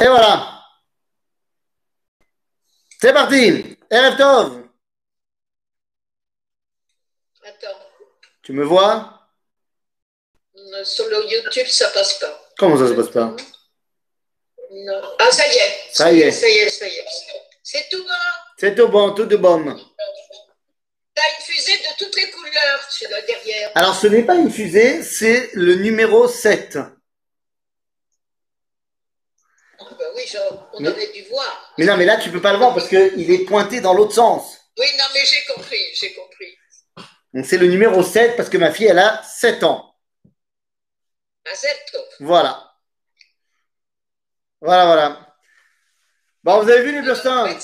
Et 0.00 0.06
voilà. 0.08 0.64
C'est 3.00 3.12
parti. 3.12 3.76
Erev 3.90 4.16
Tov. 4.16 4.62
Attends, 7.44 7.78
Tu 8.42 8.52
me 8.52 8.64
vois? 8.64 9.14
Euh, 10.56 10.84
sur 10.84 11.06
le 11.08 11.24
YouTube, 11.30 11.66
ça 11.66 11.88
passe 11.90 12.14
pas. 12.14 12.40
Comment 12.58 12.76
ça 12.76 12.88
se 12.88 12.92
passe 12.92 13.10
pas? 13.10 13.36
Non. 14.70 15.02
Ah, 15.18 15.30
ça 15.30 15.46
y 15.46 15.56
est. 15.56 15.78
Ça 15.92 16.12
y 16.12 16.20
est. 16.20 16.32
Ça 16.32 16.48
y 16.48 16.52
est, 16.52 16.68
ça 16.68 16.86
y 16.86 16.96
est. 16.96 17.06
C'est 17.62 17.88
tout 17.90 18.02
bon. 18.02 18.10
C'est 18.58 18.74
tout 18.74 18.88
bon, 18.88 19.14
tout 19.14 19.26
de 19.26 19.36
bon. 19.36 19.64
T'as 21.14 21.22
une 21.22 21.44
fusée 21.44 21.78
de 21.78 21.96
toutes 21.98 22.16
les 22.16 22.30
couleurs 22.30 22.90
sur 22.90 23.08
le 23.08 23.26
derrière. 23.26 23.70
Alors, 23.74 23.94
ce 23.94 24.06
n'est 24.08 24.24
pas 24.24 24.34
une 24.34 24.50
fusée, 24.50 25.02
c'est 25.02 25.50
le 25.54 25.76
numéro 25.76 26.28
7. 26.28 26.78
On 30.74 30.84
aurait 30.84 31.12
dû 31.12 31.22
voir. 31.30 31.74
Mais 31.78 31.84
non, 31.84 31.96
mais 31.96 32.04
là, 32.04 32.16
tu 32.16 32.30
peux 32.30 32.40
pas 32.40 32.52
le 32.52 32.58
voir 32.58 32.74
parce 32.74 32.88
qu'il 32.88 33.30
est 33.30 33.44
pointé 33.44 33.80
dans 33.80 33.94
l'autre 33.94 34.14
sens. 34.14 34.58
Oui, 34.78 34.86
non, 34.98 35.04
mais 35.14 35.24
j'ai 35.24 35.54
compris, 35.54 35.84
j'ai 35.94 36.14
compris. 36.14 36.56
Donc, 37.34 37.46
c'est 37.46 37.58
le 37.58 37.66
numéro 37.66 38.02
7 38.02 38.36
parce 38.36 38.48
que 38.48 38.58
ma 38.58 38.70
fille, 38.70 38.86
elle 38.86 38.98
a 38.98 39.22
7 39.22 39.64
ans. 39.64 39.94
C'est 41.54 41.68
top. 41.92 42.06
Voilà. 42.20 42.72
Voilà, 44.60 44.86
voilà. 44.86 45.34
Bon, 46.44 46.62
vous 46.62 46.70
avez 46.70 46.82
vu 46.82 46.92
les 46.92 47.02
Burstins 47.02 47.58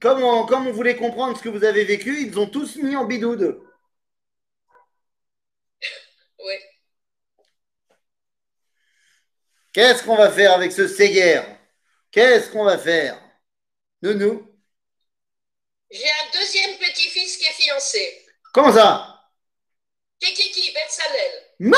comme 0.00 0.22
on, 0.22 0.46
comme 0.46 0.66
on 0.66 0.72
voulait 0.72 0.96
comprendre 0.96 1.36
ce 1.36 1.42
que 1.42 1.48
vous 1.48 1.64
avez 1.64 1.84
vécu, 1.84 2.22
ils 2.22 2.38
ont 2.38 2.48
tous 2.48 2.76
mis 2.76 2.96
en 2.96 3.04
bidoude. 3.04 3.60
Oui. 6.38 6.54
Qu'est-ce 9.72 10.04
qu'on 10.04 10.16
va 10.16 10.30
faire 10.30 10.52
avec 10.52 10.72
ce 10.72 10.86
Séguer 10.86 11.42
Qu'est-ce 12.16 12.48
qu'on 12.48 12.64
va 12.64 12.78
faire 12.78 13.20
Nounou 14.00 14.50
J'ai 15.90 16.08
un 16.08 16.30
deuxième 16.32 16.78
petit-fils 16.78 17.36
qui 17.36 17.44
est 17.44 17.62
fiancé. 17.62 18.26
Comment 18.54 18.72
ça 18.72 19.20
C'est 20.18 20.32
Kiki 20.32 20.72
Betsalel. 20.72 21.30
Ma 21.58 21.76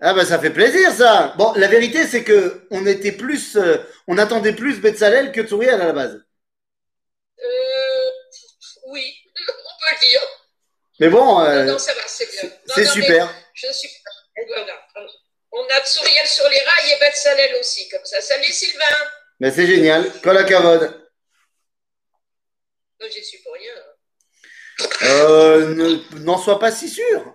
Ah 0.00 0.14
bah 0.14 0.24
ça 0.24 0.38
fait 0.38 0.48
plaisir 0.48 0.90
ça. 0.92 1.34
Bon, 1.36 1.52
la 1.56 1.68
vérité 1.68 2.06
c'est 2.06 2.24
que 2.24 2.66
on 2.70 2.86
était 2.86 3.12
plus, 3.12 3.54
euh, 3.56 3.76
on 4.06 4.16
attendait 4.16 4.54
plus 4.54 4.80
Betsalel 4.80 5.30
que 5.32 5.42
Tsuriel 5.42 5.78
à 5.78 5.88
la 5.88 5.92
base. 5.92 6.24
Euh, 7.38 8.10
oui, 8.86 9.14
on 9.26 9.44
peut 9.44 9.94
le 9.94 10.00
dire. 10.00 10.20
Mais 11.00 11.08
bon, 11.08 11.40
euh, 11.40 11.64
non, 11.64 11.72
non, 11.72 11.78
ça 11.78 11.94
va, 11.94 12.00
c'est 12.06 12.26
bien. 12.30 12.84
Super. 12.86 13.34
Je 13.54 13.72
suis. 13.72 13.88
Voilà. 14.48 14.86
On 15.52 15.64
a 15.70 15.80
Tsuriel 15.84 16.26
sur 16.26 16.48
les 16.48 16.60
rails 16.60 16.92
et 16.92 16.98
Betsalel 17.00 17.54
aussi, 17.60 17.88
comme 17.88 18.04
ça. 18.04 18.20
Salut 18.20 18.52
Sylvain. 18.52 18.84
Mais 19.40 19.50
c'est 19.50 19.66
génial. 19.66 20.20
Cola 20.20 20.44
Kavod. 20.44 20.82
Non, 23.00 23.06
j'y 23.10 23.24
suis 23.24 23.38
pour 23.38 23.54
rien. 23.54 23.72
Euh, 25.02 25.74
ne- 25.74 26.18
n'en 26.20 26.38
sois 26.38 26.58
pas 26.58 26.70
si 26.72 26.88
sûr. 26.88 27.34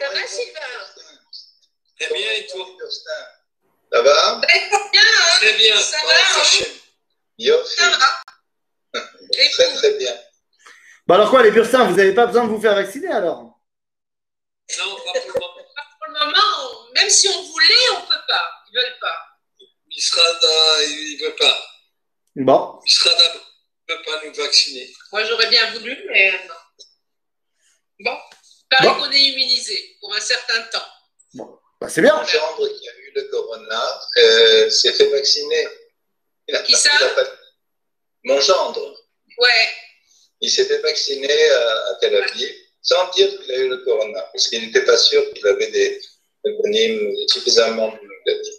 Ça 0.00 0.08
va, 0.10 0.26
Sylvain? 0.26 0.60
Très 2.00 2.14
bien, 2.14 2.32
et 2.32 2.46
toi? 2.46 2.66
Ça 3.92 4.02
va? 4.02 4.40
Bien, 4.40 5.02
hein? 5.04 5.36
Très 5.40 5.52
bien. 5.54 5.80
Ça 5.80 5.98
va, 6.04 6.12
hein? 6.12 7.62
Ça 7.64 7.90
va. 7.90 8.22
Très 9.52 9.74
très 9.74 9.92
bien. 9.98 10.14
Bah 11.06 11.16
alors 11.16 11.30
quoi, 11.30 11.42
les 11.42 11.50
Burstins, 11.50 11.84
vous 11.88 11.96
n'avez 11.96 12.14
pas 12.14 12.26
besoin 12.26 12.44
de 12.44 12.48
vous 12.50 12.60
faire 12.60 12.74
vacciner 12.74 13.08
alors? 13.08 13.42
Non, 14.78 14.96
pas 14.96 15.20
pour 15.20 15.28
le 15.28 15.40
moment. 15.40 15.54
Pour 15.98 16.06
le 16.08 16.26
moment, 16.26 16.92
même 16.94 17.10
si 17.10 17.28
on 17.28 17.42
voulait, 17.42 17.88
on 17.96 18.00
peut 18.06 18.22
pas. 18.28 18.50
Ils 18.70 18.74
veulent 18.78 18.98
pas. 19.00 19.16
Misrada, 19.88 20.82
il 20.88 21.18
ne 21.20 21.26
veut 21.26 21.36
pas. 21.36 21.58
Bon, 22.36 22.80
Misrada 22.84 23.24
ne 23.88 23.94
veut 23.94 24.02
pas 24.02 24.24
nous 24.24 24.32
vacciner. 24.34 24.90
Moi, 25.12 25.24
j'aurais 25.24 25.48
bien 25.50 25.70
voulu, 25.72 25.96
mais 26.10 26.32
non. 26.48 26.54
Bon, 28.00 28.18
pareil 28.70 28.88
Bon. 28.88 28.94
qu'on 29.00 29.10
est 29.12 29.20
immunisé 29.20 29.96
pour 30.00 30.14
un 30.14 30.20
certain 30.20 30.62
temps. 30.72 30.86
bah 31.80 31.88
c'est 31.88 32.00
bien. 32.00 32.16
Mon 32.16 32.24
gendre 32.24 32.68
qui 32.68 32.88
a 32.88 32.92
eu 32.96 33.12
le 33.16 33.22
corona 33.24 34.00
euh, 34.18 34.70
s'est 34.70 34.92
fait 34.94 35.08
vacciner. 35.10 35.66
Il 36.48 36.54
a 36.56 36.62
Qui 36.62 36.72
pas- 36.72 36.78
ça 36.78 36.90
il 37.00 37.04
a 37.04 37.08
pas- 37.10 37.30
Mon 38.24 38.40
gendre. 38.40 38.96
Ouais, 39.38 39.68
Il 40.42 40.50
s'est 40.50 40.66
fait 40.66 40.78
vacciner 40.78 41.50
à, 41.50 41.70
à 41.90 41.94
Tel 42.00 42.16
Aviv 42.16 42.54
sans 42.82 43.10
dire 43.12 43.28
qu'il 43.40 43.52
a 43.52 43.58
eu 43.58 43.68
le 43.68 43.76
corona, 43.78 44.22
parce 44.32 44.48
qu'il 44.48 44.60
n'était 44.60 44.84
pas 44.84 44.98
sûr 44.98 45.22
qu'il 45.32 45.46
avait 45.46 45.70
des 45.70 46.00
éponymes 46.44 47.14
suffisamment 47.28 47.96
négatifs. 48.26 48.54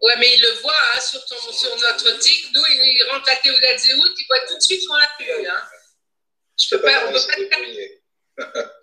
ouais, 0.00 0.14
mais 0.18 0.34
il 0.34 0.40
le 0.40 0.52
voit 0.62 0.72
hein, 0.94 1.00
sur, 1.00 1.24
ton, 1.26 1.36
sur 1.52 1.76
notre 1.76 2.18
tic. 2.18 2.46
Nous, 2.54 2.62
il, 2.70 2.96
il 2.96 3.10
rentre 3.12 3.28
la 3.28 3.36
Théoula 3.36 3.76
Zéhout, 3.76 4.14
il 4.18 4.26
voit 4.26 4.46
tout 4.48 4.56
de 4.56 4.62
suite 4.62 4.86
qu'on 4.88 4.96
l'a 4.96 5.08
eu. 5.20 5.46
Hein. 5.46 5.62
Je 6.58 6.68
peux 6.70 6.80
pas 6.80 6.92
pas, 6.92 6.98
on 7.00 7.12
comment 7.12 7.12
peut 7.12 7.18
il 7.18 7.26
pas 7.26 7.34
s'est 7.34 7.40
le 7.40 7.48
cacher. 7.48 7.98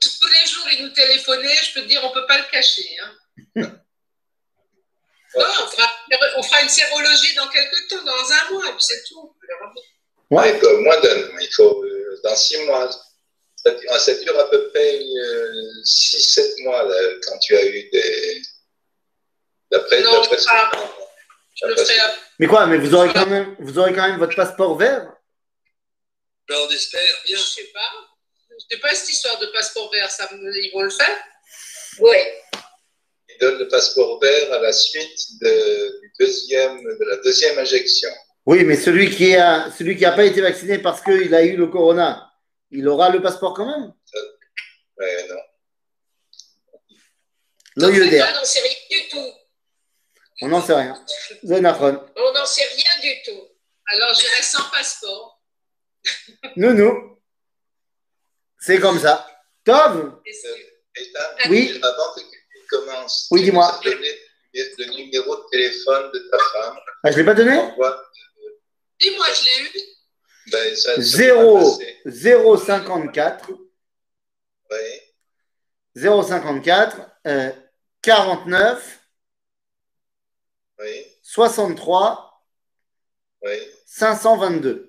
Tous 0.01 0.28
les 0.28 0.45
jours, 0.47 0.68
il 0.73 0.84
nous 0.84 0.94
téléphonait, 0.94 1.56
je 1.63 1.73
peux 1.73 1.81
te 1.81 1.88
dire, 1.88 2.01
on 2.03 2.12
peut 2.12 2.28
pas 2.28 2.38
le 2.38 2.51
cacher. 2.51 2.95
Hein. 3.01 3.16
non, 3.56 3.72
on 5.35 5.68
fera, 5.68 5.91
on 6.38 6.44
fera 6.44 6.62
une 6.62 6.69
sérologie 6.69 7.34
dans 7.34 7.47
quelques 7.47 7.88
temps, 7.89 8.03
dans 8.03 8.31
un 8.31 8.51
mois, 8.51 8.69
et 8.69 8.73
puis 8.73 8.84
c'est 8.84 9.03
tout. 9.07 9.35
Ouais. 10.29 10.38
Ouais, 10.38 10.59
comme 10.59 10.84
moi, 10.84 10.95
dans, 10.97 11.39
il 11.39 11.50
faut, 11.56 11.84
euh, 11.84 11.98
dans 12.24 12.35
six 12.35 12.57
mois. 12.66 12.90
Ça, 13.63 13.72
dure- 13.72 14.00
ça 14.00 14.13
dure 14.16 14.40
à 14.40 14.50
peu 14.50 14.69
près 14.69 15.00
6-7 15.84 16.63
mois 16.63 16.84
là, 16.84 16.96
quand 17.25 17.38
tu 17.40 17.56
as 17.57 17.66
eu 17.66 17.90
des. 17.90 18.41
D'après 19.72 20.02
Non, 20.02 20.13
d'après 20.22 20.38
ce 20.38 20.46
pas- 20.46 20.69
que- 20.72 20.78
Je 21.56 21.66
le 21.68 21.75
d'après 21.75 21.85
ce- 21.85 21.91
ferai 21.94 22.06
après. 22.06 22.22
Mais 22.40 22.47
quoi, 22.47 22.66
mais 22.68 22.78
vous 22.78 22.94
aurez 22.96 23.12
quand 23.13 23.25
même, 23.28 23.56
vous 23.59 23.78
aurez 23.78 23.94
quand 23.94 24.07
même 24.07 24.18
votre 24.18 24.35
passeport 24.35 24.78
vert? 24.78 25.12
Ben, 26.47 26.56
on 26.57 26.69
espère 26.69 27.02
bien. 27.25 27.38
Je 27.38 27.41
sais 27.44 27.69
pas. 27.74 27.91
Je 28.50 28.66
sais 28.75 28.80
pas 28.81 28.96
cette 28.96 29.09
histoire 29.09 29.38
de 29.40 29.46
passeport 29.47 29.91
vert, 29.91 30.09
ça, 30.09 30.28
ils 30.31 30.72
vont 30.74 30.81
le 30.81 30.90
faire? 30.90 31.18
Oui. 32.00 32.18
Il 33.30 33.38
donne 33.40 33.59
le 33.59 33.68
passeport 33.68 34.19
vert 34.19 34.53
à 34.53 34.59
la 34.59 34.74
suite 34.74 35.19
de, 35.41 36.00
du 36.01 36.13
deuxième, 36.19 36.81
de 36.84 37.06
la 37.06 37.18
deuxième 37.18 37.57
injection. 37.59 38.09
Oui, 38.49 38.63
mais 38.63 38.75
celui 38.75 39.11
qui 39.15 39.35
a, 39.35 39.69
celui 39.69 39.95
qui 39.95 40.01
n'a 40.01 40.11
pas 40.11 40.25
été 40.25 40.41
vacciné 40.41 40.79
parce 40.79 41.03
qu'il 41.03 41.35
a 41.35 41.43
eu 41.43 41.55
le 41.55 41.67
corona, 41.67 42.33
il 42.71 42.87
aura 42.87 43.09
le 43.11 43.21
passeport 43.21 43.53
quand 43.53 43.67
même? 43.67 43.93
Ouais, 44.97 45.27
non. 45.29 45.35
L'OIEDR. 47.75 48.25
On 48.27 48.33
n'en 48.39 48.43
sait 48.45 48.59
rien 48.61 48.73
du 48.89 49.07
tout. 49.09 49.31
On 50.41 50.47
n'en 50.47 50.61
sait 50.63 50.73
rien. 50.73 51.05
On 51.43 52.33
n'en 52.33 52.45
sait 52.47 52.63
rien 52.63 53.01
du 53.03 53.21
tout. 53.23 53.39
Alors 53.91 54.15
j'irai 54.15 54.41
sans 54.41 54.67
passeport. 54.71 55.39
Nounou. 56.55 57.21
C'est 58.57 58.79
comme 58.79 58.97
ça. 58.97 59.27
Et 59.67 61.11
t'as- 61.13 61.49
Oui. 61.51 61.79
Avant 61.83 62.13
que 62.15 62.21
tu 62.21 62.67
commences, 62.67 63.27
Oui, 63.29 63.43
dis-moi. 63.43 63.79
nous 63.85 63.91
as 63.91 63.93
donné 63.93 64.09
le 64.51 64.85
numéro 64.95 65.35
de 65.35 65.43
téléphone 65.51 66.09
de 66.11 66.29
ta 66.31 66.39
femme. 66.39 66.79
Ah, 67.03 67.11
je 67.11 67.15
ne 67.15 67.19
l'ai 67.19 67.25
pas 67.25 67.35
donné? 67.35 67.55
Envoie- 69.01 69.11
Dis-moi, 69.11 69.25
je 69.33 69.45
l'ai 69.45 69.63
eu. 69.63 69.71
Ben, 70.51 70.75
ça- 70.75 70.95
ça 70.95 71.01
Zéro. 71.01 71.57
va 71.57 71.63
passer. 71.63 71.97
054 72.05 73.49
Oui. 74.71 74.77
054 75.95 76.97
euh, 77.27 77.51
49 78.01 78.99
Oui. 80.79 81.05
63 81.21 82.43
Oui. 83.41 83.57
522. 83.85 84.85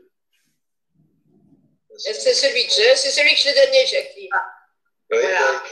Et 2.08 2.14
C'est 2.14 2.32
celui 2.35 2.67
que 2.67 2.73
j'ai, 2.73 2.96
c'est 2.96 3.11
celui 3.11 3.31
que 3.35 3.37
je 3.40 3.49
donné, 3.67 3.87
Jacqueline. 3.87 4.31
Oui, 5.12 5.19
Voilà. 5.20 5.62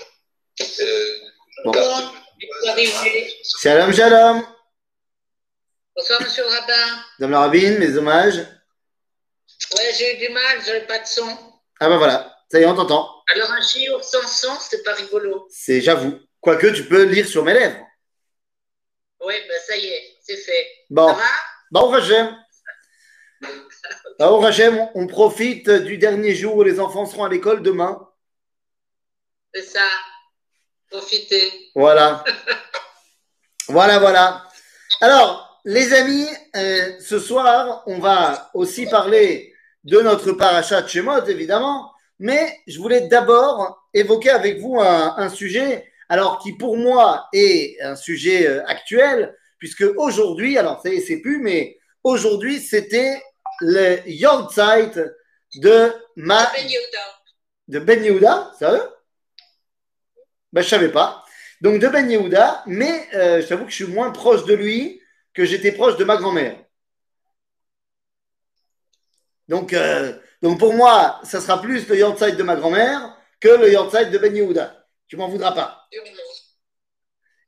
oui. 0.60 0.66
Euh, 0.82 1.18
Bon. 1.64 1.70
garde- 1.70 2.12
Shalom, 3.60 3.92
shalom. 3.92 4.46
Bonsoir, 5.98 6.22
monsieur 6.22 6.44
le 6.44 6.48
rabbin. 6.50 7.02
Dame 7.18 7.30
la 7.32 7.40
rabbine, 7.40 7.76
mes 7.78 7.96
hommages. 7.96 8.36
Ouais, 9.74 9.92
j'ai 9.98 10.14
eu 10.14 10.28
du 10.28 10.32
mal, 10.32 10.58
j'avais 10.64 10.86
pas 10.86 11.00
de 11.00 11.06
son. 11.06 11.26
Ah 11.80 11.88
bah 11.88 11.96
voilà, 11.96 12.36
ça 12.52 12.60
y 12.60 12.62
est, 12.62 12.66
on 12.66 12.76
t'entend. 12.76 13.10
Alors, 13.34 13.50
un 13.50 13.60
chiour 13.60 14.04
sans 14.04 14.22
son, 14.28 14.54
c'est 14.60 14.84
pas 14.84 14.94
rigolo. 14.94 15.48
C'est 15.50 15.80
j'avoue. 15.80 16.20
Quoique 16.40 16.68
tu 16.68 16.84
peux 16.84 17.02
lire 17.02 17.26
sur 17.26 17.42
mes 17.44 17.52
lèvres. 17.52 17.84
Ouais, 19.20 19.44
ben 19.48 19.58
ça 19.66 19.76
y 19.76 19.86
est, 19.86 20.16
c'est 20.22 20.36
fait. 20.36 20.66
Bon, 20.88 21.08
Ça 21.08 21.14
va? 21.14 21.24
Bah 21.72 21.80
au 21.80 21.92
Hachem. 21.92 22.36
Bah 24.20 24.30
au 24.30 24.44
Hachem, 24.44 24.78
on- 24.78 24.90
on 24.94 25.06
profite 25.08 25.68
du 25.68 25.98
dernier 25.98 26.32
jour 26.32 26.54
où 26.54 26.62
les 26.62 26.78
enfants 26.78 27.06
seront 27.06 27.24
à 27.24 27.28
l'école 27.28 27.60
demain. 27.64 28.08
C'est 29.52 29.64
ça. 29.64 29.88
Profitez. 30.92 31.72
Voilà. 31.74 32.22
voilà, 33.68 33.98
voilà. 33.98 34.48
Alors, 35.00 35.47
les 35.68 35.92
amis, 35.92 36.26
euh, 36.56 36.98
ce 36.98 37.18
soir, 37.18 37.82
on 37.84 37.98
va 37.98 38.50
aussi 38.54 38.86
parler 38.86 39.52
de 39.84 40.00
notre 40.00 40.32
parachat 40.32 40.86
Shemot, 40.86 41.26
évidemment, 41.26 41.92
mais 42.18 42.58
je 42.66 42.78
voulais 42.78 43.02
d'abord 43.02 43.86
évoquer 43.92 44.30
avec 44.30 44.60
vous 44.60 44.80
un, 44.80 45.14
un 45.18 45.28
sujet, 45.28 45.92
alors 46.08 46.38
qui 46.38 46.54
pour 46.54 46.78
moi 46.78 47.28
est 47.34 47.78
un 47.82 47.96
sujet 47.96 48.46
euh, 48.46 48.64
actuel, 48.66 49.36
puisque 49.58 49.84
aujourd'hui, 49.98 50.56
alors 50.56 50.80
ça 50.80 50.88
y 50.88 50.96
est, 50.96 51.00
c'est 51.02 51.18
plus, 51.18 51.38
mais 51.38 51.78
aujourd'hui, 52.02 52.60
c'était 52.60 53.22
le 53.60 53.98
Yortzeit 54.08 54.92
de 55.56 55.92
ma 56.16 56.46
Ben 56.46 56.66
Yehuda. 56.66 57.20
de 57.68 57.78
Ben 57.78 58.02
Yehuda, 58.02 58.52
sérieux? 58.58 58.88
Ben 60.50 60.62
je 60.62 60.68
savais 60.68 60.90
pas. 60.90 61.26
Donc 61.60 61.78
de 61.78 61.88
Ben 61.88 62.10
Yehuda, 62.10 62.62
mais 62.64 63.06
euh, 63.12 63.42
je 63.42 63.46
t'avoue 63.48 63.66
que 63.66 63.70
je 63.70 63.84
suis 63.84 63.92
moins 63.92 64.12
proche 64.12 64.46
de 64.46 64.54
lui 64.54 65.02
que 65.38 65.44
j'étais 65.44 65.70
proche 65.70 65.96
de 65.96 66.02
ma 66.02 66.16
grand-mère. 66.16 66.56
Donc, 69.46 69.72
euh, 69.72 70.18
donc 70.42 70.58
pour 70.58 70.74
moi, 70.74 71.20
ça 71.22 71.40
sera 71.40 71.62
plus 71.62 71.88
le 71.88 71.96
Yortzeit 71.96 72.32
de 72.32 72.42
ma 72.42 72.56
grand-mère 72.56 73.16
que 73.38 73.46
le 73.46 73.70
Yortzeit 73.70 74.06
de 74.06 74.18
Ben 74.18 74.34
Yehuda. 74.34 74.84
Tu 75.06 75.16
m'en 75.16 75.28
voudras 75.28 75.52
pas. 75.52 75.86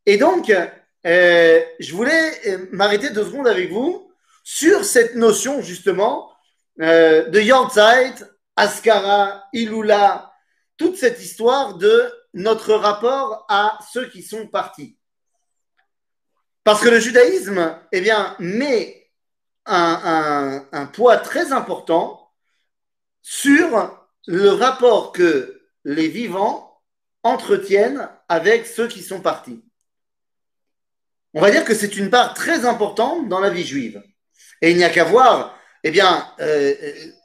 Et 0.06 0.18
donc, 0.18 0.50
euh, 0.50 1.60
je 1.80 1.92
voulais 1.92 2.30
euh, 2.46 2.68
m'arrêter 2.70 3.10
deux 3.10 3.24
secondes 3.24 3.48
avec 3.48 3.72
vous 3.72 4.12
sur 4.44 4.84
cette 4.84 5.16
notion 5.16 5.60
justement 5.60 6.32
de 6.78 7.40
Yortzeit, 7.40 8.24
Askara, 8.54 9.42
Ilula, 9.52 10.32
toute 10.76 10.96
cette 10.96 11.20
histoire 11.20 11.74
de 11.76 12.08
notre 12.34 12.72
rapport 12.72 13.46
à 13.48 13.80
ceux 13.92 14.08
qui 14.08 14.22
sont 14.22 14.46
partis. 14.46 14.96
Parce 16.70 16.82
que 16.84 16.88
le 16.88 17.00
judaïsme, 17.00 17.76
eh 17.90 18.00
bien, 18.00 18.36
met 18.38 19.10
un, 19.66 20.88
poids 20.92 21.16
très 21.16 21.50
important 21.50 22.30
sur 23.22 24.06
le 24.28 24.50
rapport 24.50 25.10
que 25.10 25.62
les 25.84 26.06
vivants 26.06 26.80
entretiennent 27.24 28.08
avec 28.28 28.66
ceux 28.66 28.86
qui 28.86 29.02
sont 29.02 29.20
partis. 29.20 29.64
On 31.34 31.40
va 31.40 31.50
dire 31.50 31.64
que 31.64 31.74
c'est 31.74 31.96
une 31.96 32.08
part 32.08 32.34
très 32.34 32.64
importante 32.64 33.28
dans 33.28 33.40
la 33.40 33.50
vie 33.50 33.66
juive. 33.66 34.00
Et 34.62 34.70
il 34.70 34.76
n'y 34.76 34.84
a 34.84 34.90
qu'à 34.90 35.02
voir, 35.02 35.58
eh 35.82 35.90
bien, 35.90 36.24
euh, 36.38 36.72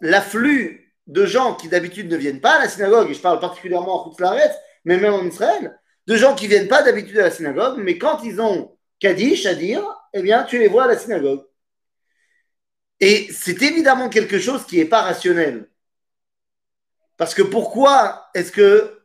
l'afflux 0.02 0.92
de 1.06 1.28
gens 1.28 1.54
qui 1.54 1.70
d'habitude 1.70 2.10
ne 2.10 2.18
viennent 2.18 2.42
pas 2.42 2.56
à 2.56 2.62
la 2.62 2.68
synagogue, 2.68 3.12
et 3.12 3.14
je 3.14 3.22
parle 3.22 3.40
particulièrement 3.40 4.02
en 4.02 4.10
Khutzlaret, 4.10 4.56
mais 4.86 4.98
même 4.98 5.14
en 5.14 5.24
Israël, 5.24 5.80
de 6.08 6.16
gens 6.16 6.34
qui 6.34 6.48
viennent 6.48 6.68
pas 6.68 6.82
d'habitude 6.82 7.20
à 7.20 7.26
la 7.26 7.32
synagogue, 7.32 7.76
mais 7.78 8.00
quand 8.00 8.24
ils 8.24 8.42
ont 8.42 8.75
Kaddish 9.06 9.46
à 9.46 9.54
dire, 9.54 9.84
eh 10.14 10.22
bien, 10.24 10.44
tu 10.46 10.58
les 10.58 10.68
vois 10.68 10.86
à 10.86 10.88
la 10.88 10.98
synagogue. 10.98 11.46
Et 13.00 13.28
c'est 13.32 13.62
évidemment 13.62 14.10
quelque 14.10 14.40
chose 14.40 14.66
qui 14.66 14.78
n'est 14.78 14.86
pas 14.86 15.04
rationnel. 15.04 15.70
Parce 17.16 17.36
que 17.36 17.44
pourquoi 17.44 18.28
est-ce 18.34 18.52
que 18.52 19.04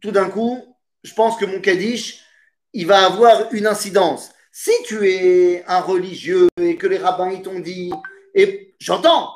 tout 0.00 0.10
d'un 0.10 0.30
coup, 0.30 0.78
je 1.02 1.12
pense 1.12 1.36
que 1.36 1.44
mon 1.44 1.60
Kaddish, 1.60 2.24
il 2.72 2.86
va 2.86 3.04
avoir 3.04 3.52
une 3.52 3.66
incidence? 3.66 4.30
Si 4.52 4.72
tu 4.86 5.06
es 5.06 5.62
un 5.66 5.80
religieux 5.80 6.48
et 6.58 6.78
que 6.78 6.86
les 6.86 6.96
rabbins 6.96 7.30
ils 7.30 7.42
t'ont 7.42 7.60
dit, 7.60 7.92
et 8.34 8.74
j'entends, 8.80 9.34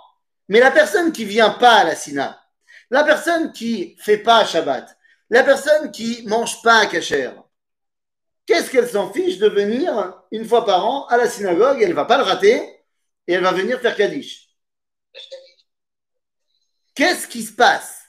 mais 0.48 0.60
la 0.60 0.70
personne 0.70 1.12
qui 1.12 1.26
vient 1.26 1.50
pas 1.50 1.74
à 1.74 1.84
la 1.84 1.94
Sina, 1.94 2.42
la 2.88 3.04
personne 3.04 3.52
qui 3.52 3.98
fait 3.98 4.16
pas 4.16 4.46
Shabbat, 4.46 4.96
la 5.28 5.44
personne 5.44 5.90
qui 5.90 6.22
mange 6.26 6.62
pas 6.62 6.86
kasher, 6.86 7.32
qu'est-ce 8.50 8.68
qu'elle 8.68 8.88
s'en 8.88 9.12
fiche 9.12 9.38
de 9.38 9.48
venir 9.48 10.12
une 10.32 10.44
fois 10.44 10.66
par 10.66 10.84
an 10.84 11.06
à 11.06 11.16
la 11.16 11.30
synagogue 11.30 11.80
Elle 11.80 11.94
va 11.94 12.04
pas 12.04 12.16
le 12.16 12.24
rater 12.24 12.56
et 13.28 13.34
elle 13.34 13.44
va 13.44 13.52
venir 13.52 13.78
faire 13.80 13.94
Kaddish. 13.94 14.48
Qu'est-ce 16.96 17.28
qui 17.28 17.44
se 17.44 17.52
passe? 17.52 18.02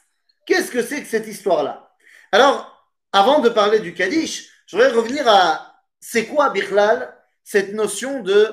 Qu'est-ce 0.48 0.72
que 0.72 0.82
c'est 0.82 1.04
que 1.04 1.08
cette 1.08 1.28
histoire-là? 1.28 1.96
Alors, 2.32 2.92
avant 3.14 3.38
de 3.38 3.50
parler 3.50 3.82
du 3.82 3.94
Kaddish, 3.94 4.50
je 4.66 4.76
voudrais 4.76 4.92
revenir 4.92 5.28
à 5.28 5.80
c'est 6.00 6.26
quoi, 6.26 6.50
Bichlal, 6.50 7.16
cette 7.44 7.74
notion 7.74 8.24
de 8.24 8.52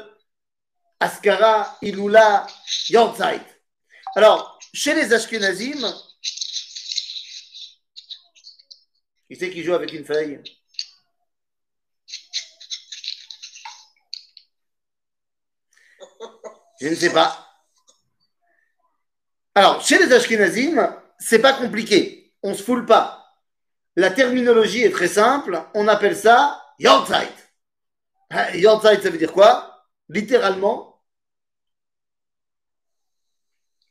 Askara, 1.00 1.78
Ilula, 1.80 2.46
Yortzeit. 2.90 3.40
Alors, 4.14 4.58
chez 4.74 4.92
les 4.92 5.14
Ashkenazim, 5.14 5.90
qui 9.30 9.36
c'est 9.36 9.50
qui 9.50 9.62
joue 9.62 9.72
avec 9.72 9.90
une 9.94 10.04
feuille? 10.04 10.42
Je 16.80 16.88
ne 16.88 16.94
sais 16.94 17.10
pas. 17.12 17.44
Alors, 19.54 19.80
chez 19.84 19.98
les 19.98 20.12
Ashkenazim, 20.12 20.96
c'est 21.18 21.40
pas 21.40 21.52
compliqué. 21.54 22.32
On 22.42 22.54
se 22.54 22.62
foule 22.62 22.86
pas. 22.86 23.26
La 23.96 24.10
terminologie 24.10 24.84
est 24.84 24.92
très 24.92 25.08
simple. 25.08 25.60
On 25.74 25.88
appelle 25.88 26.16
ça 26.16 26.64
Yortzeit. 26.78 27.32
Hein, 28.30 28.50
Yortzeit, 28.54 29.00
ça 29.02 29.10
veut 29.10 29.18
dire 29.18 29.32
quoi? 29.32 29.84
Littéralement, 30.08 31.02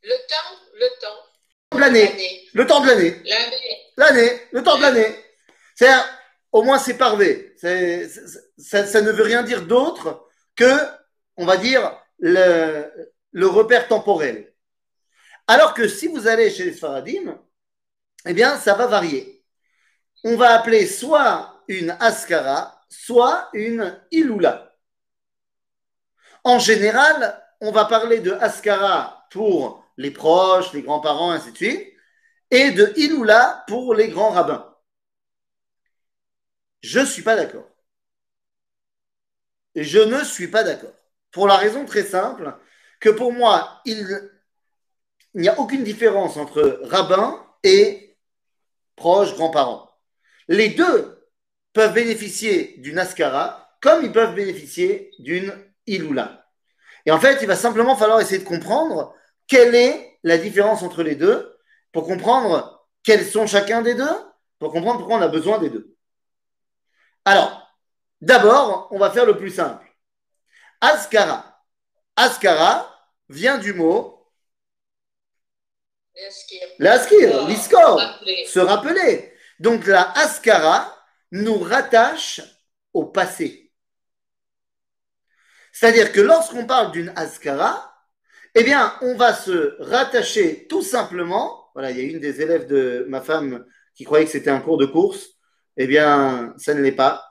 Le 0.03 0.15
temps, 0.29 0.55
le 0.73 0.87
temps. 1.01 1.77
l'année. 1.79 2.05
L'année. 2.05 2.49
Le 2.53 2.65
temps 2.65 2.79
de 2.79 2.87
l'année. 2.87 3.21
L'année. 3.25 3.77
L'année. 3.97 4.41
Le 4.51 4.63
temps 4.63 4.77
de 4.77 4.81
l'année. 4.81 5.25
C'est 5.75 5.91
au 6.53 6.63
moins 6.63 6.79
c'est 6.79 6.97
parvé. 6.97 7.53
Ça 7.57 9.01
ne 9.01 9.11
veut 9.11 9.23
rien 9.23 9.43
dire 9.43 9.63
d'autre 9.63 10.29
que, 10.55 10.71
on 11.35 11.45
va 11.45 11.57
dire, 11.57 11.91
le, 12.19 13.47
repère 13.47 13.87
temporel. 13.87 14.53
Alors 15.47 15.73
que 15.73 15.87
si 15.87 16.07
vous 16.07 16.27
allez 16.27 16.49
chez 16.49 16.65
les 16.65 16.73
Sfaradim, 16.73 17.39
eh 18.25 18.33
bien, 18.33 18.57
ça 18.57 18.73
va 18.73 18.87
varier. 18.87 19.43
On 20.23 20.35
va 20.35 20.51
appeler 20.51 20.87
soit 20.87 21.63
une 21.67 21.91
Askara, 21.99 22.85
soit 22.89 23.49
une 23.53 24.01
Ilula. 24.11 24.75
En 26.43 26.59
général, 26.59 27.43
on 27.61 27.71
va 27.71 27.85
parler 27.85 28.19
de 28.19 28.31
Askara 28.31 29.27
pour 29.31 29.85
les 29.97 30.11
proches, 30.11 30.73
les 30.73 30.81
grands-parents, 30.81 31.31
ainsi 31.31 31.51
de 31.51 31.57
suite, 31.57 31.93
et 32.51 32.71
de 32.71 32.93
Ilula 32.97 33.63
pour 33.67 33.93
les 33.93 34.09
grands 34.09 34.31
rabbins. 34.31 34.75
Je 36.81 36.99
ne 36.99 37.05
suis 37.05 37.23
pas 37.23 37.35
d'accord. 37.35 37.69
Je 39.75 39.99
ne 39.99 40.23
suis 40.23 40.47
pas 40.47 40.63
d'accord. 40.63 40.93
Pour 41.31 41.47
la 41.47 41.57
raison 41.57 41.85
très 41.85 42.03
simple 42.03 42.56
que 43.00 43.09
pour 43.09 43.31
moi, 43.31 43.81
il 43.85 44.06
n'y 45.35 45.50
a 45.50 45.59
aucune 45.59 45.83
différence 45.83 46.38
entre 46.38 46.81
rabbin 46.83 47.44
et 47.63 48.18
proches 48.95 49.35
grands-parents. 49.35 49.92
Les 50.47 50.69
deux 50.69 51.30
peuvent 51.73 51.94
bénéficier 51.94 52.75
d'une 52.80 52.97
askara 52.97 53.78
comme 53.81 54.04
ils 54.04 54.11
peuvent 54.11 54.33
bénéficier 54.33 55.11
d'une 55.19 55.54
iloula. 55.85 56.45
Et 57.06 57.11
en 57.11 57.19
fait, 57.19 57.40
il 57.42 57.47
va 57.47 57.56
simplement 57.56 57.95
falloir 57.95 58.19
essayer 58.19 58.40
de 58.40 58.47
comprendre 58.47 59.13
quelle 59.47 59.75
est 59.75 60.19
la 60.23 60.37
différence 60.37 60.83
entre 60.83 61.04
les 61.04 61.16
deux 61.16 61.57
pour 61.92 62.06
comprendre 62.06 62.85
quels 63.04 63.25
sont 63.25 63.47
chacun 63.47 63.81
des 63.81 63.94
deux, 63.94 64.09
pour 64.59 64.71
comprendre 64.71 64.99
pourquoi 64.99 65.18
on 65.18 65.21
a 65.21 65.28
besoin 65.30 65.59
des 65.59 65.69
deux. 65.69 65.95
Alors, 67.23 67.73
d'abord, 68.21 68.90
on 68.92 68.99
va 68.99 69.11
faire 69.11 69.25
le 69.25 69.37
plus 69.37 69.51
simple. 69.51 69.86
Askara. 70.81 71.63
Askara 72.15 72.89
vient 73.29 73.57
du 73.57 73.73
mot 73.73 74.13
L'askir. 76.79 77.47
l'iskor, 77.47 78.01
se 78.47 78.59
rappeler. 78.59 79.33
Donc 79.59 79.85
la 79.85 80.11
askara 80.17 80.95
nous 81.31 81.59
rattache 81.59 82.41
au 82.93 83.05
passé. 83.05 83.71
C'est-à-dire 85.71 86.11
que 86.11 86.21
lorsqu'on 86.21 86.65
parle 86.65 86.91
d'une 86.91 87.13
askara, 87.15 87.93
eh 88.55 88.63
bien, 88.63 88.95
on 89.01 89.15
va 89.15 89.35
se 89.35 89.75
rattacher 89.79 90.65
tout 90.67 90.81
simplement. 90.81 91.69
Voilà, 91.75 91.91
il 91.91 91.97
y 91.97 92.01
a 92.01 92.03
une 92.11 92.19
des 92.19 92.41
élèves 92.41 92.65
de 92.65 93.05
ma 93.07 93.21
femme 93.21 93.63
qui 93.93 94.03
croyait 94.03 94.25
que 94.25 94.31
c'était 94.31 94.49
un 94.49 94.61
cours 94.61 94.79
de 94.79 94.87
course. 94.87 95.27
Eh 95.77 95.85
bien, 95.85 96.55
ça 96.57 96.73
ne 96.73 96.81
l'est 96.81 96.91
pas. 96.91 97.23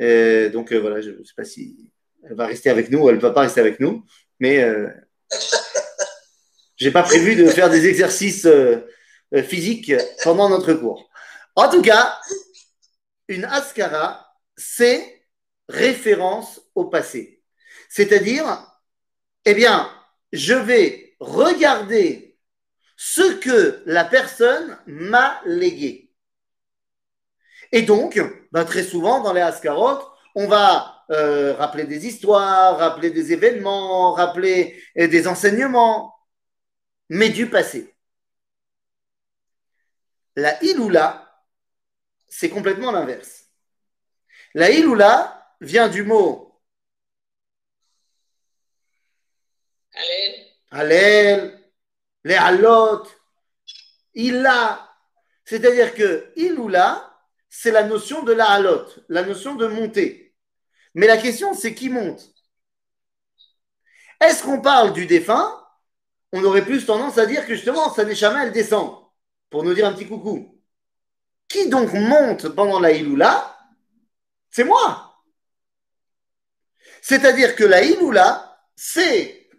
Euh, 0.00 0.48
donc 0.50 0.72
euh, 0.72 0.78
voilà, 0.78 1.00
je 1.00 1.10
ne 1.10 1.24
sais 1.24 1.34
pas 1.36 1.44
si 1.44 1.91
elle 2.24 2.34
va 2.36 2.46
rester 2.46 2.70
avec 2.70 2.90
nous 2.90 3.00
ou 3.00 3.08
elle 3.08 3.16
ne 3.16 3.20
va 3.20 3.30
pas 3.30 3.42
rester 3.42 3.60
avec 3.60 3.80
nous, 3.80 4.04
mais 4.38 4.62
euh, 4.62 4.88
j'ai 6.76 6.90
pas 6.90 7.02
prévu 7.02 7.36
de 7.36 7.46
faire 7.46 7.70
des 7.70 7.86
exercices 7.86 8.46
euh, 8.46 8.86
euh, 9.34 9.42
physiques 9.42 9.92
pendant 10.22 10.48
notre 10.48 10.72
cours. 10.74 11.10
En 11.54 11.68
tout 11.68 11.82
cas, 11.82 12.18
une 13.28 13.44
askara, 13.44 14.34
c'est 14.56 15.26
référence 15.68 16.60
au 16.74 16.86
passé. 16.86 17.42
C'est-à-dire, 17.88 18.66
eh 19.44 19.54
bien, 19.54 19.90
je 20.32 20.54
vais 20.54 21.16
regarder 21.20 22.38
ce 22.96 23.34
que 23.34 23.82
la 23.86 24.04
personne 24.04 24.78
m'a 24.86 25.40
légué. 25.44 26.10
Et 27.72 27.82
donc, 27.82 28.20
ben, 28.52 28.64
très 28.64 28.82
souvent, 28.82 29.20
dans 29.20 29.32
les 29.32 29.40
askarot, 29.40 29.98
on 30.34 30.46
va 30.46 31.01
euh, 31.12 31.54
rappeler 31.54 31.84
des 31.84 32.06
histoires, 32.06 32.78
rappeler 32.78 33.10
des 33.10 33.32
événements, 33.32 34.12
rappeler 34.12 34.82
des 34.96 35.28
enseignements. 35.28 36.14
mais 37.08 37.28
du 37.30 37.48
passé. 37.50 37.94
La 40.36 40.62
Iloula, 40.64 41.44
c'est 42.28 42.48
complètement 42.48 42.90
l'inverse. 42.90 43.46
La 44.54 44.70
Iloula 44.70 45.46
vient 45.60 45.88
du 45.88 46.04
mot 46.04 46.52
Allez. 49.94 50.52
Alel, 50.70 51.60
les 52.24 52.34
Halot, 52.34 53.06
Illa. 54.14 54.88
C'est-à-dire 55.44 55.94
que 55.94 56.32
Iloula, 56.36 57.14
c'est 57.48 57.70
la 57.70 57.84
notion 57.84 58.22
de 58.22 58.32
la 58.32 58.50
Halot, 58.50 58.86
la 59.08 59.22
notion 59.22 59.54
de 59.54 59.66
monter. 59.66 60.21
Mais 60.94 61.06
la 61.06 61.16
question, 61.16 61.54
c'est 61.54 61.74
qui 61.74 61.88
monte? 61.88 62.34
Est-ce 64.20 64.42
qu'on 64.42 64.60
parle 64.60 64.92
du 64.92 65.06
défunt? 65.06 65.58
On 66.32 66.44
aurait 66.44 66.64
plus 66.64 66.86
tendance 66.86 67.18
à 67.18 67.26
dire 67.26 67.46
que 67.46 67.54
justement, 67.54 67.92
sa 67.92 68.04
Neshama, 68.04 68.46
elle 68.46 68.52
descend, 68.52 68.96
pour 69.50 69.64
nous 69.64 69.74
dire 69.74 69.86
un 69.86 69.92
petit 69.92 70.08
coucou. 70.08 70.60
Qui 71.48 71.68
donc 71.68 71.92
monte 71.92 72.48
pendant 72.48 72.80
la 72.80 72.92
Iloula? 72.92 73.58
C'est 74.50 74.64
moi. 74.64 75.22
C'est-à-dire 77.02 77.56
que 77.56 77.64
la 77.64 77.82
Iloula, 77.82 78.58
c'est 78.76 79.50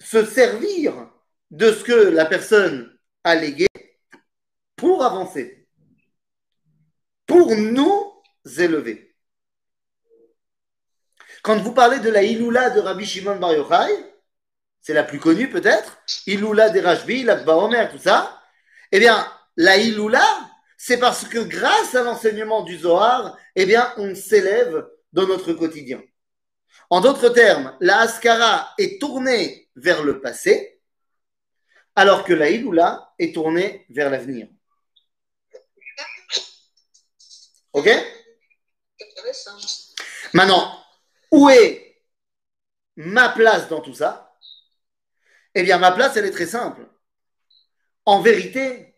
se 0.00 0.24
servir 0.24 1.10
de 1.50 1.72
ce 1.72 1.84
que 1.84 1.92
la 1.92 2.24
personne 2.24 2.98
a 3.22 3.34
légué 3.34 3.66
pour 4.76 5.04
avancer, 5.04 5.68
pour 7.26 7.54
nous 7.54 8.22
élever. 8.58 9.05
Quand 11.46 11.58
vous 11.58 11.72
parlez 11.72 12.00
de 12.00 12.10
la 12.10 12.24
Iloula 12.24 12.70
de 12.70 12.80
Rabbi 12.80 13.06
Shimon 13.06 13.36
Bar 13.36 13.52
Yochai, 13.52 14.04
c'est 14.80 14.94
la 14.94 15.04
plus 15.04 15.20
connue 15.20 15.48
peut-être, 15.48 15.96
Iloula 16.26 16.70
des 16.70 16.80
Rajbi, 16.80 17.22
la 17.22 17.36
Baomer, 17.36 17.86
tout 17.88 18.00
ça, 18.00 18.42
eh 18.90 18.98
bien, 18.98 19.32
la 19.56 19.76
Iloula, 19.76 20.26
c'est 20.76 20.98
parce 20.98 21.24
que 21.24 21.38
grâce 21.38 21.94
à 21.94 22.02
l'enseignement 22.02 22.64
du 22.64 22.76
Zohar, 22.76 23.38
eh 23.54 23.64
bien, 23.64 23.94
on 23.96 24.12
s'élève 24.16 24.88
dans 25.12 25.28
notre 25.28 25.52
quotidien. 25.52 26.02
En 26.90 27.00
d'autres 27.00 27.28
termes, 27.28 27.76
la 27.78 28.00
Haskara 28.00 28.74
est 28.76 29.00
tournée 29.00 29.70
vers 29.76 30.02
le 30.02 30.20
passé, 30.20 30.80
alors 31.94 32.24
que 32.24 32.32
la 32.32 32.50
Iloula 32.50 33.14
est 33.20 33.32
tournée 33.32 33.86
vers 33.90 34.10
l'avenir. 34.10 34.48
Ok? 37.72 37.88
Maintenant, 40.32 40.82
où 41.30 41.48
est 41.48 42.02
ma 42.96 43.28
place 43.28 43.68
dans 43.68 43.80
tout 43.80 43.94
ça? 43.94 44.36
Eh 45.54 45.62
bien, 45.62 45.78
ma 45.78 45.92
place, 45.92 46.16
elle 46.16 46.26
est 46.26 46.32
très 46.32 46.46
simple. 46.46 46.86
En 48.04 48.20
vérité, 48.20 48.94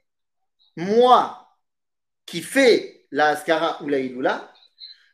moi 0.76 1.56
qui 2.26 2.42
fais 2.42 3.06
la 3.10 3.28
Haskara 3.28 3.82
ou 3.82 3.88
la 3.88 3.98
Iloula, 3.98 4.52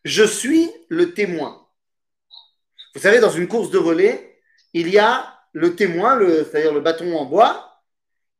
je 0.04 0.24
suis 0.24 0.70
le 0.88 1.14
témoin. 1.14 1.66
Vous 2.94 3.00
savez, 3.00 3.20
dans 3.20 3.30
une 3.30 3.48
course 3.48 3.70
de 3.70 3.78
relais, 3.78 4.42
il 4.72 4.88
y 4.88 4.98
a 4.98 5.38
le 5.52 5.76
témoin, 5.76 6.18
c'est-à-dire 6.18 6.74
le 6.74 6.80
bâton 6.80 7.16
en 7.16 7.24
bois, 7.24 7.82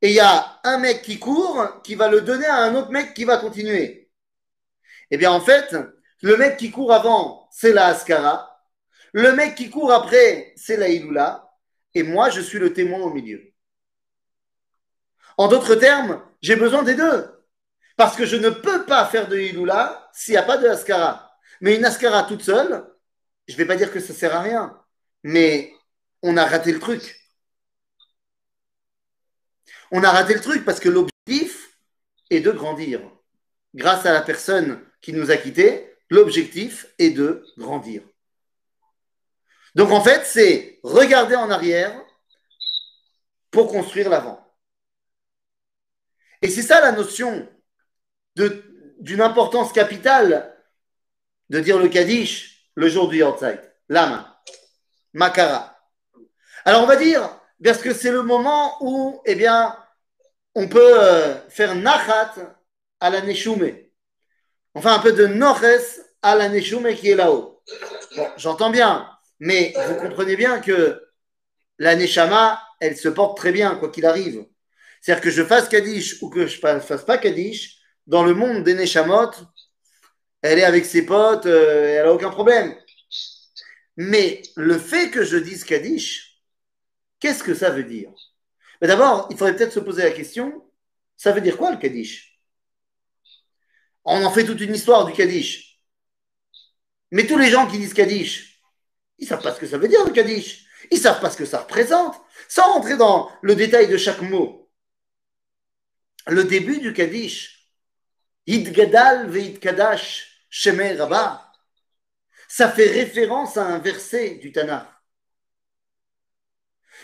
et 0.01 0.09
il 0.09 0.13
y 0.13 0.19
a 0.19 0.59
un 0.63 0.77
mec 0.77 1.01
qui 1.01 1.17
court 1.17 1.81
qui 1.83 1.95
va 1.95 2.09
le 2.09 2.21
donner 2.21 2.45
à 2.45 2.57
un 2.57 2.75
autre 2.75 2.91
mec 2.91 3.13
qui 3.13 3.23
va 3.23 3.37
continuer. 3.37 4.11
Eh 5.09 5.17
bien, 5.17 5.31
en 5.31 5.41
fait, 5.41 5.75
le 6.21 6.37
mec 6.37 6.57
qui 6.57 6.71
court 6.71 6.93
avant, 6.93 7.47
c'est 7.51 7.73
la 7.73 7.87
Haskara. 7.87 8.54
Le 9.15 9.31
mec 9.31 9.55
qui 9.55 9.69
court 9.69 9.93
après, 9.93 10.51
c'est 10.57 10.75
la 10.75 10.89
Iloula. 10.89 11.49
Et 11.93 12.03
moi, 12.03 12.29
je 12.29 12.41
suis 12.41 12.59
le 12.59 12.73
témoin 12.73 12.99
au 12.99 13.13
milieu. 13.13 13.53
En 15.37 15.47
d'autres 15.47 15.75
termes, 15.75 16.21
j'ai 16.41 16.57
besoin 16.57 16.83
des 16.83 16.95
deux. 16.95 17.25
Parce 17.95 18.17
que 18.17 18.25
je 18.25 18.35
ne 18.35 18.49
peux 18.49 18.85
pas 18.85 19.05
faire 19.05 19.29
de 19.29 19.37
Iloula 19.37 20.09
s'il 20.13 20.33
n'y 20.33 20.37
a 20.37 20.43
pas 20.43 20.57
de 20.57 20.67
Haskara. 20.67 21.33
Mais 21.61 21.77
une 21.77 21.85
Haskara 21.85 22.23
toute 22.23 22.43
seule, 22.43 22.85
je 23.47 23.53
ne 23.53 23.57
vais 23.57 23.65
pas 23.65 23.77
dire 23.77 23.89
que 23.89 24.01
ça 24.01 24.11
ne 24.11 24.17
sert 24.17 24.35
à 24.35 24.41
rien. 24.41 24.77
Mais 25.23 25.71
on 26.21 26.35
a 26.35 26.43
raté 26.45 26.73
le 26.73 26.79
truc. 26.81 27.21
On 29.91 30.03
a 30.03 30.11
raté 30.11 30.33
le 30.33 30.41
truc 30.41 30.65
parce 30.65 30.81
que 30.81 30.89
l'objectif 30.89 31.77
est 32.29 32.41
de 32.41 32.51
grandir. 32.51 32.99
Grâce 33.75 34.05
à 34.05 34.11
la 34.11 34.21
personne 34.21 34.81
qui 34.99 35.13
nous 35.13 35.31
a 35.31 35.37
quittés, 35.37 35.95
l'objectif 36.09 36.87
est 36.99 37.11
de 37.11 37.45
grandir. 37.57 38.01
Donc 39.75 39.91
en 39.91 40.01
fait, 40.01 40.25
c'est 40.25 40.79
regarder 40.83 41.35
en 41.35 41.49
arrière 41.51 41.93
pour 43.51 43.71
construire 43.71 44.09
l'avant. 44.09 44.41
Et 46.41 46.49
c'est 46.49 46.61
ça 46.61 46.81
la 46.81 46.91
notion 46.91 47.47
d'une 48.35 49.21
importance 49.21 49.71
capitale 49.71 50.55
de 51.49 51.59
dire 51.59 51.77
le 51.77 51.89
Kaddish 51.89 52.71
le 52.75 52.89
jour 52.89 53.07
du 53.07 53.17
Yortzeit. 53.17 53.61
Lama, 53.87 54.41
Makara. 55.13 55.77
Alors 56.65 56.83
on 56.83 56.87
va 56.87 56.95
dire, 56.95 57.29
parce 57.63 57.77
que 57.79 57.93
c'est 57.93 58.11
le 58.11 58.23
moment 58.23 58.77
où, 58.81 59.21
eh 59.25 59.35
bien, 59.35 59.77
on 60.55 60.67
peut 60.67 60.99
euh, 60.99 61.35
faire 61.49 61.75
Nachat 61.75 62.33
à 62.99 63.09
la 63.09 63.21
Neshume. 63.21 63.77
Enfin, 64.73 64.95
un 64.95 64.99
peu 64.99 65.13
de 65.13 65.27
Noches 65.27 65.99
à 66.21 66.35
la 66.35 66.49
Neshume 66.49 66.93
qui 66.95 67.11
est 67.11 67.15
là-haut. 67.15 67.61
Bon, 68.15 68.27
j'entends 68.37 68.69
bien, 68.69 69.09
mais 69.39 69.73
vous 69.87 69.95
comprenez 69.95 70.35
bien 70.35 70.59
que 70.59 71.01
la 71.77 71.95
Neshama, 71.95 72.61
elle 72.79 72.97
se 72.97 73.09
porte 73.09 73.37
très 73.37 73.51
bien, 73.51 73.75
quoi 73.75 73.89
qu'il 73.89 74.05
arrive. 74.05 74.45
C'est-à-dire 75.01 75.23
que 75.23 75.31
je 75.31 75.43
fasse 75.43 75.69
Kaddish 75.69 76.21
ou 76.21 76.29
que 76.29 76.47
je 76.47 76.65
ne 76.65 76.79
fasse 76.79 77.05
pas 77.05 77.17
Kaddish, 77.17 77.77
dans 78.07 78.23
le 78.23 78.33
monde 78.33 78.63
des 78.63 78.73
Neshamot, 78.73 79.31
elle 80.41 80.59
est 80.59 80.63
avec 80.63 80.85
ses 80.85 81.05
potes, 81.05 81.45
euh, 81.45 81.97
elle 81.97 82.05
n'a 82.05 82.13
aucun 82.13 82.29
problème. 82.29 82.75
Mais 83.97 84.41
le 84.55 84.77
fait 84.77 85.09
que 85.09 85.23
je 85.23 85.37
dise 85.37 85.63
Kaddish, 85.63 86.41
qu'est-ce 87.19 87.43
que 87.43 87.53
ça 87.53 87.69
veut 87.69 87.83
dire? 87.83 88.11
Mais 88.81 88.87
D'abord, 88.87 89.27
il 89.31 89.37
faudrait 89.37 89.55
peut-être 89.55 89.73
se 89.73 89.79
poser 89.79 90.03
la 90.03 90.11
question, 90.11 90.63
ça 91.17 91.31
veut 91.31 91.41
dire 91.41 91.57
quoi 91.57 91.71
le 91.71 91.77
Kaddish? 91.77 92.39
On 94.03 94.23
en 94.23 94.31
fait 94.31 94.45
toute 94.45 94.61
une 94.61 94.75
histoire 94.75 95.05
du 95.05 95.13
Kaddish. 95.13 95.79
Mais 97.11 97.25
tous 97.25 97.37
les 97.37 97.49
gens 97.49 97.67
qui 97.67 97.77
disent 97.77 97.93
Kaddish, 97.93 98.54
ils 99.19 99.27
savent 99.27 99.41
pas 99.41 99.53
ce 99.53 99.59
que 99.59 99.67
ça 99.67 99.77
veut 99.77 99.87
dire 99.87 100.03
le 100.05 100.11
Kaddish. 100.11 100.65
Ils 100.91 100.99
savent 100.99 101.19
pas 101.19 101.29
ce 101.29 101.37
que 101.37 101.45
ça 101.45 101.59
représente. 101.59 102.15
Sans 102.47 102.73
rentrer 102.73 102.97
dans 102.97 103.31
le 103.41 103.55
détail 103.55 103.87
de 103.87 103.97
chaque 103.97 104.21
mot. 104.21 104.69
Le 106.27 106.43
début 106.43 106.79
du 106.79 106.93
Kaddish, 106.93 107.71
Yidgadal 108.47 109.29
ve'idkadash 109.29 110.47
shemei 110.49 110.93
rabba, 110.93 111.51
ça 112.47 112.71
fait 112.71 112.87
référence 112.87 113.57
à 113.57 113.65
un 113.65 113.79
verset 113.79 114.35
du 114.35 114.51
Tanakh. 114.51 114.87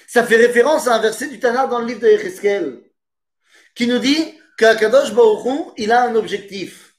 Ça 0.07 0.25
fait 0.25 0.37
référence 0.37 0.87
à 0.87 0.95
un 0.95 1.01
verset 1.01 1.27
du 1.27 1.39
Tanakh 1.39 1.69
dans 1.69 1.79
le 1.79 1.87
livre 1.87 2.01
de 2.01 2.07
Yecheskel, 2.07 2.81
qui 3.75 3.87
nous 3.87 3.99
dit 3.99 4.39
qu'Akadosh 4.57 5.13
Baruch 5.13 5.45
Hu, 5.45 5.71
il 5.77 5.91
a 5.91 6.03
un 6.03 6.15
objectif. 6.15 6.95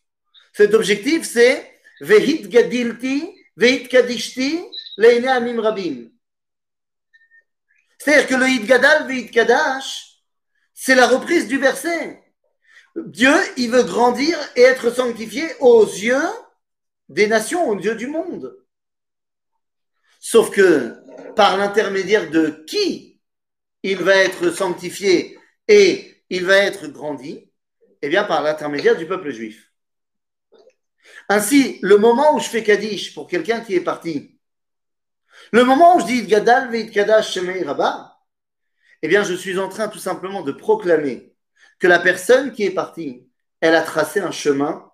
Cet 0.52 0.75
objectif, 0.75 1.25
c'est 1.25 1.73
Vehit 2.02 2.49
gadilti, 2.49 3.33
kadishti. 3.88 4.64
C'est-à-dire 7.99 8.26
que 8.26 8.34
le 8.34 8.49
Hidgadal, 8.49 9.06
vehit 9.06 9.30
kadash, 9.30 10.18
c'est 10.75 10.94
la 10.94 11.06
reprise 11.06 11.49
du 11.49 11.58
verset. 11.58 12.22
Dieu, 12.96 13.32
il 13.56 13.70
veut 13.70 13.84
grandir 13.84 14.37
et 14.56 14.62
être 14.62 14.90
sanctifié 14.90 15.44
aux 15.61 15.84
yeux 15.84 16.28
des 17.08 17.26
nations, 17.26 17.68
aux 17.68 17.78
yeux 17.78 17.94
du 17.94 18.06
monde. 18.06 18.58
Sauf 20.20 20.50
que 20.50 20.96
par 21.34 21.56
l'intermédiaire 21.56 22.30
de 22.30 22.64
qui 22.66 23.20
il 23.82 23.99
va 23.99 24.16
être 24.16 24.50
sanctifié 24.50 25.38
et 25.68 26.25
il 26.30 26.44
va 26.44 26.56
être 26.58 26.87
grandi 26.87 27.50
Eh 28.02 28.08
bien, 28.08 28.25
par 28.25 28.42
l'intermédiaire 28.42 28.96
du 28.96 29.06
peuple 29.06 29.30
juif. 29.30 29.72
Ainsi, 31.28 31.78
le 31.82 31.99
moment 31.99 32.34
où 32.34 32.40
je 32.40 32.49
fais 32.49 32.62
Kaddish 32.62 33.14
pour 33.14 33.26
quelqu'un 33.26 33.61
qui 33.61 33.75
est 33.75 33.80
parti, 33.80 34.31
le 35.52 35.64
moment 35.64 35.97
où 35.97 36.00
je 36.00 36.06
dis 36.06 36.26
Gadal 36.26 37.23
Shemei 37.23 37.62
Rabba, 37.62 38.18
eh 39.02 39.09
bien, 39.09 39.23
je 39.23 39.35
suis 39.35 39.59
en 39.59 39.68
train 39.68 39.88
tout 39.88 39.99
simplement 39.99 40.42
de 40.42 40.52
proclamer 40.52 41.35
que 41.78 41.87
la 41.87 41.99
personne 41.99 42.52
qui 42.52 42.64
est 42.64 42.71
partie, 42.71 43.28
elle 43.61 43.75
a 43.75 43.82
tracé 43.82 44.21
un 44.21 44.30
chemin 44.30 44.90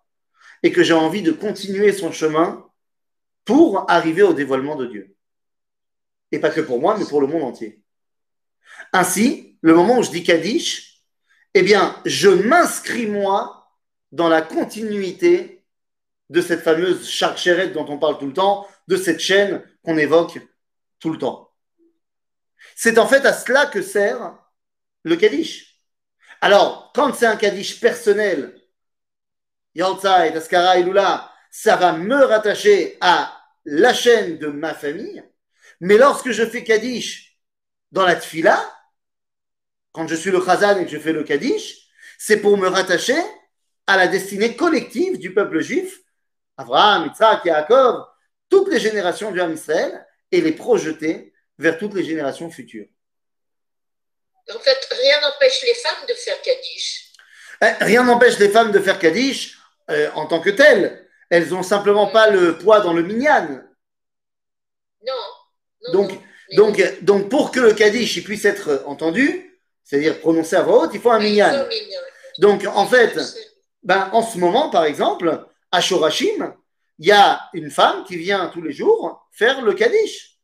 et 0.63 0.73
que 0.73 0.83
j'ai 0.83 0.95
envie 0.95 1.23
de 1.23 1.33
continuer 1.33 1.93
son 1.93 2.11
chemin 2.11 2.67
pour 3.45 3.89
arriver 3.91 4.23
au 4.23 4.33
dévoilement 4.33 4.77
de 4.77 4.87
Dieu. 4.87 5.15
Et 6.33 6.39
pas 6.39 6.51
que 6.51 6.61
pour 6.61 6.81
moi, 6.81 6.97
mais 6.99 7.05
pour 7.05 7.21
le 7.21 7.27
monde 7.27 7.43
entier. 7.43 7.83
Ainsi, 8.93 9.59
le 9.61 9.75
moment 9.75 9.99
où 9.99 10.03
je 10.03 10.11
dis 10.11 10.25
Kaddish, 10.25 11.03
eh 11.55 11.63
bien, 11.63 11.95
je 12.05 12.29
m'inscris 12.29 13.07
moi 13.07 13.71
dans 14.13 14.29
la 14.29 14.43
continuité 14.43 15.65
de 16.31 16.41
cette 16.41 16.63
fameuse 16.63 17.09
charchérette 17.09 17.73
dont 17.73 17.87
on 17.89 17.99
parle 17.99 18.19
tout 18.19 18.27
le 18.27 18.33
temps, 18.33 18.67
de 18.87 18.97
cette 18.97 19.21
chaîne 19.21 19.63
qu'on 19.83 19.97
évoque 19.99 20.39
tout 20.99 21.11
le 21.11 21.19
temps. 21.19 21.51
C'est 22.75 22.99
en 22.99 23.07
fait 23.07 23.25
à 23.25 23.33
cela 23.33 23.67
que 23.67 23.83
sert 23.83 24.37
le 25.05 25.17
Kaddish. 25.17 25.81
Alors, 26.41 26.93
quand 26.95 27.15
c'est 27.15 27.27
un 27.27 27.37
Kaddish 27.37 27.81
personnel, 27.81 28.61
Yortzai, 29.75 30.33
Taskara, 30.33 30.79
Ilula, 30.79 31.31
ça 31.51 31.77
va 31.77 31.93
me 31.93 32.25
rattacher 32.25 32.97
à 33.01 33.33
la 33.65 33.93
chaîne 33.95 34.39
de 34.39 34.49
ma 34.49 34.75
famille. 34.75 35.23
Mais 35.81 35.97
lorsque 35.97 36.31
je 36.31 36.45
fais 36.45 36.65
Kaddish 36.65 37.39
dans 37.93 38.05
la 38.05 38.17
Tfila, 38.17 38.61
quand 39.93 40.07
je 40.09 40.15
suis 40.15 40.31
le 40.31 40.45
Chazan 40.45 40.79
et 40.79 40.85
que 40.85 40.91
je 40.91 40.99
fais 40.99 41.13
le 41.13 41.25
Kaddish, 41.25 41.89
c'est 42.19 42.41
pour 42.41 42.57
me 42.57 42.69
rattacher 42.69 43.19
à 43.87 43.97
la 43.97 44.07
destinée 44.07 44.55
collective 44.57 45.19
du 45.19 45.33
peuple 45.33 45.61
juif, 45.61 46.01
Abraham, 46.57 47.07
Yitzhak, 47.07 47.45
Yaakov, 47.45 48.07
toutes 48.49 48.69
les 48.69 48.81
générations 48.81 49.31
du 49.31 49.41
Ham 49.41 49.53
Israël, 49.53 50.05
et 50.31 50.41
les 50.41 50.53
projeter 50.53 51.33
vers 51.59 51.79
toutes 51.79 51.95
les 51.95 52.05
générations 52.05 52.51
futures. 52.51 52.87
En 54.55 54.59
fait, 54.59 54.89
rien 54.91 55.21
n'empêche 55.21 55.63
les 55.63 55.75
femmes 55.75 56.07
de 56.09 56.15
faire 56.15 56.41
Kaddish. 56.43 57.13
Eh, 57.63 57.85
Rien 57.85 58.05
n'empêche 58.05 58.39
les 58.39 58.49
femmes 58.49 58.73
de 58.73 58.79
faire 58.79 58.99
Kaddish 58.99 59.59
euh, 59.91 60.11
en 60.15 60.27
tant 60.27 60.41
que 60.41 60.51
telles. 60.51 61.07
Elles 61.31 61.49
n'ont 61.49 61.63
simplement 61.63 62.07
pas 62.07 62.31
le 62.31 62.57
poids 62.57 62.81
dans 62.81 62.95
le 62.95 63.03
minyan. 63.03 63.63
Non. 65.07 65.13
non, 65.83 65.93
Donc, 65.93 66.13
non. 66.13 66.19
Donc, 66.57 67.03
donc, 67.03 67.29
pour 67.29 67.51
que 67.51 67.61
le 67.61 67.75
Kaddish 67.75 68.25
puisse 68.25 68.47
être 68.47 68.83
entendu, 68.87 69.61
c'est-à-dire 69.85 70.19
prononcé 70.21 70.57
à 70.57 70.63
voix 70.63 70.85
haute, 70.85 70.91
il 70.95 71.01
faut 71.01 71.11
un 71.11 71.19
minyan. 71.19 71.67
Donc, 72.39 72.65
en 72.67 72.87
fait, 72.87 73.19
ben, 73.83 74.09
en 74.13 74.23
ce 74.23 74.39
moment, 74.39 74.71
par 74.71 74.85
exemple, 74.85 75.47
à 75.71 75.81
Shorashim, 75.83 76.55
il 76.99 77.07
y 77.07 77.13
a 77.13 77.49
une 77.55 77.71
femme 77.71 78.05
qui 78.05 78.17
vient 78.17 78.49
tous 78.49 78.63
les 78.63 78.73
jours 78.73 79.29
faire 79.31 79.63
le 79.63 79.73
Kaddish. 79.73 80.37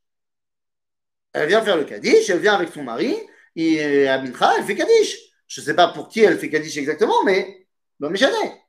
Elle 1.33 1.49
vient 1.49 1.63
faire 1.63 1.77
le 1.77 1.85
Kaddish, 1.85 2.31
elle 2.31 2.39
vient 2.39 2.55
avec 2.55 2.69
son 2.73 2.85
mari, 2.85 3.17
et 3.57 4.09
à 4.09 4.21
Mincha, 4.21 4.55
elle 4.57 4.65
fait 4.65 4.77
Kaddish. 4.77 5.19
Je 5.49 5.61
ne 5.61 5.67
sais 5.67 5.75
pas 5.75 5.89
pour 5.89 6.09
qui 6.09 6.21
elle 6.21 6.39
fait 6.39 6.49
Kaddish 6.49 6.77
exactement, 6.77 7.25
mais, 7.25 7.67
ben, 7.99 8.09
mais 8.09 8.19
jamais. 8.19 8.63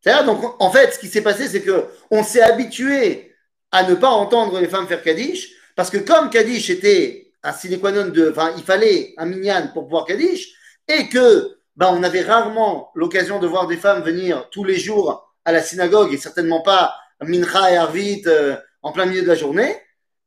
C'est-à-dire, 0.00 0.26
donc, 0.26 0.60
en 0.60 0.70
fait, 0.70 0.92
ce 0.92 0.98
qui 0.98 1.08
s'est 1.08 1.22
passé, 1.22 1.48
c'est 1.48 1.62
que 1.62 1.86
on 2.10 2.22
s'est 2.22 2.42
habitué 2.42 3.34
à 3.70 3.88
ne 3.88 3.94
pas 3.94 4.10
entendre 4.10 4.60
les 4.60 4.68
femmes 4.68 4.88
faire 4.88 5.02
Kaddish, 5.02 5.52
parce 5.76 5.90
que 5.90 5.98
comme 5.98 6.30
Kaddish 6.30 6.68
était 6.70 7.32
un 7.42 7.52
sine 7.52 7.78
qua 7.78 7.92
non 7.92 8.08
de, 8.08 8.30
enfin, 8.30 8.52
il 8.56 8.64
fallait 8.64 9.14
un 9.16 9.26
minyan 9.26 9.70
pour 9.72 9.84
pouvoir 9.84 10.06
Kaddish, 10.06 10.52
et 10.88 11.08
que, 11.08 11.58
ben, 11.76 11.88
on 11.92 12.02
avait 12.02 12.22
rarement 12.22 12.90
l'occasion 12.94 13.38
de 13.38 13.46
voir 13.46 13.68
des 13.68 13.76
femmes 13.76 14.02
venir 14.02 14.48
tous 14.50 14.64
les 14.64 14.78
jours 14.78 15.33
à 15.44 15.52
la 15.52 15.62
synagogue, 15.62 16.12
et 16.12 16.16
certainement 16.16 16.62
pas 16.62 16.94
Mincha 17.20 17.72
et 17.72 17.76
Arvit 17.76 18.22
euh, 18.26 18.56
en 18.82 18.92
plein 18.92 19.06
milieu 19.06 19.22
de 19.22 19.26
la 19.26 19.34
journée, 19.34 19.76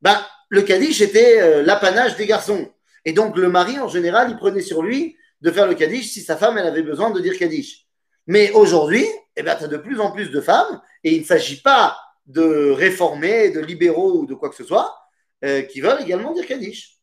ben, 0.02 0.20
le 0.50 0.62
Kaddish 0.62 1.02
était 1.02 1.42
euh, 1.42 1.64
l'apanage 1.64 2.16
des 2.16 2.26
garçons. 2.26 2.72
Et 3.06 3.14
donc, 3.14 3.38
le 3.38 3.50
mari, 3.50 3.80
en 3.80 3.88
général, 3.88 4.30
il 4.30 4.38
prenait 4.38 4.62
sur 4.62 4.82
lui 4.82 5.18
de 5.42 5.52
faire 5.52 5.68
le 5.68 5.76
Kaddish 5.76 6.12
si 6.12 6.22
sa 6.22 6.38
femme, 6.38 6.58
elle 6.58 6.68
avait 6.68 6.84
besoin 6.84 7.12
de 7.12 7.20
dire 7.20 7.38
Kaddish. 7.38 7.86
Mais 8.26 8.52
aujourd'hui, 8.52 9.06
eh 9.36 9.44
ben, 9.44 9.56
tu 9.56 9.64
as 9.64 9.68
de 9.68 9.78
plus 9.78 10.00
en 10.00 10.12
plus 10.12 10.30
de 10.32 10.42
femmes, 10.42 10.82
et 11.04 11.14
il 11.14 11.22
ne 11.22 11.26
s'agit 11.26 11.62
pas 11.62 11.98
de 12.26 12.72
réformés, 12.72 13.52
de 13.52 13.60
libéraux 13.60 14.20
ou 14.20 14.26
de 14.26 14.34
quoi 14.34 14.50
que 14.50 14.56
ce 14.56 14.64
soit, 14.64 14.98
euh, 15.46 15.62
qui 15.62 15.82
veulent 15.82 16.02
également 16.02 16.34
dire 16.34 16.46
Kaddish. 16.46 16.98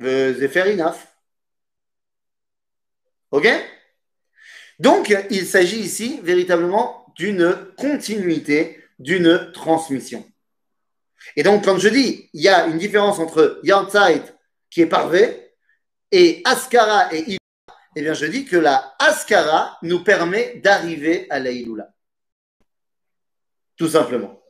Fair 0.00 0.66
enough. 0.66 0.96
OK? 3.30 3.46
Donc, 4.80 5.14
il 5.30 5.46
s'agit 5.46 5.78
ici 5.78 6.20
véritablement 6.22 7.12
d'une 7.14 7.54
continuité, 7.76 8.82
d'une 8.98 9.52
transmission. 9.52 10.26
Et 11.36 11.42
donc, 11.42 11.66
quand 11.66 11.78
je 11.78 11.90
dis, 11.90 12.30
il 12.32 12.40
y 12.40 12.48
a 12.48 12.66
une 12.66 12.78
différence 12.78 13.18
entre 13.18 13.60
Yardzeit, 13.62 14.22
qui 14.70 14.80
est 14.80 14.86
parvé, 14.86 15.52
et 16.10 16.40
Askara 16.46 17.12
et 17.12 17.20
Ilula, 17.20 17.38
eh 17.94 18.00
bien, 18.00 18.14
je 18.14 18.24
dis 18.24 18.46
que 18.46 18.56
la 18.56 18.94
Askara 18.98 19.76
nous 19.82 20.02
permet 20.02 20.54
d'arriver 20.56 21.26
à 21.28 21.40
la 21.40 21.50
Ilula. 21.50 21.92
Tout 23.76 23.88
simplement. 23.88 24.42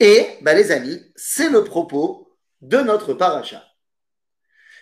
Et, 0.00 0.38
bah, 0.40 0.54
les 0.54 0.72
amis, 0.72 1.12
c'est 1.14 1.50
le 1.50 1.62
propos 1.62 2.38
de 2.62 2.78
notre 2.78 3.12
paracha. 3.12 3.62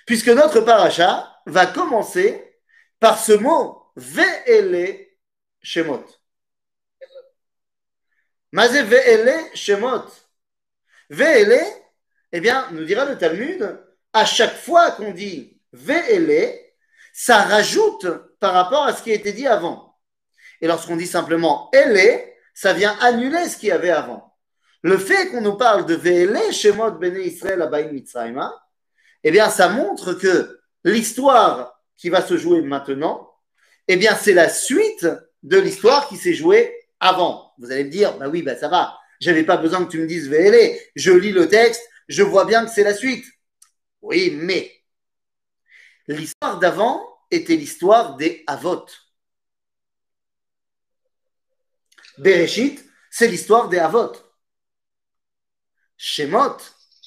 Puisque 0.07 0.29
notre 0.29 0.61
paracha 0.61 1.29
va 1.47 1.67
commencer 1.67 2.57
par 3.01 3.19
ce 3.19 3.33
mot 3.33 3.80
Ve'ele 3.97 5.09
Shemot. 5.63 6.05
Mazé 8.53 8.83
Ve'ele 8.83 9.35
Shemot. 9.55 10.07
Ve'ele, 11.11 11.61
eh 12.33 12.41
bien, 12.41 12.69
nous 12.73 12.85
dira 12.85 13.05
le 13.05 13.19
Talmud, 13.19 13.79
à 14.13 14.25
chaque 14.25 14.57
fois 14.57 14.93
qu'on 14.93 15.13
dit 15.13 15.61
Ve'ele, 15.73 16.59
ça 17.13 17.43
rajoute 17.43 18.07
par 18.39 18.53
rapport 18.53 18.85
à 18.85 18.95
ce 18.95 19.03
qui 19.03 19.11
a 19.11 19.15
été 19.15 19.33
dit 19.33 19.47
avant. 19.47 19.99
Et 20.61 20.67
lorsqu'on 20.67 20.97
dit 20.97 21.07
simplement 21.07 21.71
Ele, 21.73 22.21
ça 22.55 22.73
vient 22.73 22.97
annuler 23.01 23.49
ce 23.49 23.57
qu'il 23.57 23.71
y 23.71 23.73
avait 23.73 23.91
avant. 23.91 24.37
Le 24.83 24.97
fait 24.99 25.29
qu'on 25.29 25.41
nous 25.41 25.57
parle 25.57 25.87
de 25.87 25.95
Ve'ele 25.95 26.53
Shemot 26.53 26.93
Bene 26.93 27.21
Israël 27.21 27.61
Abaïm 27.63 27.93
Mitzrayma, 27.93 28.55
eh 29.23 29.31
bien, 29.31 29.51
ça 29.51 29.69
montre 29.69 30.15
que 30.15 30.61
l'histoire 30.85 31.81
qui 31.97 32.09
va 32.09 32.23
se 32.23 32.37
jouer 32.37 32.63
maintenant, 32.63 33.30
eh 33.93 33.97
bien, 33.97 34.15
c'est 34.15 34.35
la 34.35 34.49
suite 34.49 35.05
de 35.43 35.59
l'histoire 35.59 36.09
qui 36.09 36.17
s'est 36.17 36.33
jouée 36.33 36.73
avant. 37.01 37.53
Vous 37.59 37.73
allez 37.73 37.83
me 37.83 37.91
dire, 37.91 38.17
bah 38.19 38.29
oui, 38.29 38.41
bah 38.41 38.55
ça 38.55 38.69
va. 38.69 38.97
J'avais 39.19 39.43
pas 39.43 39.57
besoin 39.57 39.85
que 39.85 39.91
tu 39.91 39.99
me 39.99 40.07
dises 40.07 40.29
VLE. 40.29 40.79
Je 40.95 41.11
lis 41.11 41.33
le 41.33 41.49
texte, 41.49 41.83
je 42.07 42.23
vois 42.23 42.45
bien 42.45 42.65
que 42.65 42.71
c'est 42.71 42.85
la 42.85 42.95
suite. 42.95 43.25
Oui, 44.01 44.31
mais 44.33 44.73
l'histoire 46.07 46.61
d'avant 46.61 47.05
était 47.33 47.57
l'histoire 47.57 48.15
des 48.15 48.45
Avot. 48.47 48.87
Bereshit, 52.19 52.85
c'est 53.11 53.27
l'histoire 53.27 53.69
des 53.69 53.79
Avot. 53.79 54.13
Shemot, 55.97 56.59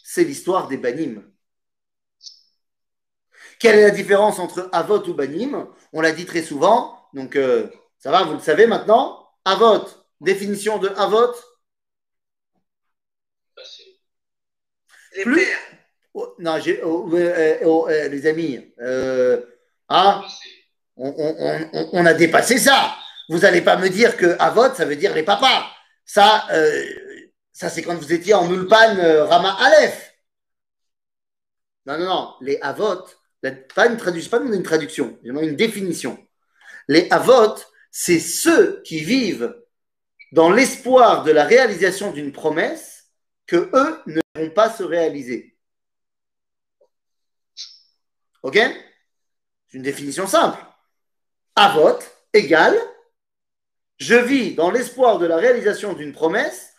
c'est 0.04 0.26
l'histoire 0.26 0.68
des 0.68 0.76
Banim. 0.76 1.24
Quelle 3.64 3.80
est 3.80 3.84
la 3.84 3.92
différence 3.92 4.40
entre 4.40 4.68
Avot 4.74 5.02
ou 5.08 5.14
Banim? 5.14 5.70
On 5.94 6.02
l'a 6.02 6.12
dit 6.12 6.26
très 6.26 6.42
souvent, 6.42 7.00
donc 7.14 7.38
euh, 7.38 7.68
ça 7.98 8.12
va, 8.12 8.24
vous 8.24 8.34
le 8.34 8.40
savez 8.42 8.68
maintenant. 8.68 9.26
Avot, 9.46 9.86
définition 10.20 10.80
de 10.80 10.90
Avot? 10.90 11.34
Les 15.16 15.24
Plus- 15.24 15.36
pères. 15.46 15.60
Oh, 16.14 16.36
Non, 16.40 16.60
j'ai- 16.60 16.82
oh, 16.84 17.10
euh, 17.14 17.58
oh, 17.64 17.88
euh, 17.90 18.10
les 18.10 18.28
amis, 18.28 18.74
euh, 18.82 19.42
hein, 19.88 20.22
on, 20.98 21.08
on- 21.10 21.36
on- 21.40 21.70
on- 21.74 21.90
on 21.94 22.06
a 22.06 22.14
dépassé 22.14 22.58
ça. 22.58 22.94
Vous 23.30 23.40
n'allez 23.40 23.62
pas 23.62 23.78
me 23.78 23.88
dire 23.88 24.18
que 24.18 24.36
Avot, 24.40 24.74
ça 24.76 24.84
veut 24.84 24.98
dire 24.98 25.14
les 25.16 25.24
papas. 25.24 25.66
Ça, 26.06 26.46
euh, 26.52 26.84
ça 27.54 27.70
c'est 27.70 27.82
quand 27.82 27.96
vous 27.96 28.12
étiez 28.12 28.34
en 28.34 28.52
Ulpan 28.52 28.98
euh, 28.98 29.24
Rama 29.24 29.56
Aleph. 29.58 30.14
Non, 31.86 31.98
non, 31.98 32.06
non. 32.06 32.34
Les 32.42 32.60
Avot, 32.62 33.06
pas 33.52 33.88
une 33.88 33.98
traduction, 33.98 34.30
pas 34.30 34.44
une 34.44 34.64
traduction, 34.64 35.20
une 35.24 35.56
définition. 35.56 36.18
Les 36.88 37.08
Avot, 37.12 37.56
c'est 37.92 38.20
ceux 38.20 38.82
qui 38.84 39.00
vivent 39.00 39.56
dans 40.32 40.50
l'espoir 40.50 41.24
de 41.24 41.32
la 41.32 41.46
réalisation 41.46 42.12
d'une 42.12 42.32
promesse 42.32 43.10
que 43.46 43.70
eux 43.74 44.02
ne 44.08 44.22
vont 44.36 44.50
pas 44.50 44.72
se 44.72 44.84
réaliser. 44.84 45.56
Ok? 48.42 48.56
C'est 48.56 49.78
une 49.78 49.84
définition 49.84 50.28
simple. 50.28 50.60
Avot 51.56 52.00
égale 52.34 52.78
je 53.98 54.16
vis 54.16 54.56
dans 54.56 54.72
l'espoir 54.72 55.18
de 55.18 55.26
la 55.26 55.38
réalisation 55.38 55.94
d'une 55.94 56.12
promesse 56.12 56.74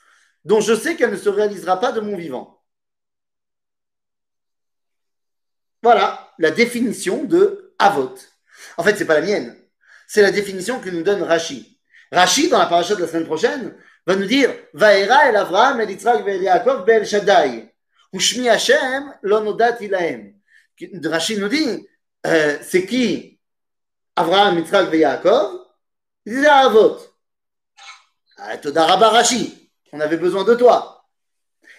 dont 0.45 0.61
je 0.61 0.75
sais 0.75 0.97
qu'elle 0.97 1.13
ne 1.13 1.17
se 1.17 1.29
réalisera 1.29 1.81
pas 1.81 1.93
de 1.93 2.01
mon 2.01 2.17
vivant. 2.17 2.63
Voilà 5.83 6.24
la 6.39 6.51
définition 6.51 7.25
de 7.25 7.75
Avot. 7.79 8.15
En 8.77 8.83
fait, 8.83 8.97
c'est 8.97 9.05
pas 9.05 9.21
la 9.21 9.27
mienne. 9.27 9.57
C'est 10.07 10.23
la 10.23 10.31
définition 10.31 10.81
que 10.81 10.91
nous 10.91 11.03
donne 11.03 11.23
Rashi. 11.23 11.79
Rashi, 12.13 12.49
dans 12.49 12.59
la 12.59 12.67
paracha 12.67 12.95
de 12.95 13.01
la 13.01 13.09
semaine 13.09 13.27
prochaine, 13.27 13.75
va 14.07 14.17
nous 14.17 14.27
dire 14.27 14.51
Vaera 14.73 15.29
el 15.29 15.37
Avraham 15.37 15.81
el 15.81 15.91
Yitzhak 15.91 16.27
el 16.27 16.43
Yaakov 16.43 16.85
be'el 16.85 17.07
Shaddai. 17.07 17.73
Ushmi 18.13 18.49
Hashem 18.49 19.15
lo 19.23 19.41
nodati 19.41 19.89
lahem. 19.89 20.35
Rashi 21.05 21.39
nous 21.39 21.49
dit 21.49 21.87
euh, 22.27 22.59
c'est 22.63 22.87
qui? 22.87 23.39
Avraham, 24.17 24.59
Yitzhak 24.59 24.93
et 24.93 24.99
Yaakov? 24.99 25.61
Il 26.27 26.35
disait 26.35 26.47
Avot. 26.47 26.99
Ah, 28.39 28.57
Toda 28.59 28.87
Rabba 28.87 29.09
Rashi, 29.09 29.71
on 29.93 30.01
avait 30.01 30.17
besoin 30.17 30.45
de 30.45 30.55
toi. 30.55 31.05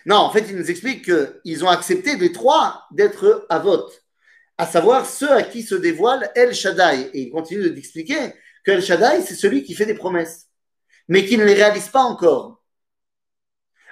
Non, 0.05 0.17
en 0.17 0.31
fait, 0.31 0.45
il 0.49 0.55
nous 0.55 0.69
explique 0.69 1.05
qu'ils 1.05 1.65
ont 1.65 1.69
accepté 1.69 2.15
les 2.15 2.31
trois 2.31 2.85
d'être 2.91 3.45
Avot, 3.49 3.89
à 4.57 4.65
savoir 4.65 5.05
ceux 5.05 5.31
à 5.31 5.43
qui 5.43 5.63
se 5.63 5.75
dévoile 5.75 6.31
El 6.35 6.53
Shaddai. 6.53 7.09
Et 7.13 7.23
il 7.23 7.31
continue 7.31 7.69
d'expliquer 7.69 8.33
que 8.63 8.71
El 8.71 8.81
Shaddai, 8.81 9.21
c'est 9.21 9.35
celui 9.35 9.63
qui 9.63 9.73
fait 9.75 9.85
des 9.85 9.93
promesses, 9.93 10.47
mais 11.07 11.25
qui 11.25 11.37
ne 11.37 11.43
les 11.43 11.53
réalise 11.53 11.89
pas 11.89 12.03
encore. 12.03 12.63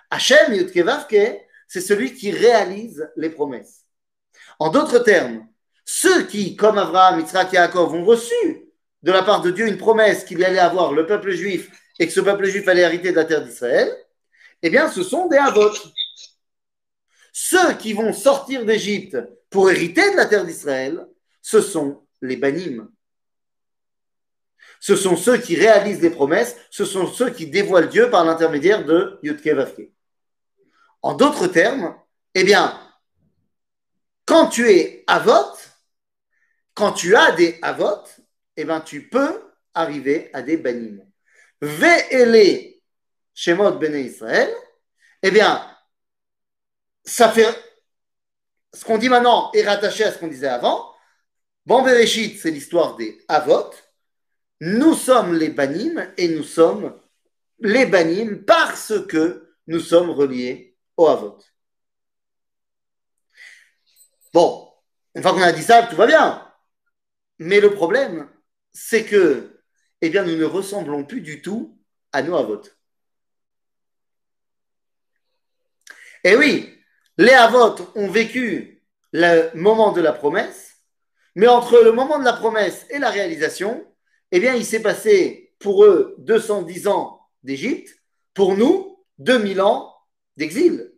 Hachem 0.09 0.53
Yudkevavke, 0.53 1.41
c'est 1.67 1.81
celui 1.81 2.13
qui 2.13 2.31
réalise 2.31 3.09
les 3.15 3.29
promesses. 3.29 3.85
En 4.59 4.69
d'autres 4.69 4.99
termes, 4.99 5.47
ceux 5.85 6.23
qui, 6.23 6.55
comme 6.55 6.77
Abraham, 6.77 7.19
Yitzhak 7.19 7.53
et 7.53 7.57
Yaakov, 7.57 7.93
ont 7.93 8.05
reçu 8.05 8.69
de 9.01 9.11
la 9.11 9.23
part 9.23 9.41
de 9.41 9.51
Dieu 9.51 9.67
une 9.67 9.77
promesse 9.77 10.23
qu'il 10.23 10.43
allait 10.43 10.59
avoir 10.59 10.93
le 10.93 11.05
peuple 11.05 11.31
juif 11.31 11.69
et 11.99 12.07
que 12.07 12.13
ce 12.13 12.21
peuple 12.21 12.45
juif 12.45 12.67
allait 12.67 12.81
hériter 12.81 13.11
de 13.11 13.15
la 13.15 13.25
terre 13.25 13.43
d'Israël, 13.43 13.91
eh 14.61 14.69
bien, 14.69 14.89
ce 14.89 15.03
sont 15.03 15.27
des 15.27 15.37
Havot. 15.37 15.73
Ceux 17.33 17.73
qui 17.73 17.93
vont 17.93 18.13
sortir 18.13 18.65
d'Égypte 18.65 19.17
pour 19.53 19.69
hériter 19.69 20.11
de 20.11 20.17
la 20.17 20.25
terre 20.25 20.45
d'Israël, 20.45 21.07
ce 21.39 21.61
sont 21.61 22.05
les 22.21 22.37
Banim. 22.37 22.89
Ce 24.79 24.95
sont 24.95 25.15
ceux 25.15 25.37
qui 25.37 25.55
réalisent 25.55 26.01
les 26.01 26.09
promesses, 26.09 26.57
ce 26.71 26.85
sont 26.85 27.07
ceux 27.07 27.29
qui 27.29 27.45
dévoilent 27.45 27.87
Dieu 27.87 28.09
par 28.09 28.25
l'intermédiaire 28.25 28.83
de 28.83 29.19
Yudke 29.21 29.47
Vavke. 29.47 29.91
En 31.03 31.13
d'autres 31.13 31.47
termes, 31.47 31.95
eh 32.33 32.43
bien, 32.43 32.79
quand 34.25 34.47
tu 34.47 34.69
es 34.71 35.03
Avot, 35.05 35.55
quand 36.73 36.93
tu 36.93 37.15
as 37.15 37.31
des 37.33 37.59
Avot, 37.61 38.03
eh 38.57 38.65
bien, 38.65 38.81
tu 38.81 39.07
peux 39.07 39.39
arriver 39.75 40.31
à 40.33 40.41
des 40.41 40.57
Banim. 40.57 41.05
Ve'ele 41.61 42.81
Shemot 43.35 43.77
Bene 43.77 43.99
Israël, 43.99 44.51
eh 45.21 45.29
bien, 45.29 45.63
ça 47.05 47.31
fait. 47.31 47.55
Ce 48.73 48.83
qu'on 48.85 48.97
dit 48.97 49.09
maintenant 49.09 49.51
est 49.53 49.63
rattaché 49.63 50.03
à 50.03 50.11
ce 50.11 50.17
qu'on 50.17 50.27
disait 50.27 50.47
avant. 50.47 50.93
Bon, 51.65 51.85
c'est 51.85 52.51
l'histoire 52.51 52.95
des 52.95 53.23
Avot. 53.27 53.71
Nous 54.59 54.95
sommes 54.95 55.35
les 55.35 55.49
Banim 55.49 56.11
et 56.17 56.27
nous 56.27 56.43
sommes 56.43 56.99
les 57.59 57.85
Banim 57.85 58.43
parce 58.45 58.93
que 59.07 59.55
nous 59.67 59.79
sommes 59.79 60.09
reliés 60.09 60.77
au 60.97 61.07
Avot. 61.07 61.37
Bon, 64.33 64.73
une 65.15 65.21
fois 65.21 65.33
qu'on 65.33 65.41
a 65.41 65.51
dit 65.51 65.61
ça, 65.61 65.83
tout 65.83 65.95
va 65.95 66.07
bien. 66.07 66.51
Mais 67.39 67.59
le 67.59 67.73
problème, 67.73 68.29
c'est 68.73 69.05
que, 69.05 69.61
eh 70.01 70.09
bien, 70.09 70.23
nous 70.23 70.35
ne 70.35 70.45
ressemblons 70.45 71.05
plus 71.05 71.21
du 71.21 71.41
tout 71.41 71.79
à 72.11 72.23
nos 72.23 72.35
Avot. 72.35 72.61
Et 76.23 76.35
oui, 76.35 76.82
les 77.17 77.33
Avot 77.33 77.75
ont 77.95 78.09
vécu 78.09 78.83
le 79.11 79.51
moment 79.55 79.91
de 79.91 80.01
la 80.01 80.13
promesse, 80.13 80.77
mais 81.35 81.47
entre 81.47 81.79
le 81.79 81.91
moment 81.91 82.19
de 82.19 82.25
la 82.25 82.33
promesse 82.33 82.85
et 82.89 82.99
la 82.99 83.09
réalisation, 83.09 83.85
eh 84.31 84.39
bien, 84.39 84.55
il 84.55 84.65
s'est 84.65 84.81
passé 84.81 85.55
pour 85.59 85.85
eux 85.85 86.15
210 86.19 86.87
ans 86.87 87.21
d'Égypte, 87.43 87.95
pour 88.33 88.55
nous 88.57 89.05
2000 89.19 89.61
ans 89.61 89.95
d'exil. 90.37 90.91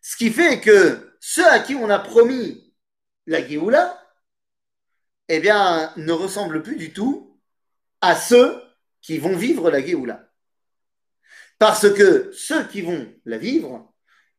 Ce 0.00 0.16
qui 0.16 0.30
fait 0.30 0.60
que 0.60 1.16
ceux 1.20 1.46
à 1.46 1.58
qui 1.60 1.74
on 1.74 1.90
a 1.90 1.98
promis 1.98 2.74
la 3.26 3.46
Géoula, 3.46 4.00
eh 5.28 5.40
bien, 5.40 5.92
ne 5.96 6.12
ressemblent 6.12 6.62
plus 6.62 6.76
du 6.76 6.92
tout 6.92 7.38
à 8.00 8.14
ceux 8.16 8.62
qui 9.02 9.18
vont 9.18 9.36
vivre 9.36 9.70
la 9.70 9.84
Géoula. 9.84 10.30
Parce 11.58 11.92
que 11.92 12.30
ceux 12.32 12.64
qui 12.68 12.82
vont 12.82 13.12
la 13.24 13.38
vivre, 13.38 13.92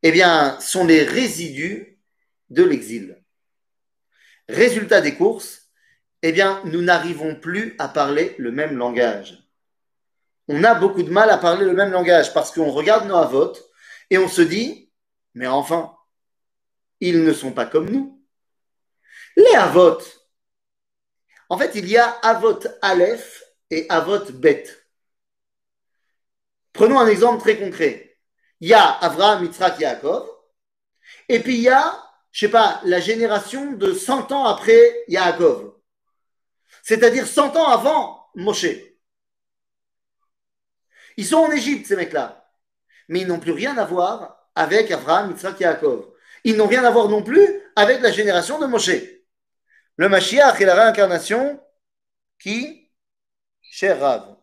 eh 0.07 0.11
bien, 0.11 0.57
sont 0.61 0.85
les 0.85 1.03
résidus 1.03 1.99
de 2.49 2.63
l'exil. 2.63 3.21
Résultat 4.47 5.01
des 5.01 5.15
courses, 5.15 5.69
eh 6.21 6.31
bien, 6.31 6.61
nous 6.63 6.81
n'arrivons 6.81 7.35
plus 7.35 7.75
à 7.77 7.89
parler 7.89 8.33
le 8.37 8.51
même 8.51 8.77
langage. 8.77 9.43
On 10.47 10.63
a 10.63 10.75
beaucoup 10.75 11.03
de 11.03 11.11
mal 11.11 11.29
à 11.29 11.37
parler 11.37 11.65
le 11.65 11.73
même 11.73 11.91
langage 11.91 12.33
parce 12.33 12.51
qu'on 12.51 12.71
regarde 12.71 13.05
nos 13.05 13.17
avots 13.17 13.57
et 14.09 14.17
on 14.17 14.29
se 14.29 14.41
dit, 14.41 14.89
mais 15.33 15.47
enfin, 15.47 15.93
ils 17.01 17.21
ne 17.21 17.33
sont 17.33 17.51
pas 17.51 17.65
comme 17.65 17.89
nous. 17.89 18.23
Les 19.35 19.55
avots, 19.55 19.99
en 21.49 21.57
fait, 21.57 21.75
il 21.75 21.89
y 21.89 21.97
a 21.97 22.11
avot 22.23 22.59
aleph 22.81 23.43
et 23.71 23.85
avot 23.89 24.31
bet. 24.31 24.63
Prenons 26.71 26.97
un 26.97 27.07
exemple 27.07 27.41
très 27.41 27.57
concret 27.57 28.06
il 28.59 28.69
y 28.69 28.73
a 28.73 28.91
Avraham, 28.99 29.43
Yitzhak, 29.43 29.79
Yaakov, 29.79 30.27
et 31.29 31.39
puis 31.39 31.55
il 31.55 31.61
y 31.61 31.69
a, 31.69 32.03
je 32.31 32.45
sais 32.45 32.51
pas, 32.51 32.81
la 32.83 32.99
génération 32.99 33.73
de 33.73 33.93
100 33.93 34.31
ans 34.31 34.45
après 34.45 35.03
Yaakov. 35.07 35.73
C'est-à-dire 36.83 37.27
100 37.27 37.55
ans 37.55 37.67
avant 37.67 38.29
Moshe. 38.35 38.67
Ils 41.17 41.25
sont 41.25 41.37
en 41.37 41.51
Égypte, 41.51 41.87
ces 41.87 41.95
mecs-là. 41.95 42.49
Mais 43.09 43.21
ils 43.21 43.27
n'ont 43.27 43.39
plus 43.39 43.51
rien 43.51 43.77
à 43.77 43.85
voir 43.85 44.49
avec 44.55 44.91
Avraham, 44.91 45.31
Yitzhak, 45.31 45.59
Yaakov. 45.59 46.13
Ils 46.43 46.55
n'ont 46.55 46.67
rien 46.67 46.83
à 46.83 46.91
voir 46.91 47.09
non 47.09 47.23
plus 47.23 47.61
avec 47.75 48.01
la 48.01 48.11
génération 48.11 48.59
de 48.59 48.67
Moshe. 48.67 48.91
Le 49.97 50.09
Mashiach 50.09 50.61
est 50.61 50.65
la 50.65 50.75
réincarnation 50.75 51.59
qui? 52.39 52.89
Cher 53.61 53.99
Rav. 53.99 54.37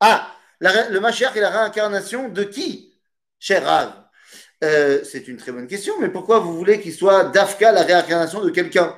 Ah, 0.00 0.30
le 0.60 0.98
Mashiach 1.00 1.34
est 1.36 1.40
la 1.40 1.50
réincarnation 1.50 2.28
de 2.28 2.44
qui? 2.44 2.91
Cher 3.42 3.64
Rav 3.64 3.92
euh, 4.62 5.02
C'est 5.04 5.26
une 5.26 5.36
très 5.36 5.52
bonne 5.52 5.66
question, 5.66 5.98
mais 6.00 6.08
pourquoi 6.08 6.38
vous 6.38 6.56
voulez 6.56 6.80
qu'il 6.80 6.94
soit 6.94 7.24
d'Afka 7.24 7.72
la 7.72 7.82
réincarnation 7.82 8.40
de 8.40 8.50
quelqu'un? 8.50 8.96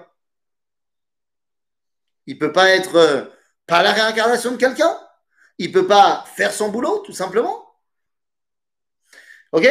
Il 2.27 2.35
ne 2.35 2.41
peut 2.41 2.53
pas 2.53 2.69
être 2.71 2.97
euh, 2.97 3.25
pas 3.67 3.83
la 3.83 3.93
réincarnation 3.93 4.53
de 4.53 4.57
quelqu'un? 4.59 4.99
Il 5.59 5.69
ne 5.69 5.73
peut 5.73 5.87
pas 5.87 6.25
faire 6.37 6.53
son 6.53 6.69
boulot, 6.69 6.99
tout 6.99 7.13
simplement? 7.13 7.65
Ok? 9.53 9.67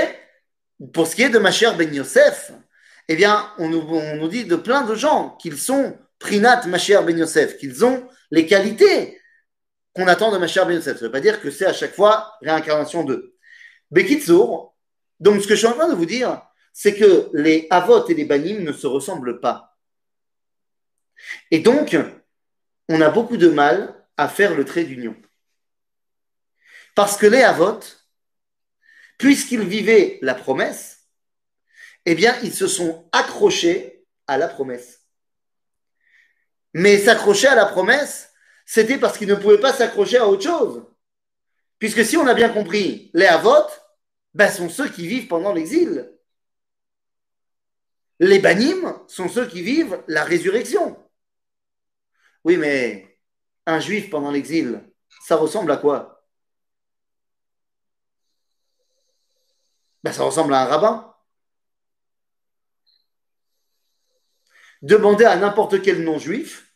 Pour 0.91 1.07
ce 1.07 1.15
qui 1.15 1.23
est 1.23 1.29
de 1.29 1.39
ma 1.39 1.51
chère 1.51 1.77
Ben 1.77 1.93
Yosef, 1.93 2.51
eh 3.07 3.15
bien, 3.15 3.51
on 3.59 3.69
nous, 3.69 4.27
dit 4.27 4.45
de 4.45 4.55
plein 4.55 4.81
de 4.81 4.95
gens 4.95 5.37
qu'ils 5.37 5.59
sont 5.59 5.97
Prinat 6.17 6.65
ma 6.67 6.77
chère 6.79 7.03
Ben 7.03 7.17
Yosef, 7.17 7.57
qu'ils 7.57 7.85
ont 7.85 8.07
les 8.31 8.47
qualités 8.47 9.21
qu'on 9.93 10.07
attend 10.07 10.31
de 10.31 10.37
ma 10.37 10.47
chère 10.47 10.65
Ben 10.65 10.75
Yosef. 10.75 10.97
Ça 10.97 11.01
ne 11.01 11.05
veut 11.07 11.11
pas 11.11 11.19
dire 11.19 11.41
que 11.41 11.51
c'est 11.51 11.65
à 11.65 11.73
chaque 11.73 11.93
fois 11.93 12.33
réincarnation 12.41 13.03
d'eux. 13.03 13.32
Bekitsour, 13.93 14.75
donc 15.19 15.41
ce 15.41 15.47
que 15.47 15.53
je 15.53 15.59
suis 15.59 15.67
en 15.67 15.73
train 15.73 15.87
de 15.87 15.93
vous 15.93 16.07
dire, 16.07 16.41
c'est 16.73 16.95
que 16.95 17.29
les 17.33 17.67
Avot 17.69 18.07
et 18.07 18.15
les 18.15 18.25
Banim 18.25 18.63
ne 18.63 18.73
se 18.73 18.87
ressemblent 18.87 19.39
pas. 19.39 19.77
Et 21.51 21.59
donc, 21.59 21.95
on 22.89 23.01
a 23.01 23.09
beaucoup 23.11 23.37
de 23.37 23.49
mal 23.49 24.03
à 24.17 24.27
faire 24.27 24.55
le 24.55 24.65
trait 24.65 24.83
d'union. 24.83 25.15
Parce 26.95 27.17
que 27.17 27.27
les 27.27 27.43
Avot, 27.43 27.79
puisqu'ils 29.19 29.67
vivaient 29.67 30.17
la 30.23 30.33
promesse, 30.33 31.07
eh 32.05 32.15
bien, 32.15 32.35
ils 32.41 32.53
se 32.53 32.65
sont 32.67 33.07
accrochés 33.11 34.07
à 34.25 34.39
la 34.39 34.47
promesse. 34.47 35.01
Mais 36.73 36.97
s'accrocher 36.97 37.47
à 37.47 37.55
la 37.55 37.67
promesse, 37.67 38.31
c'était 38.65 38.97
parce 38.97 39.19
qu'ils 39.19 39.27
ne 39.27 39.35
pouvaient 39.35 39.59
pas 39.59 39.71
s'accrocher 39.71 40.17
à 40.17 40.27
autre 40.27 40.43
chose. 40.43 40.83
Puisque 41.77 42.03
si 42.03 42.17
on 42.17 42.25
a 42.25 42.33
bien 42.33 42.49
compris, 42.49 43.11
les 43.13 43.27
Avot, 43.27 43.67
ben, 44.33 44.49
sont 44.49 44.69
ceux 44.69 44.89
qui 44.89 45.07
vivent 45.07 45.27
pendant 45.27 45.53
l'exil. 45.53 46.11
Les 48.19 48.39
banim 48.39 48.99
sont 49.07 49.27
ceux 49.29 49.47
qui 49.47 49.61
vivent 49.61 50.03
la 50.07 50.23
résurrection. 50.23 50.97
Oui, 52.43 52.57
mais 52.57 53.19
un 53.65 53.79
juif 53.79 54.09
pendant 54.09 54.31
l'exil, 54.31 54.81
ça 55.25 55.35
ressemble 55.35 55.71
à 55.71 55.77
quoi? 55.77 56.25
Ben, 60.03 60.11
Ça 60.11 60.23
ressemble 60.23 60.53
à 60.53 60.61
un 60.63 60.65
rabbin. 60.65 61.15
Demandez 64.81 65.25
à 65.25 65.37
n'importe 65.37 65.81
quel 65.81 66.03
non-juif, 66.03 66.75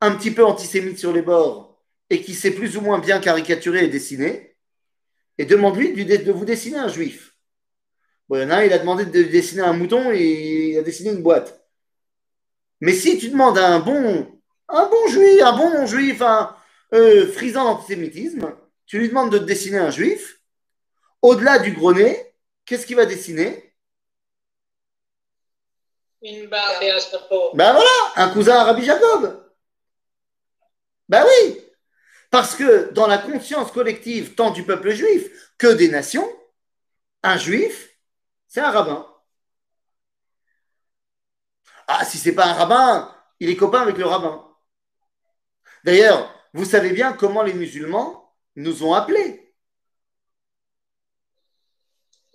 un 0.00 0.14
petit 0.16 0.30
peu 0.30 0.44
antisémite 0.44 0.98
sur 0.98 1.12
les 1.12 1.22
bords, 1.22 1.82
et 2.08 2.22
qui 2.22 2.34
sait 2.34 2.52
plus 2.52 2.76
ou 2.76 2.80
moins 2.82 3.00
bien 3.00 3.20
caricaturer 3.20 3.84
et 3.84 3.88
dessiner, 3.88 4.55
et 5.38 5.44
demande-lui 5.44 6.04
de 6.04 6.32
vous 6.32 6.44
dessiner 6.44 6.78
un 6.78 6.88
juif. 6.88 7.36
Bon, 8.28 8.36
il 8.36 8.42
y 8.42 8.44
en 8.44 8.50
a 8.50 8.56
un, 8.56 8.64
il 8.64 8.72
a 8.72 8.78
demandé 8.78 9.04
de 9.06 9.22
dessiner 9.22 9.62
un 9.62 9.72
mouton 9.72 10.10
et 10.12 10.70
il 10.70 10.78
a 10.78 10.82
dessiné 10.82 11.10
une 11.10 11.22
boîte. 11.22 11.64
Mais 12.80 12.92
si 12.92 13.18
tu 13.18 13.28
demandes 13.28 13.58
à 13.58 13.68
un 13.68 13.78
bon, 13.78 14.40
un 14.68 14.86
bon 14.88 15.08
juif, 15.08 15.42
un 15.42 15.56
bon 15.56 15.70
non-juif, 15.70 16.20
un 16.22 16.56
euh, 16.92 17.30
frisant 17.32 17.64
d'antisémitisme, 17.64 18.54
tu 18.86 18.98
lui 18.98 19.08
demandes 19.08 19.32
de 19.32 19.38
dessiner 19.38 19.78
un 19.78 19.90
juif, 19.90 20.40
au-delà 21.22 21.58
du 21.58 21.72
gros 21.72 21.92
nez, 21.92 22.34
qu'est-ce 22.64 22.86
qu'il 22.86 22.96
va 22.96 23.06
dessiner? 23.06 23.74
Une 26.22 26.48
barbe 26.48 26.82
et 26.82 26.90
un 26.90 26.98
chapeau. 26.98 27.50
Ben 27.54 27.72
voilà, 27.72 27.90
un 28.16 28.30
cousin 28.30 28.56
à 28.56 28.64
Rabbi 28.64 28.84
Jacob. 28.84 29.44
Ben 31.08 31.24
oui, 31.24 31.60
parce 32.30 32.54
que 32.54 32.90
dans 32.92 33.06
la 33.06 33.18
conscience 33.18 33.70
collective, 33.72 34.34
tant 34.34 34.50
du 34.50 34.64
peuple 34.64 34.90
juif 34.90 35.30
que 35.58 35.68
des 35.68 35.88
nations, 35.88 36.28
un 37.22 37.38
juif, 37.38 37.90
c'est 38.48 38.60
un 38.60 38.70
rabbin. 38.70 39.06
Ah, 41.88 42.04
si 42.04 42.18
c'est 42.18 42.34
pas 42.34 42.46
un 42.46 42.52
rabbin, 42.54 43.14
il 43.40 43.48
est 43.48 43.56
copain 43.56 43.80
avec 43.80 43.96
le 43.96 44.06
rabbin. 44.06 44.44
D'ailleurs, 45.84 46.32
vous 46.52 46.64
savez 46.64 46.90
bien 46.90 47.12
comment 47.12 47.42
les 47.42 47.54
musulmans 47.54 48.34
nous 48.56 48.82
ont 48.82 48.94
appelés. 48.94 49.54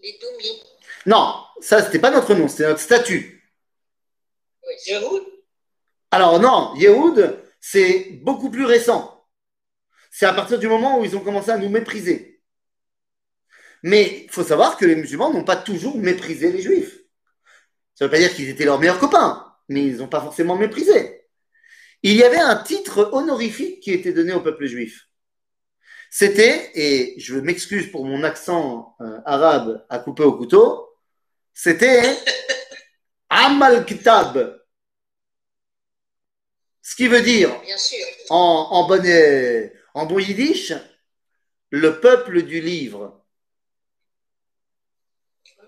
Les 0.01 0.17
Doumis. 0.19 0.63
Non, 1.05 1.43
ça, 1.59 1.83
c'était 1.83 1.99
pas 1.99 2.11
notre 2.11 2.33
nom, 2.33 2.47
c'était 2.47 2.67
notre 2.67 2.79
statut. 2.79 3.41
Yehoud? 4.87 5.23
Alors 6.11 6.39
non, 6.39 6.73
Yehoud, 6.75 7.39
c'est 7.59 8.19
beaucoup 8.23 8.49
plus 8.49 8.65
récent. 8.65 9.20
C'est 10.11 10.25
à 10.25 10.33
partir 10.33 10.59
du 10.59 10.67
moment 10.67 10.99
où 10.99 11.05
ils 11.05 11.15
ont 11.15 11.21
commencé 11.21 11.49
à 11.49 11.57
nous 11.57 11.69
mépriser. 11.69 12.41
Mais 13.81 14.23
il 14.25 14.29
faut 14.29 14.43
savoir 14.43 14.77
que 14.77 14.85
les 14.85 14.95
musulmans 14.95 15.33
n'ont 15.33 15.43
pas 15.45 15.55
toujours 15.55 15.97
méprisé 15.97 16.51
les 16.51 16.61
juifs. 16.61 16.99
Ça 17.95 18.05
ne 18.05 18.07
veut 18.07 18.11
pas 18.11 18.19
dire 18.19 18.33
qu'ils 18.35 18.49
étaient 18.49 18.65
leurs 18.65 18.79
meilleurs 18.79 18.99
copains, 18.99 19.55
mais 19.69 19.83
ils 19.85 19.97
n'ont 19.97 20.07
pas 20.07 20.21
forcément 20.21 20.55
méprisé. 20.55 21.25
Il 22.03 22.13
y 22.15 22.23
avait 22.23 22.39
un 22.39 22.57
titre 22.57 23.09
honorifique 23.13 23.79
qui 23.79 23.91
était 23.91 24.13
donné 24.13 24.33
au 24.33 24.41
peuple 24.41 24.65
juif. 24.65 25.07
C'était, 26.09 26.71
et 26.75 27.15
je 27.19 27.35
m'excuse 27.35 27.89
pour 27.89 28.05
mon 28.05 28.23
accent 28.23 28.95
euh, 28.99 29.19
arabe 29.25 29.85
à 29.89 29.99
couper 29.99 30.23
au 30.23 30.33
couteau, 30.33 30.89
c'était 31.53 32.01
Amal 33.29 33.85
Kitab. 33.85 34.59
Ce 36.81 36.95
qui 36.95 37.07
veut 37.07 37.21
dire, 37.21 37.49
Bien 37.61 37.77
sûr. 37.77 38.05
en, 38.29 38.67
en, 38.71 38.87
en 39.93 40.05
bon 40.05 40.19
yiddish, 40.19 40.73
le 41.69 41.99
peuple 41.99 42.43
du 42.43 42.61
livre. 42.61 43.25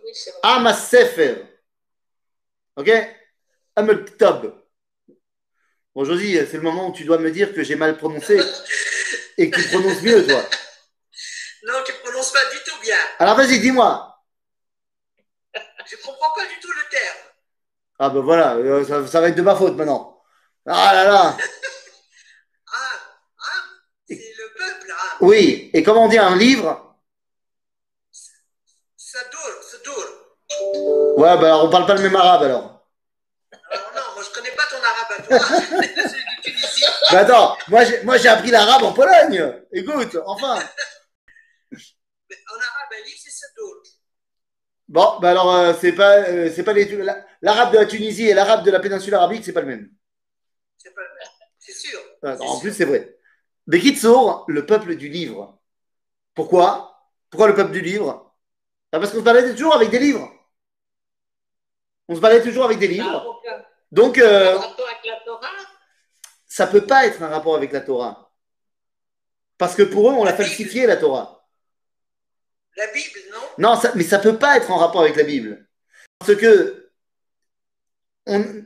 Oui. 0.03 0.11
Am 0.43 0.73
Sefer. 0.73 1.45
Ok? 2.75 2.89
Am 3.75 3.89
el 3.89 4.05
Kitab. 4.05 4.63
Bon, 5.95 6.05
Josie, 6.05 6.37
c'est 6.49 6.57
le 6.57 6.61
moment 6.61 6.89
où 6.89 6.93
tu 6.93 7.05
dois 7.05 7.19
me 7.19 7.31
dire 7.31 7.53
que 7.53 7.63
j'ai 7.63 7.75
mal 7.75 7.97
prononcé 7.97 8.39
et 9.37 9.49
que 9.49 9.59
tu 9.61 9.67
prononces 9.69 10.01
mieux, 10.01 10.25
toi. 10.25 10.43
Non, 11.65 11.75
tu 11.85 11.93
prononces 12.03 12.31
pas 12.33 12.45
du 12.51 12.57
tout 12.65 12.79
bien. 12.81 12.97
Alors 13.19 13.37
vas-y, 13.37 13.59
dis-moi. 13.59 14.09
Je 15.85 15.95
comprends 15.97 16.33
pas 16.33 16.45
du 16.45 16.59
tout 16.59 16.71
le 16.71 16.89
terme. 16.89 17.17
Ah 17.99 18.09
ben 18.09 18.21
voilà, 18.21 18.55
euh, 18.55 18.83
ça, 18.85 19.05
ça 19.07 19.21
va 19.21 19.29
être 19.29 19.35
de 19.35 19.41
ma 19.41 19.55
faute 19.55 19.75
maintenant. 19.75 20.21
Ah 20.65 20.93
là 20.93 21.03
là. 21.05 21.37
Ah, 22.75 22.99
ah, 23.37 23.63
c'est 24.07 24.15
le 24.15 24.53
peuple, 24.57 24.91
ah. 24.97 25.12
Oui, 25.23 25.71
et 25.73 25.81
comment 25.83 26.03
on 26.05 26.09
dit 26.09 26.17
un 26.19 26.35
livre? 26.35 26.95
Ça 28.97 29.19
dure. 29.31 30.03
Ouais, 31.17 31.37
ben 31.37 31.45
alors 31.45 31.65
on 31.65 31.69
parle 31.69 31.85
pas 31.85 31.95
le 31.95 32.01
même 32.01 32.15
arabe 32.15 32.43
alors. 32.43 32.85
Non, 33.51 33.79
non, 33.95 34.01
moi 34.15 34.23
je 34.23 34.33
connais 34.33 34.51
pas 34.55 34.63
ton 34.69 34.77
arabe 34.77 35.11
à 35.17 35.21
toi. 35.23 36.09
Ben 37.11 37.17
attends, 37.19 37.57
moi 37.69 37.83
j'ai, 37.85 38.03
moi 38.03 38.17
j'ai 38.17 38.27
appris 38.27 38.51
l'arabe 38.51 38.83
en 38.83 38.91
Pologne. 38.93 39.53
Écoute, 39.71 40.17
enfin. 40.25 40.59
Mais 42.29 42.35
en 42.51 42.55
arabe, 42.55 42.91
un 42.91 43.05
livre, 43.05 43.19
c'est 43.23 43.29
ça 43.31 43.45
dure. 43.55 43.81
Bon, 44.87 45.19
ben 45.21 45.29
alors 45.29 45.53
euh, 45.55 45.73
c'est 45.79 45.93
pas, 45.93 46.17
euh, 46.27 46.51
c'est 46.53 46.63
pas 46.63 46.73
les, 46.73 46.85
la- 46.85 47.25
l'arabe 47.41 47.73
de 47.73 47.77
la 47.77 47.85
Tunisie 47.85 48.27
et 48.27 48.33
l'arabe 48.33 48.65
de 48.65 48.71
la 48.71 48.79
péninsule 48.79 49.13
arabique, 49.15 49.43
c'est 49.45 49.53
pas 49.53 49.61
le 49.61 49.67
même. 49.67 49.89
C'est 50.77 50.93
pas 50.93 51.01
le 51.01 51.07
même. 51.07 51.27
C'est 51.59 51.73
sûr. 51.73 51.99
C'est 52.21 52.41
En 52.41 52.51
sûr. 52.53 52.61
plus, 52.61 52.73
c'est 52.73 52.85
vrai. 52.85 53.15
Bekitsour, 53.67 54.45
le 54.47 54.65
peuple 54.65 54.95
du 54.95 55.09
livre. 55.09 55.59
Pourquoi? 56.35 57.09
Pourquoi 57.29 57.47
le 57.47 57.55
peuple 57.55 57.71
du 57.71 57.81
livre? 57.81 58.33
Ah, 58.91 58.99
Parce 58.99 59.11
qu'on 59.11 59.19
se 59.19 59.23
baladait 59.23 59.51
toujours 59.51 59.73
avec 59.75 59.89
des 59.89 59.99
livres. 59.99 60.29
On 62.07 62.15
se 62.15 62.19
baladait 62.19 62.43
toujours 62.43 62.65
avec 62.65 62.79
des 62.79 62.87
Ça 62.87 63.03
a 63.03 63.05
livres. 63.05 63.41
Donc, 63.91 64.17
euh, 64.17 64.57
Torah? 65.25 65.47
ça 66.47 66.67
peut 66.67 66.85
pas 66.85 67.05
être 67.05 67.21
un 67.23 67.27
rapport 67.29 67.55
avec 67.55 67.71
la 67.71 67.81
Torah. 67.81 68.31
Parce 69.57 69.75
que 69.75 69.83
pour 69.83 70.09
eux, 70.09 70.13
on 70.13 70.23
l'a 70.23 70.33
falsifié, 70.33 70.85
la 70.85 70.97
Torah. 70.97 71.47
La 72.75 72.87
Bible, 72.87 73.19
non? 73.31 73.39
Non, 73.59 73.75
ça- 73.75 73.91
mais 73.95 74.03
ça 74.03 74.19
peut 74.19 74.37
pas 74.37 74.57
être 74.57 74.71
en 74.71 74.77
rapport 74.77 75.01
avec 75.01 75.15
la 75.15 75.23
Bible. 75.23 75.67
Parce 76.19 76.35
que, 76.35 76.91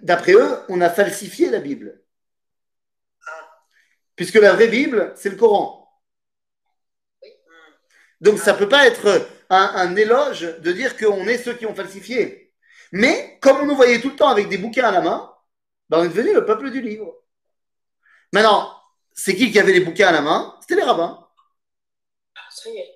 d'après 0.01 0.33
eux, 0.33 0.59
on 0.69 0.81
a 0.81 0.89
falsifié 0.89 1.49
la 1.49 1.59
Bible. 1.59 1.96
Puisque 4.17 4.35
la 4.35 4.51
vraie 4.53 4.67
Bible, 4.67 5.13
c'est 5.15 5.29
le 5.29 5.37
Coran. 5.37 5.89
Donc 8.19 8.39
ça 8.39 8.53
peut 8.55 8.67
pas 8.67 8.85
être 8.87 9.29
un, 9.49 9.71
un 9.75 9.95
éloge 9.95 10.41
de 10.41 10.71
dire 10.73 10.97
qu'on 10.97 11.25
est 11.27 11.37
ceux 11.37 11.53
qui 11.53 11.65
ont 11.65 11.75
falsifié. 11.75 12.53
Mais 12.91 13.37
comme 13.41 13.57
on 13.61 13.65
nous 13.65 13.75
voyait 13.75 14.01
tout 14.01 14.09
le 14.09 14.15
temps 14.15 14.29
avec 14.29 14.49
des 14.49 14.57
bouquins 14.57 14.87
à 14.87 14.91
la 14.91 15.01
main, 15.01 15.33
ben 15.89 15.99
on 15.99 16.03
est 16.03 16.09
devenu 16.09 16.33
le 16.33 16.45
peuple 16.45 16.71
du 16.71 16.81
livre. 16.81 17.13
Maintenant, 18.33 18.73
c'est 19.13 19.35
qui 19.35 19.51
qui 19.51 19.59
avait 19.59 19.71
les 19.73 19.81
bouquins 19.81 20.07
à 20.07 20.11
la 20.11 20.21
main? 20.21 20.57
C'était 20.61 20.75
les 20.75 20.83
rabbins. 20.87 21.27
Ah, 22.35 22.39
ça 22.49 22.69
y 22.69 22.77
est. 22.77 22.93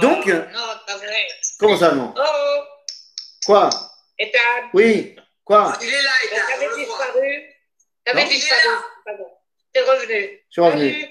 Donc- 0.00 0.26
non, 0.26 0.60
pas 0.86 0.96
vrai. 0.96 1.26
Comment 1.58 1.76
ça, 1.76 1.94
non? 1.94 2.12
Oh, 2.16 2.62
Quoi? 3.44 3.70
Oui 4.72 5.14
Quoi? 5.44 5.76
Il 5.80 5.88
est 5.88 6.02
là, 6.02 6.10
il 6.24 6.32
est 6.32 6.36
là, 6.36 6.42
on 6.44 6.52
t'avais 6.52 6.76
disparu. 6.76 7.54
T'avais 8.04 8.24
disparu. 8.24 8.68
Pardon. 9.04 9.35
Revenu. 9.80 10.40
Je 10.48 10.52
suis 10.52 10.60
revenu. 10.60 10.92
Salut. 10.92 11.06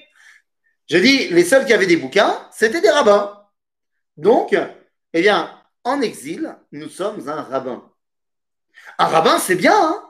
Je 0.88 0.98
dis, 0.98 1.28
les 1.30 1.44
seuls 1.44 1.66
qui 1.66 1.74
avaient 1.74 1.88
des 1.88 1.98
bouquins, 1.98 2.48
c'était 2.52 2.82
des 2.82 2.90
rabbins. 2.90 3.44
Donc, 4.18 4.56
eh 5.14 5.22
bien, 5.22 5.52
en 5.84 6.02
exil, 6.02 6.56
nous 6.72 6.90
sommes 6.90 7.28
un 7.28 7.42
rabbin. 7.42 7.92
Un 9.00 9.06
rabbin, 9.06 9.40
c'est 9.40 9.56
bien, 9.56 9.76
hein 9.76 10.02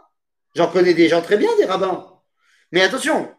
J'en 0.55 0.71
connais 0.71 0.93
des 0.93 1.09
gens 1.09 1.21
très 1.21 1.37
bien, 1.37 1.49
des 1.57 1.65
rabbins. 1.65 2.21
Mais 2.71 2.81
attention, 2.81 3.33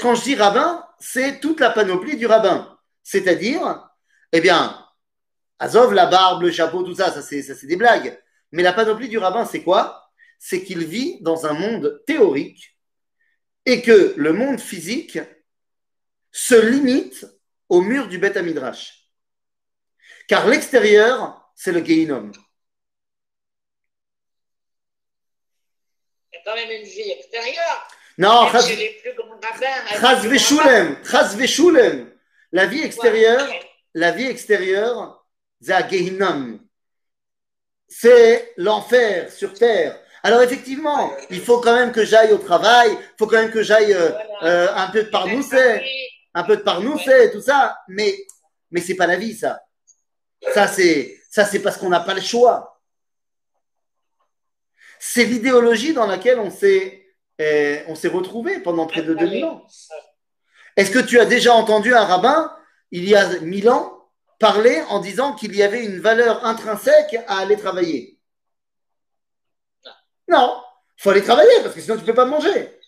quand 0.00 0.14
je 0.14 0.22
dis 0.22 0.34
rabbin, 0.34 0.86
c'est 0.98 1.40
toute 1.40 1.60
la 1.60 1.70
panoplie 1.70 2.16
du 2.16 2.26
rabbin. 2.26 2.78
C'est-à-dire, 3.02 3.88
eh 4.32 4.40
bien, 4.40 4.84
Azov, 5.58 5.92
la 5.92 6.06
barbe, 6.06 6.42
le 6.42 6.50
chapeau, 6.50 6.82
tout 6.82 6.94
ça, 6.94 7.12
ça 7.12 7.22
c'est, 7.22 7.42
ça 7.42 7.54
c'est 7.54 7.66
des 7.66 7.76
blagues. 7.76 8.18
Mais 8.52 8.62
la 8.62 8.72
panoplie 8.72 9.08
du 9.08 9.18
rabbin, 9.18 9.44
c'est 9.44 9.62
quoi? 9.62 10.10
C'est 10.38 10.62
qu'il 10.62 10.84
vit 10.84 11.18
dans 11.20 11.46
un 11.46 11.52
monde 11.52 12.02
théorique 12.06 12.78
et 13.70 13.82
que 13.82 14.14
le 14.16 14.32
monde 14.32 14.58
physique 14.60 15.20
se 16.32 16.56
limite 16.56 17.24
au 17.68 17.82
mur 17.82 18.08
du 18.08 18.18
Beth 18.18 18.36
Midrash. 18.38 19.08
Car 20.26 20.48
l'extérieur, 20.48 21.52
c'est 21.54 21.70
le 21.70 21.84
Gehinom. 21.84 22.32
Il 26.32 26.36
y 26.36 26.38
a 26.38 26.42
quand 26.44 26.56
même 26.56 26.70
une 26.70 26.82
vie 26.82 27.12
extérieure. 27.12 27.88
Non, 28.18 28.50
Chaz 28.50 28.68
Chaz 30.00 30.26
Veshulem, 30.26 30.96
Veshulem. 31.36 32.12
La 32.50 32.66
vie 32.66 32.82
extérieure, 32.82 33.48
Ouais. 33.48 33.70
la 33.94 34.10
vie 34.10 34.26
extérieure. 34.26 35.24
C'est 37.88 38.52
l'enfer 38.56 39.30
sur 39.32 39.54
terre. 39.54 39.99
Alors 40.22 40.42
effectivement, 40.42 41.12
il 41.30 41.40
faut 41.40 41.60
quand 41.60 41.74
même 41.74 41.92
que 41.92 42.04
j'aille 42.04 42.32
au 42.32 42.38
travail, 42.38 42.90
il 42.92 43.14
faut 43.18 43.26
quand 43.26 43.40
même 43.40 43.50
que 43.50 43.62
j'aille 43.62 43.94
euh, 43.94 44.10
euh, 44.42 44.68
un 44.74 44.88
peu 44.88 45.04
de 45.04 45.08
parnoussé, 45.08 45.82
un 46.34 46.42
peu 46.42 46.56
de 46.56 46.62
parnoussé, 46.62 47.30
tout 47.32 47.40
ça, 47.40 47.78
mais 47.88 48.14
mais 48.70 48.80
c'est 48.80 48.94
pas 48.94 49.06
la 49.06 49.16
vie 49.16 49.34
ça. 49.34 49.60
Ça 50.54 50.66
c'est 50.66 51.18
ça 51.30 51.44
c'est 51.44 51.60
parce 51.60 51.78
qu'on 51.78 51.88
n'a 51.88 52.00
pas 52.00 52.14
le 52.14 52.20
choix. 52.20 52.80
C'est 54.98 55.24
l'idéologie 55.24 55.94
dans 55.94 56.06
laquelle 56.06 56.38
on 56.38 56.50
s'est 56.50 57.06
euh, 57.40 57.82
on 57.88 57.94
s'est 57.94 58.08
retrouvé 58.08 58.60
pendant 58.60 58.86
près 58.86 59.02
de 59.02 59.14
2000 59.14 59.44
ans. 59.46 59.66
Est-ce 60.76 60.90
que 60.90 60.98
tu 60.98 61.18
as 61.18 61.24
déjà 61.24 61.54
entendu 61.54 61.94
un 61.94 62.04
rabbin, 62.04 62.54
il 62.90 63.08
y 63.08 63.14
a 63.14 63.40
1000 63.40 63.70
ans, 63.70 64.10
parler 64.38 64.82
en 64.90 65.00
disant 65.00 65.34
qu'il 65.34 65.56
y 65.56 65.62
avait 65.62 65.84
une 65.84 66.00
valeur 66.00 66.44
intrinsèque 66.44 67.16
à 67.26 67.38
aller 67.38 67.56
travailler? 67.56 68.19
Non, 70.30 70.62
il 70.98 71.02
faut 71.02 71.10
aller 71.10 71.22
travailler 71.22 71.60
parce 71.62 71.74
que 71.74 71.80
sinon 71.80 71.96
tu 71.96 72.02
ne 72.02 72.06
peux 72.06 72.14
pas 72.14 72.24
manger. 72.24 72.78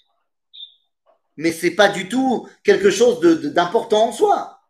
Mais 1.37 1.51
ce 1.51 1.67
n'est 1.67 1.75
pas 1.75 1.89
du 1.89 2.09
tout 2.09 2.49
quelque 2.63 2.91
chose 2.91 3.21
d'important 3.53 4.09
en 4.09 4.13
soi. 4.13 4.61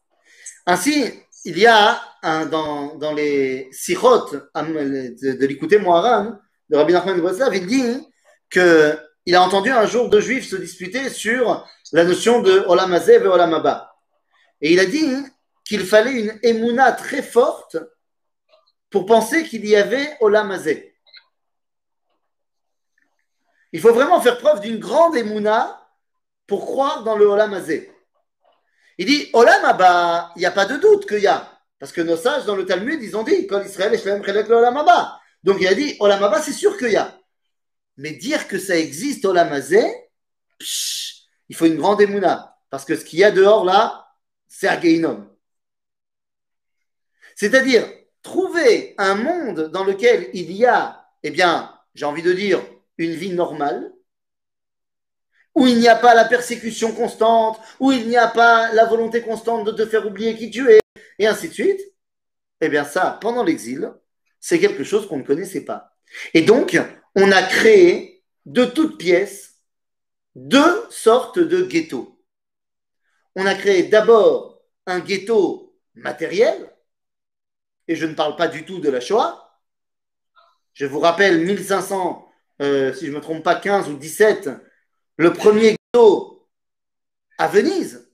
Ainsi, 0.66 1.12
il 1.44 1.58
y 1.58 1.66
a 1.66 2.00
dans, 2.46 2.94
dans 2.96 3.12
les 3.12 3.68
sirotes 3.72 4.32
de, 4.32 5.32
de 5.32 5.46
l'écouter 5.46 5.78
Moharan, 5.78 6.38
de 6.70 6.76
Rabbi 6.76 6.92
Nachman 6.92 7.16
de 7.16 7.20
Breslav, 7.20 7.54
il 7.54 7.66
dit 7.66 8.08
que 8.48 8.98
il 9.26 9.36
a 9.36 9.42
entendu 9.42 9.70
un 9.70 9.86
jour 9.86 10.08
deux 10.08 10.20
juifs 10.20 10.48
se 10.48 10.56
disputer 10.56 11.08
sur 11.08 11.68
la 11.92 12.04
notion 12.04 12.40
de 12.40 12.64
Olam 12.66 12.92
Hazeh 12.92 13.16
et 13.16 13.26
Olam 13.26 13.54
Haba. 13.54 13.94
Et 14.60 14.72
il 14.72 14.80
a 14.80 14.86
dit 14.86 15.14
qu'il 15.64 15.84
fallait 15.84 16.12
une 16.12 16.38
émouna 16.42 16.92
très 16.92 17.22
forte 17.22 17.76
pour 18.90 19.06
penser 19.06 19.44
qu'il 19.44 19.66
y 19.66 19.76
avait 19.76 20.16
Olam 20.20 20.50
Hazeh. 20.50 20.91
Il 23.72 23.80
faut 23.80 23.92
vraiment 23.92 24.20
faire 24.20 24.38
preuve 24.38 24.60
d'une 24.60 24.78
grande 24.78 25.16
émouna 25.16 25.82
pour 26.46 26.66
croire 26.66 27.04
dans 27.04 27.16
le 27.16 27.26
Olam. 27.26 27.60
Il 28.98 29.06
dit 29.06 29.30
Olam 29.32 29.64
Haba, 29.64 30.32
il 30.36 30.40
n'y 30.40 30.46
a 30.46 30.50
pas 30.50 30.66
de 30.66 30.76
doute 30.76 31.08
qu'il 31.08 31.20
y 31.20 31.26
a. 31.26 31.48
Parce 31.78 31.92
que 31.92 32.00
nos 32.00 32.16
sages 32.16 32.44
dans 32.44 32.54
le 32.54 32.66
Talmud, 32.66 33.02
ils 33.02 33.16
ont 33.16 33.22
dit 33.22 33.46
Kol 33.46 33.64
Israël 33.64 33.98
Shlem 33.98 34.22
le 34.22 34.54
Olam 34.54 34.76
Haba. 34.76 35.18
Donc 35.42 35.56
il 35.60 35.66
a 35.66 35.74
dit 35.74 35.96
Olam 36.00 36.22
Haba, 36.22 36.42
c'est 36.42 36.52
sûr 36.52 36.76
qu'il 36.76 36.92
y 36.92 36.96
a. 36.96 37.18
Mais 37.96 38.12
dire 38.12 38.46
que 38.46 38.58
ça 38.58 38.76
existe 38.76 39.24
Olam 39.24 39.50
psh, 40.58 41.22
il 41.48 41.56
faut 41.56 41.66
une 41.66 41.76
grande 41.76 42.00
émouna. 42.00 42.56
Parce 42.70 42.84
que 42.84 42.96
ce 42.96 43.04
qu'il 43.04 43.18
y 43.18 43.24
a 43.24 43.30
dehors 43.30 43.64
là, 43.64 44.08
c'est 44.48 44.68
un 44.68 44.80
Gehinom. 44.80 45.28
C'est-à-dire 47.34 47.88
trouver 48.22 48.94
un 48.98 49.14
monde 49.14 49.70
dans 49.72 49.84
lequel 49.84 50.30
il 50.32 50.52
y 50.52 50.64
a, 50.64 51.04
eh 51.22 51.30
bien, 51.30 51.76
j'ai 51.94 52.04
envie 52.04 52.22
de 52.22 52.32
dire, 52.32 52.60
une 52.98 53.12
vie 53.12 53.32
normale, 53.32 53.92
où 55.54 55.66
il 55.66 55.78
n'y 55.78 55.88
a 55.88 55.96
pas 55.96 56.14
la 56.14 56.24
persécution 56.24 56.92
constante, 56.92 57.60
où 57.78 57.92
il 57.92 58.08
n'y 58.08 58.16
a 58.16 58.28
pas 58.28 58.72
la 58.72 58.86
volonté 58.86 59.22
constante 59.22 59.66
de 59.66 59.72
te 59.72 59.86
faire 59.86 60.06
oublier 60.06 60.36
qui 60.36 60.50
tu 60.50 60.70
es, 60.70 60.80
et 61.18 61.26
ainsi 61.26 61.48
de 61.48 61.54
suite, 61.54 61.80
eh 62.60 62.68
bien 62.68 62.84
ça, 62.84 63.18
pendant 63.20 63.44
l'exil, 63.44 63.92
c'est 64.40 64.58
quelque 64.58 64.84
chose 64.84 65.06
qu'on 65.06 65.18
ne 65.18 65.22
connaissait 65.24 65.64
pas. 65.64 65.96
Et 66.34 66.42
donc, 66.42 66.78
on 67.14 67.30
a 67.32 67.42
créé 67.42 68.24
de 68.46 68.64
toutes 68.64 68.98
pièces 68.98 69.60
deux 70.34 70.86
sortes 70.90 71.38
de 71.38 71.62
ghettos. 71.62 72.18
On 73.34 73.46
a 73.46 73.54
créé 73.54 73.84
d'abord 73.84 74.62
un 74.86 75.00
ghetto 75.00 75.76
matériel, 75.94 76.70
et 77.88 77.96
je 77.96 78.06
ne 78.06 78.14
parle 78.14 78.36
pas 78.36 78.48
du 78.48 78.64
tout 78.64 78.78
de 78.78 78.88
la 78.88 79.00
Shoah. 79.00 79.60
Je 80.72 80.86
vous 80.86 81.00
rappelle 81.00 81.44
1500, 81.44 82.31
euh, 82.62 82.94
si 82.94 83.06
je 83.06 83.10
ne 83.10 83.16
me 83.16 83.20
trompe 83.20 83.42
pas, 83.42 83.56
15 83.56 83.88
ou 83.88 83.96
17, 83.96 84.50
le 85.16 85.32
premier 85.32 85.76
ghetto 85.76 86.48
à 87.38 87.48
Venise. 87.48 88.08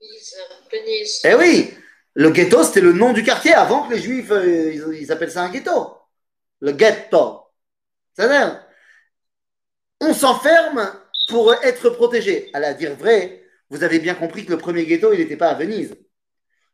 Venise, 0.00 0.36
Venise. 0.70 1.20
Eh 1.24 1.34
oui, 1.34 1.74
le 2.14 2.30
ghetto, 2.30 2.62
c'était 2.62 2.80
le 2.80 2.92
nom 2.92 3.12
du 3.12 3.22
quartier 3.22 3.54
avant 3.54 3.88
que 3.88 3.94
les 3.94 4.02
juifs, 4.02 4.30
euh, 4.30 4.72
ils, 4.72 5.02
ils 5.02 5.12
appellent 5.12 5.30
ça 5.30 5.42
un 5.42 5.50
ghetto. 5.50 5.96
Le 6.60 6.72
ghetto. 6.72 7.40
C'est-à-dire, 8.14 8.64
on 10.00 10.12
s'enferme 10.12 10.92
pour 11.28 11.54
être 11.54 11.90
protégé. 11.90 12.50
À 12.52 12.60
la 12.60 12.74
dire 12.74 12.94
vrai, 12.96 13.44
vous 13.70 13.82
avez 13.82 13.98
bien 13.98 14.14
compris 14.14 14.44
que 14.44 14.50
le 14.52 14.58
premier 14.58 14.86
ghetto, 14.86 15.12
il 15.12 15.18
n'était 15.18 15.36
pas 15.36 15.48
à 15.48 15.54
Venise. 15.54 15.94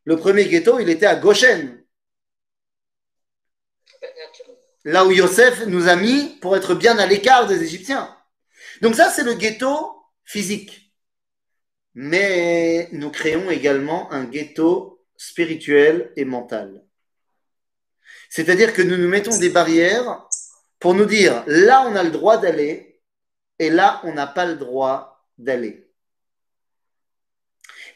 Le 0.05 0.16
premier 0.16 0.47
ghetto, 0.47 0.79
il 0.79 0.90
était 0.90 1.07
à 1.07 1.16
Goshen, 1.16 1.83
là 4.85 5.05
où 5.05 5.11
Yosef 5.11 5.66
nous 5.66 5.88
a 5.88 5.97
mis 5.97 6.38
pour 6.40 6.57
être 6.57 6.75
bien 6.75 6.99
à 6.99 7.07
l'écart 7.07 7.47
des 7.47 7.62
Égyptiens. 7.62 8.16
Donc 8.81 8.95
ça, 8.95 9.11
c'est 9.11 9.25
le 9.25 9.35
ghetto 9.35 10.03
physique. 10.25 10.93
Mais 11.95 12.88
nous 12.93 13.11
créons 13.11 13.51
également 13.51 14.11
un 14.12 14.25
ghetto 14.25 15.05
spirituel 15.16 16.12
et 16.16 16.25
mental. 16.25 16.83
C'est-à-dire 18.29 18.73
que 18.73 18.83
nous 18.83 18.97
nous 18.97 19.09
mettons 19.09 19.37
des 19.38 19.51
barrières 19.51 20.27
pour 20.79 20.95
nous 20.95 21.05
dire, 21.05 21.43
là, 21.47 21.85
on 21.87 21.97
a 21.97 22.03
le 22.03 22.11
droit 22.11 22.38
d'aller, 22.38 23.03
et 23.59 23.69
là, 23.69 24.01
on 24.05 24.14
n'a 24.14 24.27
pas 24.27 24.47
le 24.47 24.55
droit 24.55 25.27
d'aller. 25.37 25.90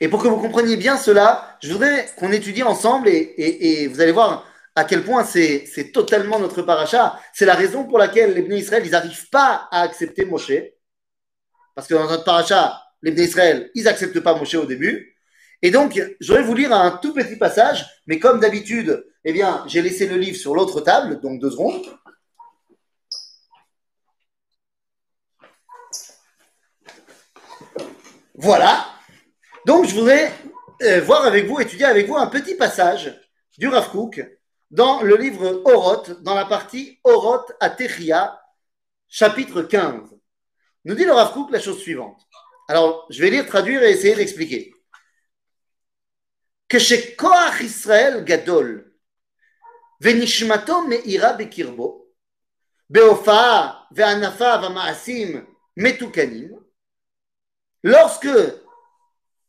Et 0.01 0.09
pour 0.09 0.23
que 0.23 0.29
vous 0.29 0.37
compreniez 0.41 0.77
bien 0.77 0.99
cela, 0.99 1.57
je 1.63 1.73
voudrais 1.73 2.07
qu'on 2.17 2.33
étudie 2.33 2.65
ensemble, 2.65 3.09
et, 3.09 3.17
et- 3.17 3.83
et 3.83 3.87
vous 3.87 4.01
allez 4.01 4.13
voir 4.13 4.47
à 4.77 4.85
quel 4.85 5.05
point 5.05 5.25
c'est 5.25 5.93
totalement 5.93 6.39
notre 6.39 6.63
paracha. 6.63 7.19
C'est 7.33 7.47
la 7.47 7.55
raison 7.55 7.85
pour 7.85 7.99
laquelle 7.99 8.35
les 8.35 8.43
Bnei 8.43 8.59
Israël, 8.59 8.83
ils 8.85 8.91
n'arrivent 8.91 9.29
pas 9.31 9.69
à 9.71 9.83
accepter 9.83 10.25
Moshe. 10.25 10.53
Parce 11.75 11.87
que 11.87 11.95
dans 11.95 12.09
notre 12.09 12.25
paracha, 12.25 12.83
les 13.03 13.13
Bnei 13.13 13.25
Israël, 13.25 13.71
ils 13.75 13.85
n'acceptent 13.85 14.21
pas 14.21 14.35
Moshe 14.35 14.55
au 14.55 14.67
début. 14.67 15.17
Et 15.63 15.71
donc, 15.71 16.01
je 16.21 16.33
vais 16.33 16.43
vous 16.43 16.55
lire 16.55 16.73
un 16.73 16.91
tout 16.91 17.15
petit 17.15 17.37
passage, 17.37 17.87
mais 18.07 18.19
comme 18.19 18.41
d'habitude, 18.41 19.07
eh 19.25 19.33
bien, 19.33 19.65
j'ai 19.67 19.81
laissé 19.81 20.07
le 20.07 20.17
livre 20.17 20.37
sur 20.37 20.55
l'autre 20.55 20.81
table, 20.81 21.21
donc 21.21 21.41
deux 21.41 21.51
secondes. 21.51 21.83
Voilà. 28.35 28.87
Donc, 29.67 29.87
je 29.87 29.95
voudrais 29.95 30.33
euh, 30.83 31.01
voir 31.01 31.25
avec 31.25 31.47
vous, 31.47 31.61
étudier 31.61 31.87
avec 31.87 32.09
vous 32.09 32.17
un 32.17 32.27
petit 32.27 32.57
passage 32.57 33.19
du 33.57 33.69
Rav 33.69 33.91
Kook 33.91 34.21
dans 34.74 35.02
le 35.02 35.16
livre 35.16 35.62
Oroth, 35.66 36.22
dans 36.22 36.36
la 36.36 36.46
partie 36.46 37.00
Oroth 37.04 37.52
à 37.60 37.70
Techia, 37.70 38.42
chapitre 39.08 39.64
15. 39.64 40.16
Nous 40.86 40.96
dit 40.96 41.06
le 41.06 41.12
Rav 41.12 41.34
Kook 41.34 41.52
la 41.52 41.60
chose 41.60 41.80
suivante. 41.80 42.22
Alors, 42.68 43.08
je 43.10 43.22
vais 43.22 43.30
lire, 43.30 43.48
traduire 43.48 43.82
et 43.84 43.92
essayer 43.92 44.16
d'expliquer. 44.16 44.74
כשכוח 46.70 47.62
ישראל 47.62 48.22
גדול 48.24 48.92
ונשמתו 50.02 50.82
מאירה 50.88 51.34
בקרבו, 51.34 52.06
בהופעה 52.90 53.84
וענפיו 53.92 54.60
המעשים 54.66 55.46
מתוקנים, 55.78 56.60
lorsque 57.84 58.28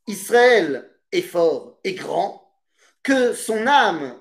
Israël 0.07 0.91
est 1.13 1.23
fort 1.23 1.79
et 1.85 1.95
grand, 1.95 2.51
que 3.03 3.33
son 3.35 3.67
âme 3.67 4.19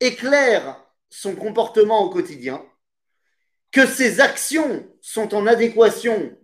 éclaire 0.00 0.82
son 1.10 1.36
comportement 1.36 2.04
au 2.04 2.10
quotidien, 2.10 2.64
que 3.70 3.86
ses 3.86 4.20
actions 4.20 4.86
sont 5.00 5.34
en 5.34 5.46
adéquation 5.46 6.36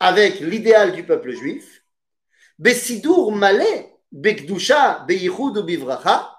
avec 0.00 0.40
l'idéal 0.40 0.92
du 0.92 1.04
peuple 1.04 1.32
juif, 1.32 1.82
Besidur 2.58 3.32
Malé, 3.32 3.92
Bekdusha, 4.12 5.04
Beichud 5.08 5.56
ou 5.56 5.62
Bivracha, 5.62 6.36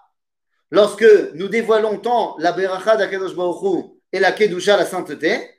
lorsque 0.71 1.05
nous 1.33 1.47
dévoilons 1.47 1.97
tant 1.97 2.35
la 2.39 2.51
Beracha 2.51 2.95
d'Akadosh 2.95 3.35
Baruch 3.35 3.63
Hu 3.63 3.83
et 4.11 4.19
la 4.19 4.31
Kedusha, 4.31 4.77
la 4.77 4.85
sainteté, 4.85 5.49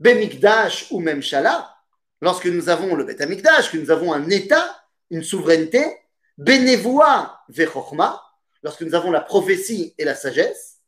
Bemikdash 0.00 0.86
ou 0.90 1.00
même 1.00 1.22
Shala, 1.22 1.74
lorsque 2.20 2.46
nous 2.46 2.68
avons 2.68 2.94
le 2.94 3.04
Bet 3.04 3.22
Amikdash, 3.22 3.70
que 3.70 3.76
nous 3.76 3.90
avons 3.90 4.12
un 4.12 4.28
État, 4.30 4.82
une 5.10 5.22
souveraineté, 5.22 5.84
Benevoa 6.38 7.40
Vechokma, 7.48 8.20
lorsque 8.62 8.82
nous 8.82 8.94
avons 8.94 9.10
la 9.10 9.20
prophétie 9.20 9.94
et 9.98 10.04
la 10.04 10.14
sagesse. 10.14 10.78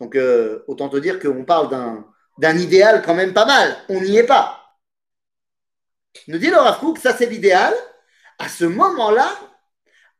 Donc, 0.00 0.16
euh, 0.16 0.64
autant 0.66 0.88
te 0.88 0.96
dire 0.96 1.20
qu'on 1.20 1.44
parle 1.44 1.70
d'un, 1.70 2.06
d'un 2.38 2.58
idéal 2.58 3.02
quand 3.02 3.14
même 3.14 3.32
pas 3.32 3.46
mal. 3.46 3.76
On 3.88 4.00
n'y 4.00 4.16
est 4.16 4.26
pas. 4.26 4.60
Nous 6.28 6.38
dit 6.38 6.50
le 6.50 6.56
Rav 6.56 6.78
Kook, 6.80 6.98
ça 6.98 7.16
c'est 7.16 7.26
l'idéal. 7.26 7.74
À 8.38 8.48
ce 8.48 8.64
moment-là, 8.64 9.30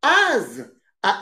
Az 0.03 0.71
a 1.03 1.19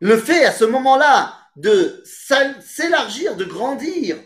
le 0.00 0.16
fait 0.16 0.44
à 0.44 0.52
ce 0.52 0.64
moment-là 0.64 1.36
de 1.56 2.02
s'élargir, 2.04 3.36
de 3.36 3.44
grandir, 3.44 4.16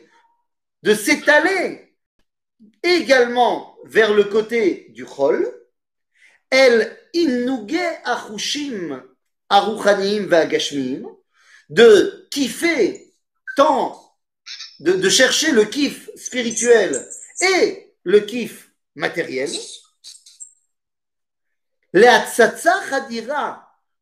de 0.82 0.94
s'étaler 0.94 1.96
également 2.82 3.76
vers 3.84 4.14
le 4.14 4.24
côté 4.24 4.90
du 4.90 5.04
chol, 5.04 5.52
el 6.53 6.97
innuge 7.13 7.85
achushim 8.05 9.01
aruchanim 9.49 10.25
vagashmim, 10.25 11.07
de 11.69 12.27
kiffer 12.31 13.13
tant, 13.55 13.99
de, 14.79 14.93
de 14.93 15.09
chercher 15.09 15.51
le 15.51 15.65
kiff 15.65 16.09
spirituel 16.15 16.91
et 17.41 17.93
le 18.03 18.19
kiff 18.21 18.71
matériel. 18.95 19.51
להצצה 21.93 22.73
חדירה 22.89 23.57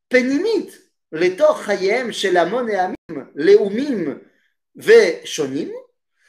פנימית 0.08 0.78
לתוך 1.12 1.62
חייהם 1.62 2.12
של 2.12 2.38
המון 2.38 2.70
העמים, 2.70 3.32
לאומים 3.36 4.20
ושונים. 4.76 5.72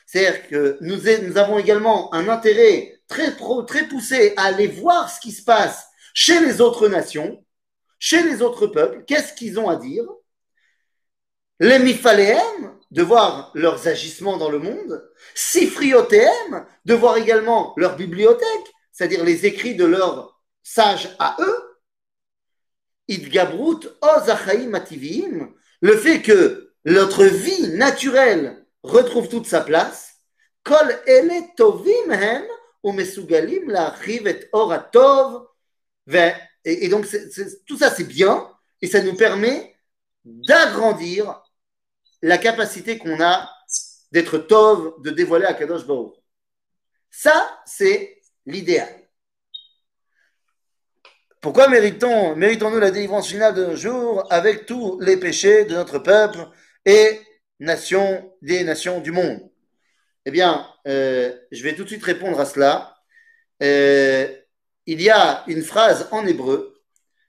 C'est-à-dire 0.07 0.49
que 0.49 0.79
nous, 0.81 1.01
nous 1.27 1.37
avons 1.37 1.59
également 1.59 2.15
un 2.15 2.29
intérêt 2.29 3.01
très, 3.09 3.35
pro- 3.37 3.63
très 3.63 3.89
poussé 3.89 4.35
à 4.37 4.45
aller 4.45 4.69
voir 4.69 5.11
ce 5.11 5.21
qui 5.21 5.33
se 5.33 5.43
passe 5.43 5.85
chez 6.14 6.40
les 6.40 6.62
autres 6.62 6.88
nations, 6.88 7.44
chez 8.00 8.24
les 8.24 8.42
autres 8.42 8.68
peuples, 8.68 9.04
qu'est-ce 9.06 9.34
qu'ils 9.34 9.60
ont 9.60 9.70
à 9.70 9.76
dire? 9.76 10.06
Les 11.60 11.80
mifaléem, 11.80 12.74
de 12.92 13.02
voir 13.02 13.52
leurs 13.56 13.88
agissements 13.88 14.38
dans 14.38 14.50
le 14.50 14.60
monde. 14.60 15.10
Sifriotéem, 15.34 16.66
de 16.86 16.94
voir 16.94 17.18
également 17.18 17.74
leur 17.78 17.96
bibliothèque, 17.96 18.74
c'est-à-dire 18.92 19.24
les 19.24 19.46
écrits 19.48 19.76
de 19.76 19.86
leurs 19.86 20.40
sages 20.62 21.16
à 21.18 21.36
eux. 21.40 21.80
Idgabrut 23.08 23.88
ozachaim 24.02 24.74
ativim, 24.76 25.54
le 25.82 25.98
fait 25.98 26.22
que 26.22 26.74
notre 26.86 27.26
vie 27.26 27.70
naturelle 27.70 28.66
retrouve 28.84 29.28
toute 29.28 29.48
sa 29.48 29.62
place. 29.62 30.12
Kol 30.64 31.02
ele 31.08 31.42
tovim 31.58 32.12
hem 32.12 32.46
umesugalim 32.84 33.70
la'achiv 33.70 34.28
et 34.28 34.48
or 34.54 34.72
atov. 34.72 35.30
Ve- 35.34 35.53
Et, 36.12 36.86
et 36.86 36.90
donc, 36.90 37.06
tout 37.66 37.78
ça, 37.78 37.90
c'est 37.90 38.04
bien 38.04 38.50
et 38.82 38.88
ça 38.88 39.02
nous 39.02 39.16
permet 39.16 39.76
d'agrandir 40.26 41.42
la 42.22 42.38
capacité 42.38 42.98
qu'on 42.98 43.22
a 43.22 43.50
d'être 44.12 44.38
tov, 44.38 45.02
de 45.02 45.10
dévoiler 45.10 45.46
à 45.46 45.54
Kadosh 45.54 45.86
Baruch. 45.86 46.14
Ça, 47.10 47.62
c'est 47.66 48.22
l'idéal. 48.46 48.90
Pourquoi 51.42 51.68
méritons, 51.68 52.36
méritons-nous 52.36 52.80
la 52.80 52.92
délivrance 52.92 53.28
finale 53.28 53.54
de 53.54 53.66
nos 53.66 53.76
jours 53.76 54.26
avec 54.32 54.66
tous 54.66 55.00
les 55.02 55.18
péchés 55.18 55.66
de 55.66 55.74
notre 55.76 56.00
peuple 56.00 56.40
et 56.86 57.20
nations, 57.60 58.34
des 58.42 58.64
nations 58.64 59.02
du 59.02 59.12
monde? 59.12 59.50
Eh 60.26 60.32
bien, 60.32 60.66
euh, 60.88 61.38
je 61.52 61.64
vais 61.64 61.76
tout 61.76 61.84
de 61.84 61.90
suite 61.90 62.04
répondre 62.04 62.40
à 62.40 62.46
cela. 62.46 62.96
Euh, 63.62 64.34
il 64.86 65.02
y 65.02 65.10
a 65.10 65.44
une 65.48 65.64
phrase 65.64 66.08
en 66.12 66.26
hébreu 66.26 66.82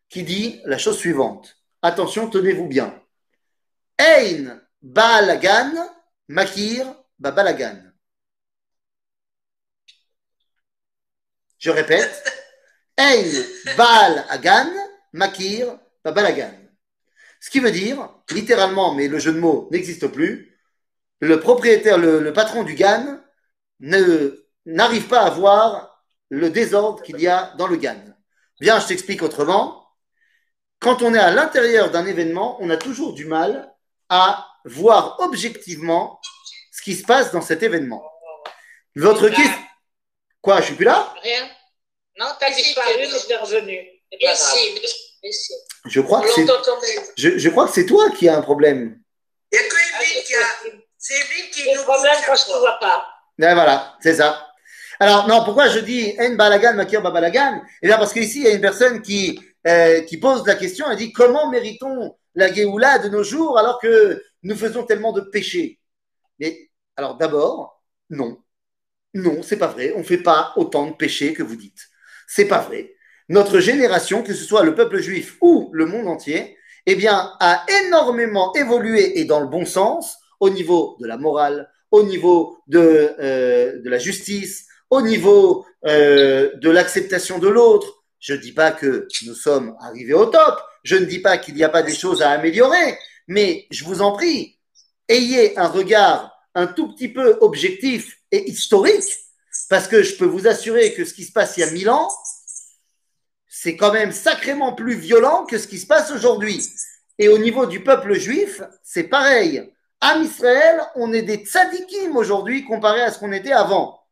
qui 0.09 0.23
dit 0.23 0.61
la 0.65 0.79
chose 0.79 0.99
suivante. 0.99 1.57
Attention, 1.83 2.31
tenez-vous 2.31 2.67
bien. 2.67 3.01
Ein 3.99 4.61
Baalagan 4.83 5.73
Makir 6.29 6.87
Babalagan. 7.19 7.95
Je 11.59 11.71
répète, 11.71 12.23
Ein 12.99 13.25
Baal 13.77 14.25
Agan 14.29 14.71
Makir 15.13 15.79
Babalagan. 16.05 16.53
Ce 17.41 17.51
qui 17.51 17.61
veut 17.61 17.71
dire, 17.71 18.09
littéralement, 18.31 18.95
mais 18.95 19.09
le 19.09 19.19
jeu 19.19 19.33
de 19.33 19.39
mots 19.39 19.69
n'existe 19.71 20.09
plus, 20.09 20.59
le 21.21 21.41
propriétaire, 21.41 21.99
le, 21.99 22.33
patron 22.33 22.65
du 22.65 22.75
GAN 22.75 23.21
n'arrive 23.81 25.07
pas 25.09 25.23
à 25.23 25.31
voir 25.31 25.94
le 26.35 26.51
désordre 26.51 27.03
qu'il 27.03 27.21
y 27.21 27.29
a 27.29 27.53
dans 27.57 27.67
le 27.67 27.77
GAN. 27.77 27.97
Bien, 28.61 28.81
je 28.81 28.87
t'explique 28.89 29.23
autrement. 29.23 29.87
Quand 30.81 31.03
on 31.03 31.15
est 31.15 31.19
à 31.19 31.31
l'intérieur 31.31 31.91
d'un 31.91 32.07
événement, 32.07 32.57
on 32.61 32.71
a 32.71 32.77
toujours 32.77 33.15
du 33.15 33.25
mal 33.25 33.73
à 34.09 34.47
voir 34.65 35.17
objectivement 35.21 36.21
ce 36.73 36.83
qui 36.83 36.95
se 36.95 37.05
passe 37.05 37.33
dans 37.33 37.41
cet 37.41 37.63
événement. 37.63 38.03
Votre 38.97 39.29
question. 39.29 39.63
Quoi, 40.43 40.61
je 40.61 40.67
suis 40.67 40.75
plus 40.75 40.85
là? 40.85 41.15
Rien 41.23 41.49
Non, 42.19 42.27
t'as 42.39 42.51
disparu, 42.51 42.91
mais 42.99 43.09
t'es 43.27 43.37
revenu. 43.37 43.79
Je 45.87 46.01
crois 46.01 46.21
que 46.21 46.29
c'est. 46.33 46.47
Je, 47.17 47.39
je 47.39 47.49
crois 47.49 47.67
que 47.67 47.73
c'est 47.73 47.87
toi 47.87 48.11
qui 48.11 48.29
as 48.29 48.37
un 48.37 48.43
problème. 48.43 49.01
Il 49.53 49.59
n'y 49.59 49.65
a 49.65 49.69
que 49.69 49.75
Evelyne 49.75 50.15
c'est 50.17 50.23
qui 50.25 50.35
a. 50.35 50.39
possible. 50.39 50.83
C'est 50.99 51.15
Evelyne 51.15 51.51
qui 51.51 51.61
C'est 51.61 51.73
le 51.73 51.79
nous 51.79 51.85
problème 51.85 52.17
quand 52.27 52.37
je 52.37 52.43
ne 52.49 52.55
te 52.55 52.59
vois 52.59 52.79
pas. 52.81 53.07
Et 53.39 53.55
voilà, 53.55 53.97
c'est 54.01 54.15
ça. 54.15 54.44
Alors, 55.01 55.27
non, 55.29 55.45
pourquoi 55.45 55.69
je 55.69 55.81
dis 55.81 56.15
En 56.21 56.35
Balagan, 56.35 56.75
Makir 56.75 57.03
Babalagan 57.03 57.63
Eh 57.83 57.87
bien, 57.87 57.99
parce 57.99 58.13
qu'ici, 58.13 58.41
il 58.41 58.45
y 58.45 58.49
a 58.49 58.55
une 58.55 58.61
personne 58.61 59.03
qui, 59.03 59.41
euh, 59.67 60.03
qui 60.03 60.19
pose 60.19 60.47
la 60.47 60.55
question 60.55 60.91
et 60.91 60.97
dit 60.97 61.13
Comment 61.13 61.51
méritons 61.51 62.17
la 62.35 62.53
Géoula 62.53 62.99
de 62.99 63.09
nos 63.09 63.23
jours 63.23 63.59
alors 63.59 63.81
que 63.81 64.23
nous 64.43 64.57
faisons 64.57 64.85
tellement 64.85 65.13
de 65.13 65.21
péchés? 65.21 65.81
Mais, 66.39 66.71
alors, 66.97 67.17
d'abord, 67.17 67.83
non. 68.11 68.39
Non, 69.15 69.43
c'est 69.43 69.57
pas 69.57 69.69
vrai. 69.69 69.93
On 69.97 70.01
ne 70.01 70.05
fait 70.05 70.19
pas 70.19 70.53
autant 70.57 70.87
de 70.87 70.95
péchés 70.95 71.33
que 71.33 71.43
vous 71.43 71.57
dites. 71.57 71.89
C'est 72.27 72.47
pas 72.47 72.61
vrai. 72.61 72.95
Notre 73.29 73.61
génération, 73.61 74.23
que 74.23 74.35
ce 74.35 74.45
soit 74.45 74.65
le 74.65 74.75
peuple 74.75 74.99
juif 74.99 75.39
ou 75.41 75.71
le 75.73 75.87
monde 75.87 76.09
entier, 76.09 76.57
eh 76.87 76.95
bien, 76.97 77.33
a 77.41 77.65
énormément 77.87 78.53
évolué 78.55 79.19
et 79.19 79.25
dans 79.25 79.41
le 79.41 79.47
bon 79.47 79.65
sens 79.65 80.19
au 80.41 80.51
niveau 80.51 80.97
de 81.01 81.07
la 81.07 81.17
morale, 81.17 81.71
au 81.91 82.03
niveau 82.03 82.59
de, 82.67 83.15
euh, 83.19 83.81
de 83.81 83.89
la 83.89 83.99
justice, 83.99 84.67
au 84.95 85.03
niveau 85.03 85.67
euh, 85.87 86.51
de 86.57 86.71
l'acceptation 86.71 87.39
de 87.39 87.49
l'autre. 87.49 88.05
Je 88.21 88.33
ne 88.35 88.39
dis 88.39 88.53
pas 88.53 88.71
que 88.71 89.09
nous 89.27 89.35
sommes 89.35 89.77
arrivés 89.81 90.15
au 90.15 90.27
top, 90.27 90.61
je 90.83 90.97
ne 90.97 91.05
dis 91.05 91.19
pas 91.19 91.37
qu'il 91.37 91.55
n'y 91.55 91.65
a 91.65 91.69
pas 91.69 91.83
des 91.83 91.95
choses 91.95 92.23
à 92.23 92.31
améliorer, 92.31 92.99
mais 93.29 93.67
je 93.71 93.85
vous 93.85 94.01
en 94.01 94.13
prie, 94.13 94.59
ayez 95.09 95.59
un 95.59 95.69
regard 95.69 96.31
un 96.55 96.69
tout 96.69 96.93
petit 96.93 97.09
peu 97.09 97.37
objectif 97.41 98.19
et 98.31 98.49
historique, 98.49 99.03
parce 99.69 99.89
que 99.89 100.03
je 100.03 100.17
peux 100.17 100.25
vous 100.25 100.47
assurer 100.47 100.95
que 100.95 101.05
ce 101.05 101.13
qui 101.13 101.25
se 101.25 101.33
passe 101.33 101.57
il 101.57 101.61
y 101.61 101.65
a 101.65 101.71
mille 101.71 101.91
ans, 101.91 102.09
c'est 103.49 103.77
quand 103.77 103.93
même 103.93 104.13
sacrément 104.13 104.73
plus 104.73 104.95
violent 104.95 105.45
que 105.45 105.59
ce 105.59 105.67
qui 105.67 105.79
se 105.79 105.87
passe 105.87 106.11
aujourd'hui. 106.13 106.65
Et 107.19 107.29
au 107.29 107.39
niveau 107.39 107.67
du 107.67 107.83
peuple 107.83 108.15
juif, 108.15 108.63
c'est 108.83 109.05
pareil. 109.05 109.71
Am 110.01 110.23
Israël, 110.23 110.81
on 110.97 111.13
est 111.13 111.23
des 111.23 111.39
tzadikim 111.39 112.17
aujourd'hui 112.17 112.65
comparé 112.65 113.01
à 113.01 113.11
ce 113.11 113.19
qu'on 113.19 113.33
était 113.33 113.53
avant. 113.53 114.04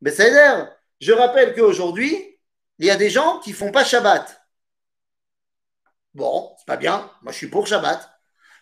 Mais 0.00 0.10
c'est 0.10 0.30
d'ailleurs, 0.30 0.70
je 1.00 1.12
rappelle 1.12 1.54
qu'aujourd'hui, 1.54 2.38
il 2.78 2.86
y 2.86 2.90
a 2.90 2.96
des 2.96 3.10
gens 3.10 3.40
qui 3.40 3.52
font 3.52 3.72
pas 3.72 3.84
Shabbat. 3.84 4.42
Bon, 6.14 6.54
c'est 6.58 6.66
pas 6.66 6.76
bien, 6.76 7.10
moi 7.22 7.32
je 7.32 7.38
suis 7.38 7.48
pour 7.48 7.66
Shabbat. 7.66 8.10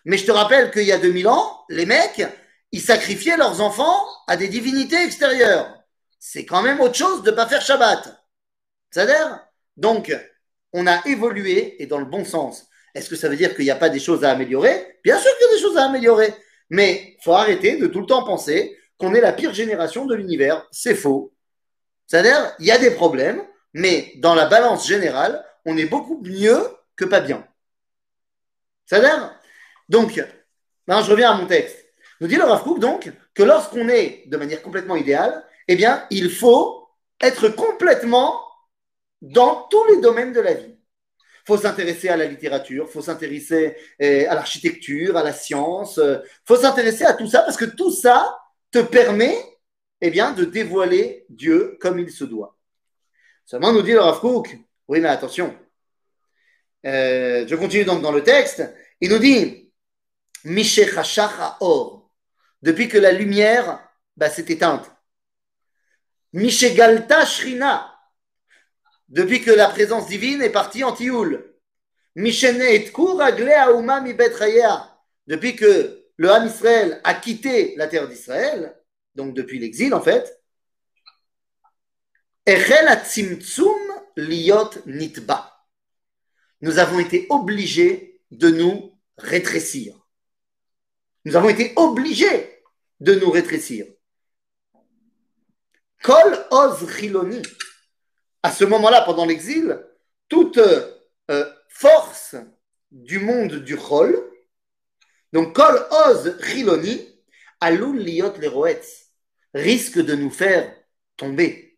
Mais 0.05 0.17
je 0.17 0.25
te 0.25 0.31
rappelle 0.31 0.71
qu'il 0.71 0.83
y 0.83 0.91
a 0.91 0.97
2000 0.97 1.27
ans, 1.27 1.65
les 1.69 1.85
mecs, 1.85 2.23
ils 2.71 2.81
sacrifiaient 2.81 3.37
leurs 3.37 3.61
enfants 3.61 4.05
à 4.27 4.37
des 4.37 4.47
divinités 4.47 5.01
extérieures. 5.03 5.73
C'est 6.19 6.45
quand 6.45 6.61
même 6.61 6.79
autre 6.79 6.95
chose 6.95 7.23
de 7.23 7.31
ne 7.31 7.35
pas 7.35 7.47
faire 7.47 7.61
Shabbat. 7.61 8.23
C'est-à-dire 8.91 9.41
Donc, 9.77 10.15
on 10.73 10.87
a 10.87 11.05
évolué 11.07 11.81
et 11.81 11.87
dans 11.87 11.99
le 11.99 12.05
bon 12.05 12.25
sens. 12.25 12.67
Est-ce 12.93 13.09
que 13.09 13.15
ça 13.15 13.27
veut 13.29 13.35
dire 13.35 13.55
qu'il 13.55 13.65
n'y 13.65 13.71
a 13.71 13.75
pas 13.75 13.89
des 13.89 13.99
choses 13.99 14.23
à 14.23 14.31
améliorer? 14.31 14.99
Bien 15.03 15.19
sûr 15.19 15.31
qu'il 15.37 15.47
y 15.47 15.49
a 15.49 15.53
des 15.53 15.61
choses 15.61 15.77
à 15.77 15.85
améliorer. 15.85 16.33
Mais 16.69 17.15
il 17.17 17.23
faut 17.23 17.33
arrêter 17.33 17.77
de 17.77 17.87
tout 17.87 17.99
le 17.99 18.05
temps 18.05 18.23
penser 18.23 18.77
qu'on 18.97 19.13
est 19.13 19.21
la 19.21 19.33
pire 19.33 19.53
génération 19.53 20.05
de 20.05 20.15
l'univers. 20.15 20.67
C'est 20.71 20.95
faux. 20.95 21.33
C'est-à-dire, 22.07 22.53
il 22.59 22.65
y 22.65 22.71
a 22.71 22.77
des 22.77 22.91
problèmes, 22.91 23.41
mais 23.73 24.13
dans 24.17 24.35
la 24.35 24.45
balance 24.45 24.87
générale, 24.87 25.43
on 25.65 25.77
est 25.77 25.85
beaucoup 25.85 26.21
mieux 26.23 26.61
que 26.95 27.05
pas 27.05 27.19
bien. 27.19 27.45
C'est-à-dire, 28.85 29.33
donc, 29.89 30.23
ben, 30.87 31.01
je 31.01 31.11
reviens 31.11 31.31
à 31.31 31.35
mon 31.35 31.47
texte. 31.47 31.77
Nous 32.21 32.27
dit 32.27 32.35
le 32.35 32.43
Rav 32.43 32.63
donc, 32.79 33.11
que 33.33 33.43
lorsqu'on 33.43 33.89
est 33.89 34.23
de 34.27 34.37
manière 34.37 34.61
complètement 34.61 34.95
idéale, 34.95 35.43
eh 35.67 35.75
bien, 35.75 36.05
il 36.11 36.29
faut 36.29 36.87
être 37.19 37.49
complètement 37.49 38.39
dans 39.21 39.67
tous 39.69 39.83
les 39.85 39.99
domaines 39.99 40.31
de 40.31 40.39
la 40.39 40.53
vie. 40.53 40.77
Il 41.17 41.47
faut 41.47 41.57
s'intéresser 41.57 42.09
à 42.09 42.17
la 42.17 42.25
littérature, 42.25 42.85
il 42.87 42.91
faut 42.91 43.01
s'intéresser 43.01 43.75
euh, 44.01 44.25
à 44.29 44.35
l'architecture, 44.35 45.15
à 45.17 45.23
la 45.23 45.33
science, 45.33 45.97
il 45.97 46.21
faut 46.45 46.55
s'intéresser 46.55 47.03
à 47.03 47.13
tout 47.13 47.27
ça 47.27 47.41
parce 47.41 47.57
que 47.57 47.65
tout 47.65 47.91
ça 47.91 48.39
permet 48.79 49.37
eh 50.01 50.09
bien, 50.09 50.33
de 50.33 50.45
dévoiler 50.45 51.25
Dieu 51.29 51.77
comme 51.79 51.99
il 51.99 52.11
se 52.11 52.23
doit. 52.23 52.57
Seulement, 53.45 53.71
nous 53.71 53.81
dit 53.81 53.91
le 53.91 54.01
Rav 54.01 54.21
oui, 54.87 54.99
mais 54.99 55.09
attention, 55.09 55.57
euh, 56.85 57.47
je 57.47 57.55
continue 57.55 57.85
donc 57.85 58.01
dans 58.01 58.11
le 58.11 58.23
texte, 58.23 58.63
il 59.01 59.09
nous 59.09 59.17
dit 59.17 59.71
Or, 61.59 62.11
depuis 62.61 62.87
que 62.87 62.99
la 62.99 63.11
lumière 63.11 63.79
bah, 64.15 64.29
s'est 64.29 64.45
éteinte. 64.47 64.91
Mishegalta 66.33 67.25
Shrina, 67.25 67.95
depuis 69.09 69.41
que 69.41 69.51
la 69.51 69.69
présence 69.69 70.07
divine 70.07 70.41
est 70.41 70.51
partie 70.51 70.83
en 70.83 70.93
Tioul. 70.93 71.55
Mishene 72.15 72.61
et 72.61 72.91
Auma 72.95 73.99
mi 73.99 74.15
depuis 75.27 75.55
que 75.55 76.04
le 76.17 76.31
Ham 76.31 76.47
Israël 76.47 77.01
a 77.03 77.13
quitté 77.13 77.75
la 77.75 77.87
terre 77.87 78.07
d'Israël, 78.07 78.75
donc 79.15 79.33
depuis 79.33 79.59
l'exil 79.59 79.93
en 79.93 80.01
fait. 80.01 80.41
Liot 84.17 84.69
Nitba. 84.85 85.51
Nous 86.61 86.79
avons 86.79 86.99
été 86.99 87.27
obligés 87.29 88.21
de 88.31 88.49
nous 88.49 88.97
rétrécir. 89.17 89.95
Nous 91.25 91.35
avons 91.35 91.49
été 91.49 91.73
obligés 91.75 92.63
de 92.99 93.15
nous 93.15 93.29
rétrécir. 93.29 93.87
Kol 96.03 96.45
Oz 96.51 96.87
Chiloni. 96.97 97.41
À 98.43 98.51
ce 98.51 98.63
moment-là, 98.63 99.01
pendant 99.01 99.25
l'exil, 99.25 99.83
toute 100.29 100.59
euh, 100.59 101.51
force 101.67 102.35
du 102.91 103.19
monde 103.19 103.55
du 103.55 103.75
Chol, 103.75 104.15
donc 105.35 105.53
Kol 105.53 105.85
Oz 105.91 106.37
Chiloni, 106.41 107.05
Alun 107.59 107.97
Liot 107.97 108.37
Leroetz, 108.37 109.11
risque 109.53 109.99
de 109.99 110.15
nous 110.15 110.31
faire 110.31 110.73
tomber. 111.17 111.77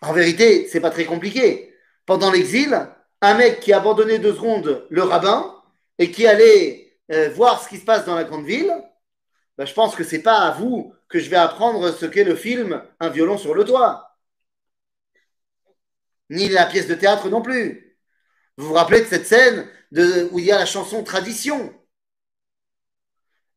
En 0.00 0.14
vérité, 0.14 0.66
c'est 0.68 0.80
pas 0.80 0.90
très 0.90 1.04
compliqué. 1.04 1.74
Pendant 2.06 2.30
l'exil, 2.30 2.74
un 3.20 3.34
mec 3.34 3.60
qui 3.60 3.74
abandonnait 3.74 4.18
deux 4.18 4.34
secondes 4.34 4.86
le 4.88 5.02
rabbin 5.02 5.62
et 5.98 6.10
qui 6.10 6.26
allait 6.26 6.96
euh, 7.12 7.28
voir 7.28 7.62
ce 7.62 7.68
qui 7.68 7.76
se 7.76 7.84
passe 7.84 8.06
dans 8.06 8.14
la 8.14 8.24
grande 8.24 8.46
ville, 8.46 8.72
ben, 9.58 9.66
je 9.66 9.74
pense 9.74 9.94
que 9.94 10.04
c'est 10.04 10.22
pas 10.22 10.38
à 10.38 10.52
vous 10.52 10.94
que 11.10 11.18
je 11.18 11.28
vais 11.28 11.36
apprendre 11.36 11.92
ce 11.92 12.06
qu'est 12.06 12.24
le 12.24 12.36
film 12.36 12.82
Un 13.00 13.10
violon 13.10 13.36
sur 13.36 13.52
le 13.52 13.66
toit. 13.66 14.16
Ni 16.30 16.48
la 16.48 16.64
pièce 16.64 16.88
de 16.88 16.94
théâtre 16.94 17.28
non 17.28 17.42
plus. 17.42 17.98
Vous 18.56 18.68
vous 18.68 18.74
rappelez 18.74 19.02
de 19.02 19.06
cette 19.06 19.26
scène 19.26 19.68
de, 19.92 20.28
où 20.32 20.38
il 20.38 20.44
y 20.44 20.52
a 20.52 20.58
la 20.58 20.66
chanson 20.66 21.02
Tradition 21.02 21.72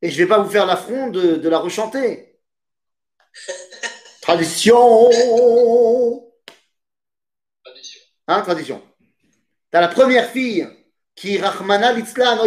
Et 0.02 0.10
je 0.10 0.20
ne 0.20 0.24
vais 0.24 0.30
pas 0.30 0.40
vous 0.40 0.50
faire 0.50 0.66
l'affront 0.66 1.10
de, 1.10 1.36
de 1.36 1.50
la 1.50 1.60
rechanter. 1.60 2.40
Tradition 4.22 5.10
Tradition. 7.64 8.02
Hein, 8.28 8.42
tradition. 8.42 8.82
T'as 9.72 9.82
la 9.82 9.88
première 9.88 10.30
fille 10.30 10.68
qui, 11.16 11.38
Rahmana 11.38 11.94
Litzlan, 11.94 12.38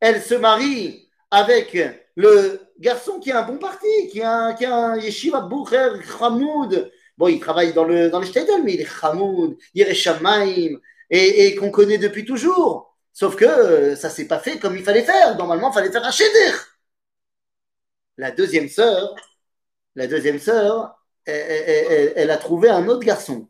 elle 0.00 0.22
se 0.22 0.34
marie 0.34 1.08
avec 1.30 1.76
le 2.16 2.60
garçon 2.78 3.20
qui 3.20 3.30
a 3.30 3.40
un 3.40 3.46
bon 3.46 3.58
parti, 3.58 4.08
qui 4.10 4.22
a 4.22 4.32
un, 4.32 4.54
qui 4.54 4.64
a 4.64 4.74
un 4.74 4.96
yeshiva 4.98 5.40
Boucher, 5.40 5.92
Hamoud. 6.20 6.90
Bon, 7.16 7.28
il 7.28 7.40
travaille 7.40 7.72
dans 7.72 7.84
le, 7.84 8.08
dans 8.08 8.20
les 8.20 8.26
shtetl, 8.26 8.62
mais 8.64 8.74
il 8.74 8.80
est 8.80 8.88
Hamoud, 9.02 9.56
Yereshamaim, 9.74 10.78
et, 11.10 11.54
qu'on 11.56 11.70
connaît 11.70 11.98
depuis 11.98 12.24
toujours. 12.24 12.96
Sauf 13.12 13.36
que 13.36 13.44
euh, 13.44 13.96
ça 13.96 14.08
s'est 14.08 14.28
pas 14.28 14.38
fait 14.38 14.58
comme 14.58 14.76
il 14.76 14.84
fallait 14.84 15.02
faire. 15.02 15.36
Normalement, 15.36 15.70
il 15.70 15.74
fallait 15.74 15.90
faire 15.90 16.04
un 16.04 16.10
cheder. 16.10 16.52
La 18.16 18.30
deuxième 18.30 18.68
sœur, 18.68 19.14
la 19.94 20.06
deuxième 20.06 20.38
sœur, 20.38 20.96
elle, 21.24 22.30
a 22.30 22.36
trouvé 22.36 22.68
un 22.68 22.88
autre 22.88 23.04
garçon. 23.04 23.48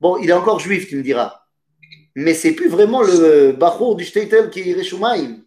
Bon, 0.00 0.16
il 0.16 0.30
est 0.30 0.34
encore 0.34 0.60
juif, 0.60 0.88
tu 0.88 0.96
me 0.96 1.02
diras. 1.02 1.44
Mais 2.14 2.34
c'est 2.34 2.52
plus 2.52 2.68
vraiment 2.68 3.02
le 3.02 3.52
bachour 3.52 3.96
du 3.96 4.04
shtetl 4.04 4.50
qui 4.50 4.70
est 4.70 4.74
Reshumaim. 4.74 5.42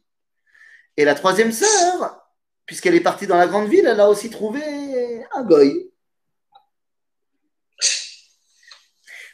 Et 0.97 1.05
la 1.05 1.16
troisième 1.16 1.51
sœur, 1.51 2.28
puisqu'elle 2.66 2.95
est 2.95 3.01
partie 3.01 3.28
dans 3.28 3.38
la 3.38 3.47
grande 3.47 3.70
ville, 3.70 3.88
elle 3.88 3.99
a 3.99 4.09
aussi 4.09 4.30
trouvé 4.30 4.62
un 5.34 5.43
goy. 5.43 5.91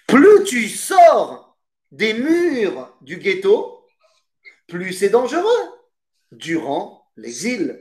Plus 0.07 0.43
tu 0.45 0.69
sors 0.69 1.46
des 1.91 2.13
murs 2.13 2.95
du 3.01 3.17
ghetto, 3.17 3.85
plus 4.67 4.93
c'est 4.93 5.09
dangereux 5.09 5.69
durant 6.31 7.07
l'exil. 7.15 7.79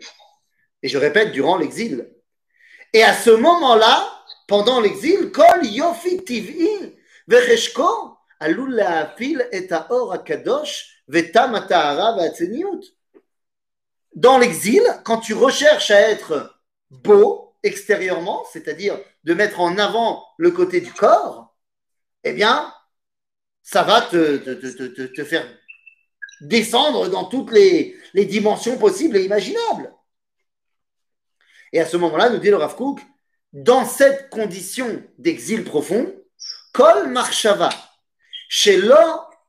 Et 0.83 0.89
je 0.89 0.99
répète, 0.99 1.33
durant 1.33 1.57
l'exil. 1.57 2.13
Et 2.93 3.03
à 3.03 3.15
ce 3.15 3.31
moment-là, 3.31 4.09
pendant 4.47 4.81
l'exil, 4.81 5.33
Yofi 5.65 6.23
Dans 14.15 14.39
l'exil, 14.39 14.83
quand 15.05 15.19
tu 15.19 15.35
recherches 15.35 15.91
à 15.91 16.01
être 16.01 16.61
beau 16.91 17.55
extérieurement, 17.63 18.45
c'est-à-dire 18.53 18.99
de 19.25 19.35
mettre 19.35 19.61
en 19.61 19.77
avant 19.79 20.25
le 20.39 20.53
côté 20.53 20.81
du 20.81 20.93
corps, 20.93 21.55
eh 22.23 22.33
bien, 22.33 22.73
ça 23.67 23.83
va 23.83 24.01
te, 24.01 24.37
te, 24.37 24.53
te, 24.53 25.03
te, 25.03 25.25
faire 25.25 25.45
descendre 26.41 27.09
dans 27.09 27.25
toutes 27.25 27.51
les, 27.51 27.97
les 28.15 28.25
dimensions 28.25 28.79
possibles 28.79 29.17
et 29.17 29.25
imaginables. 29.25 29.93
Et 31.73 31.81
à 31.81 31.85
ce 31.85 31.97
moment-là, 31.97 32.31
nous 32.31 32.39
dit 32.39 32.51
le 32.51 32.59
Rav 32.59 32.77
Kook, 32.77 33.01
dans 33.53 33.85
cette 33.85 34.31
condition 34.31 35.03
d'exil 35.19 35.65
profond, 35.65 36.15
Kol 36.73 37.09
Marshava, 37.09 37.71
Shelo 38.49 38.95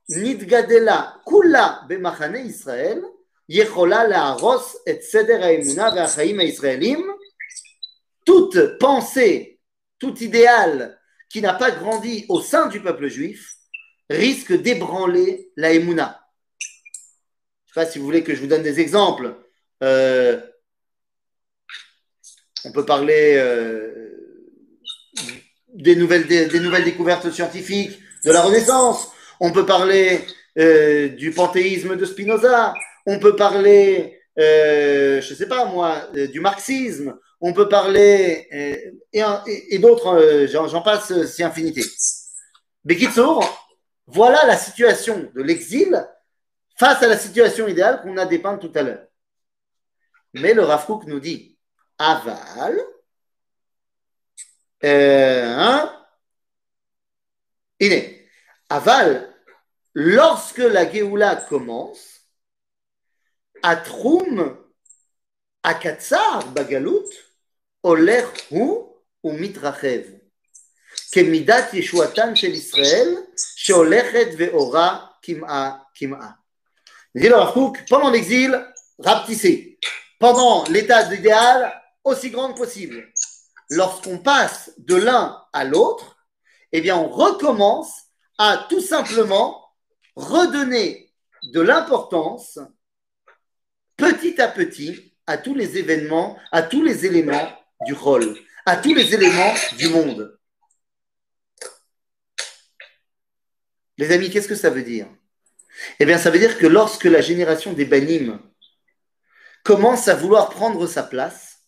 Nidgadela 0.09 1.21
Kula 1.23 1.83
Bemachane 1.87 2.43
Israël, 2.43 3.03
Yechola 3.47 4.07
Laaros 4.07 4.79
et 4.87 4.99
Seder 4.99 5.43
Haemuna 5.43 5.93
toute 8.25 8.79
pensée, 8.79 9.59
tout 9.99 10.17
idéal 10.23 10.99
qui 11.29 11.39
n'a 11.39 11.53
pas 11.53 11.69
grandi 11.69 12.25
au 12.29 12.41
sein 12.41 12.65
du 12.65 12.81
peuple 12.81 13.09
juif 13.09 13.56
risque 14.09 14.53
d'ébranler 14.53 15.51
la 15.55 15.73
Emouna. 15.73 16.21
Je 16.59 16.67
ne 17.71 17.83
sais 17.83 17.85
pas 17.87 17.91
si 17.91 17.99
vous 17.99 18.05
voulez 18.05 18.23
que 18.23 18.33
je 18.33 18.41
vous 18.41 18.47
donne 18.47 18.63
des 18.63 18.79
exemples. 18.79 19.35
Euh, 19.83 20.39
on 22.65 22.71
peut 22.71 22.85
parler 22.85 23.35
euh, 23.35 24.11
des, 25.73 25.95
nouvelles, 25.95 26.25
découvertes 26.27 27.29
scientifiques 27.31 27.99
de 28.25 28.31
la 28.31 28.41
Renaissance. 28.41 29.11
On 29.39 29.51
peut 29.51 29.65
parler 29.65 30.21
euh, 30.57 31.09
du 31.09 31.31
panthéisme 31.31 31.95
de 31.95 32.05
Spinoza. 32.05 32.73
On 33.05 33.19
peut 33.19 33.35
parler, 33.35 34.19
je 34.37 35.17
ne 35.17 35.35
sais 35.35 35.47
pas 35.47 35.65
moi, 35.65 36.09
du 36.13 36.39
marxisme. 36.39 37.17
On 37.39 37.53
peut 37.53 37.69
parler, 37.69 38.47
et, 39.13 39.77
d'autres, 39.77 40.47
j'en 40.47 40.81
passe, 40.81 41.25
si 41.27 41.43
infinité. 41.43 41.83
Bekitsour, 42.83 43.66
voilà 44.07 44.45
la 44.45 44.57
situation 44.57 45.29
de 45.33 45.41
l'exil 45.41 46.07
face 46.77 47.03
à 47.03 47.07
la 47.07 47.17
situation 47.17 47.67
idéale 47.67 48.01
qu'on 48.01 48.17
a 48.17 48.25
dépeinte 48.25 48.61
tout 48.61 48.71
à 48.75 48.83
l'heure. 48.83 49.05
Mais 50.33 50.53
le 50.53 50.63
Rav 50.63 50.85
Kook 50.85 51.05
nous 51.05 51.19
dit 51.19 51.57
aval, 51.97 52.79
euh. 54.83 55.45
Hein, 55.45 55.93
aval, 58.69 59.33
lorsque 59.93 60.57
la 60.59 60.89
Géoula 60.89 61.35
commence, 61.35 62.21
Atrum, 63.63 64.57
Akatsar, 65.63 66.47
Bagalout, 66.51 67.09
Oler 67.83 68.23
ou 68.51 68.93
Mitrachev. 69.23 70.16
כמידת 71.12 71.74
ישועתן 71.74 72.36
של 72.36 72.52
ישראל, 72.52 73.16
שהולכת 73.56 74.26
ואורה 74.38 75.06
קמעה 75.22 75.78
קמעה. 75.94 76.30
Dit 77.14 77.28
le 77.28 77.36
Rav 77.36 77.52
Kook, 77.52 77.84
pendant 77.90 78.10
l'exil, 78.10 78.58
rapetissez. 78.98 79.78
Pendant 80.18 80.64
l'état 80.70 81.04
d'idéal, 81.04 81.78
aussi 82.04 82.30
grand 82.30 82.52
que 82.52 82.58
possible. 82.58 83.12
Lorsqu'on 83.68 84.18
passe 84.18 84.72
de 84.78 84.94
l'un 84.94 85.38
à 85.52 85.64
l'autre, 85.64 86.16
eh 86.72 86.80
bien, 86.80 86.96
on 86.96 87.08
recommence 87.08 87.90
à 88.38 88.66
tout 88.68 88.80
simplement 88.80 89.62
redonner 90.16 91.12
de 91.52 91.60
l'importance 91.60 92.58
petit 93.96 94.40
à 94.40 94.48
petit 94.48 95.14
à 95.26 95.36
tous 95.36 95.54
les 95.54 95.78
événements, 95.78 96.38
à 96.50 96.62
tous 96.62 96.82
les 96.82 97.06
éléments 97.06 97.48
du 97.86 97.92
rôle, 97.92 98.36
à 98.66 98.76
tous 98.76 98.94
les 98.94 99.14
éléments 99.14 99.54
du 99.76 99.88
monde. 99.88 100.35
Les 103.97 104.11
amis, 104.11 104.29
qu'est-ce 104.29 104.47
que 104.47 104.55
ça 104.55 104.69
veut 104.69 104.83
dire? 104.83 105.07
Eh 105.99 106.05
bien, 106.05 106.17
ça 106.17 106.29
veut 106.29 106.39
dire 106.39 106.57
que 106.57 106.67
lorsque 106.67 107.05
la 107.05 107.21
génération 107.21 107.73
des 107.73 107.85
Banim 107.85 108.39
commence 109.63 110.07
à 110.07 110.15
vouloir 110.15 110.49
prendre 110.49 110.85
sa 110.87 111.03
place 111.03 111.59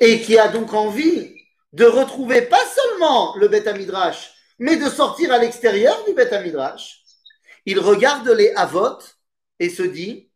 et 0.00 0.20
qui 0.20 0.38
a 0.38 0.48
donc 0.48 0.74
envie 0.74 1.34
de 1.72 1.84
retrouver 1.84 2.42
pas 2.42 2.64
seulement 2.66 3.36
le 3.36 3.48
Beth 3.48 3.68
Midrash, 3.76 4.32
mais 4.58 4.76
de 4.76 4.88
sortir 4.90 5.32
à 5.32 5.38
l'extérieur 5.38 6.04
du 6.04 6.12
Beth 6.12 6.32
Midrash, 6.42 7.02
il 7.64 7.78
regarde 7.78 8.28
les 8.28 8.52
Avot 8.54 8.98
et 9.58 9.70
se 9.70 9.82
dit 9.82 10.30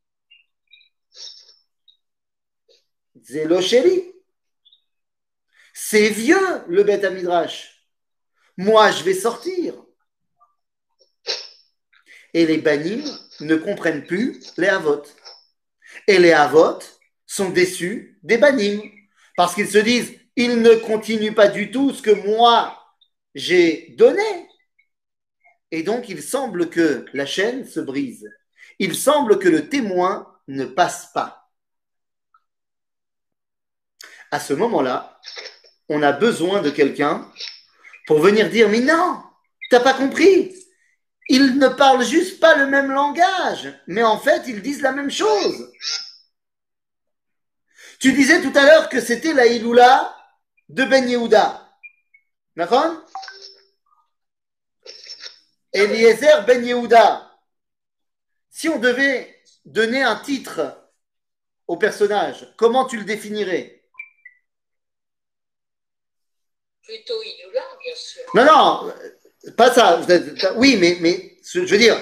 Zélo 3.22 3.60
c'est 5.78 6.08
vieux 6.08 6.64
le 6.68 6.84
Beth 6.84 7.04
Midrash. 7.12 7.86
Moi, 8.56 8.90
je 8.92 9.04
vais 9.04 9.14
sortir. 9.14 9.74
Et 12.36 12.44
les 12.44 12.58
Banim 12.58 13.02
ne 13.40 13.56
comprennent 13.56 14.04
plus 14.04 14.52
les 14.58 14.68
Avot. 14.68 15.02
Et 16.06 16.18
les 16.18 16.32
Avot 16.32 16.80
sont 17.24 17.48
déçus 17.48 18.18
des 18.22 18.36
Banim. 18.36 18.82
Parce 19.38 19.54
qu'ils 19.54 19.70
se 19.70 19.78
disent, 19.78 20.12
ils 20.36 20.60
ne 20.60 20.74
continuent 20.74 21.32
pas 21.32 21.48
du 21.48 21.70
tout 21.70 21.94
ce 21.94 22.02
que 22.02 22.10
moi 22.10 22.78
j'ai 23.34 23.94
donné. 23.96 24.50
Et 25.70 25.82
donc, 25.82 26.10
il 26.10 26.22
semble 26.22 26.68
que 26.68 27.06
la 27.14 27.24
chaîne 27.24 27.64
se 27.64 27.80
brise. 27.80 28.28
Il 28.78 28.94
semble 28.94 29.38
que 29.38 29.48
le 29.48 29.70
témoin 29.70 30.30
ne 30.46 30.66
passe 30.66 31.12
pas. 31.14 31.50
À 34.30 34.40
ce 34.40 34.52
moment-là, 34.52 35.18
on 35.88 36.02
a 36.02 36.12
besoin 36.12 36.60
de 36.60 36.68
quelqu'un 36.68 37.32
pour 38.06 38.20
venir 38.20 38.50
dire, 38.50 38.68
mais 38.68 38.80
non, 38.80 39.22
t'as 39.70 39.80
pas 39.80 39.94
compris. 39.94 40.54
Ils 41.28 41.58
ne 41.58 41.68
parlent 41.68 42.04
juste 42.04 42.38
pas 42.40 42.54
le 42.54 42.66
même 42.66 42.90
langage, 42.90 43.72
mais 43.86 44.02
en 44.02 44.18
fait, 44.18 44.44
ils 44.46 44.62
disent 44.62 44.82
la 44.82 44.92
même 44.92 45.10
chose. 45.10 45.72
Tu 47.98 48.12
disais 48.12 48.42
tout 48.42 48.52
à 48.54 48.64
l'heure 48.64 48.88
que 48.88 49.00
c'était 49.00 49.32
la 49.32 49.46
Iloula 49.46 50.14
de 50.68 50.84
Ben 50.84 51.08
Yehuda. 51.08 51.68
D'accord? 52.54 53.02
Eliezer 55.72 56.44
Ben 56.46 56.64
Yehuda. 56.64 57.32
Si 58.48 58.68
on 58.68 58.78
devait 58.78 59.42
donner 59.64 60.02
un 60.02 60.16
titre 60.16 60.90
au 61.66 61.76
personnage, 61.76 62.54
comment 62.56 62.86
tu 62.86 62.98
le 62.98 63.04
définirais? 63.04 63.82
Plutôt 66.82 67.20
Iloula, 67.20 67.64
bien 67.82 67.94
sûr. 67.96 68.22
Non, 68.34 68.44
non, 68.44 68.94
pas 69.56 69.72
ça. 69.72 70.00
Oui, 70.56 70.76
mais, 70.76 70.98
mais 71.00 71.36
je 71.44 71.60
veux 71.60 71.78
dire, 71.78 72.00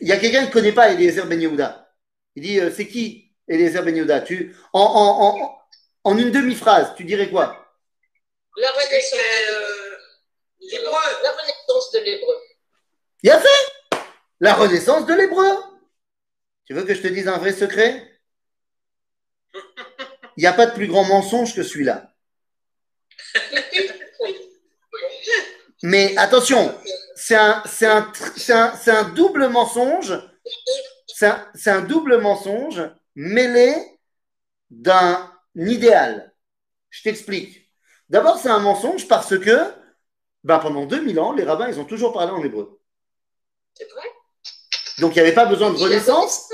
il 0.00 0.08
y 0.08 0.12
a 0.12 0.16
quelqu'un 0.18 0.42
qui 0.42 0.48
ne 0.48 0.52
connaît 0.52 0.72
pas 0.72 0.90
Eliezer 0.90 1.26
Ben 1.26 1.40
Yehuda. 1.40 1.92
Il 2.36 2.42
dit, 2.42 2.60
euh, 2.60 2.70
c'est 2.74 2.86
qui 2.86 3.32
Eliezer 3.48 3.82
Ben 3.82 3.96
Yehuda? 3.96 4.20
Tu, 4.20 4.54
en, 4.72 4.80
en, 4.80 5.26
en, 5.40 5.58
en 6.04 6.18
une 6.18 6.30
demi-phrase, 6.30 6.94
tu 6.96 7.04
dirais 7.04 7.28
quoi? 7.28 7.58
La 8.56 8.70
renaissance, 8.70 9.18
euh, 9.18 9.96
l'hébreu. 10.60 10.92
la 11.22 11.30
renaissance 11.30 11.92
de 11.92 11.98
l'hébreu. 12.00 12.34
Il 13.22 13.30
a 13.30 13.40
fait 13.40 13.98
la 14.40 14.54
renaissance 14.54 15.06
de 15.06 15.14
l'hébreu. 15.14 15.56
Tu 16.66 16.74
veux 16.74 16.84
que 16.84 16.94
je 16.94 17.02
te 17.02 17.08
dise 17.08 17.28
un 17.28 17.38
vrai 17.38 17.52
secret? 17.52 18.20
Il 20.36 20.40
n'y 20.40 20.46
a 20.46 20.52
pas 20.52 20.66
de 20.66 20.74
plus 20.74 20.86
grand 20.86 21.04
mensonge 21.04 21.54
que 21.54 21.62
celui-là. 21.62 22.11
Mais 25.82 26.16
attention, 26.16 26.74
c'est 27.16 27.34
un, 27.36 27.62
double 29.14 29.48
mensonge. 29.48 30.18
C'est 31.06 31.26
un, 31.26 31.46
c'est 31.54 31.70
un 31.70 31.82
double 31.82 32.20
mensonge 32.20 32.82
mêlé 33.14 33.74
d'un 34.70 35.30
idéal. 35.56 36.32
Je 36.90 37.02
t'explique. 37.02 37.70
D'abord, 38.08 38.38
c'est 38.38 38.48
un 38.48 38.58
mensonge 38.58 39.08
parce 39.08 39.38
que 39.38 39.72
ben, 40.44 40.58
pendant 40.58 40.86
2000 40.86 41.18
ans, 41.18 41.32
les 41.32 41.44
rabbins, 41.44 41.68
ils 41.68 41.80
ont 41.80 41.84
toujours 41.84 42.12
parlé 42.12 42.32
en 42.32 42.42
hébreu. 42.42 42.80
C'est 43.74 43.90
vrai? 43.90 44.02
Donc 44.98 45.16
il 45.16 45.22
n'y 45.22 45.26
avait 45.26 45.34
pas 45.34 45.46
besoin 45.46 45.70
de 45.70 45.78
renaissance. 45.78 46.48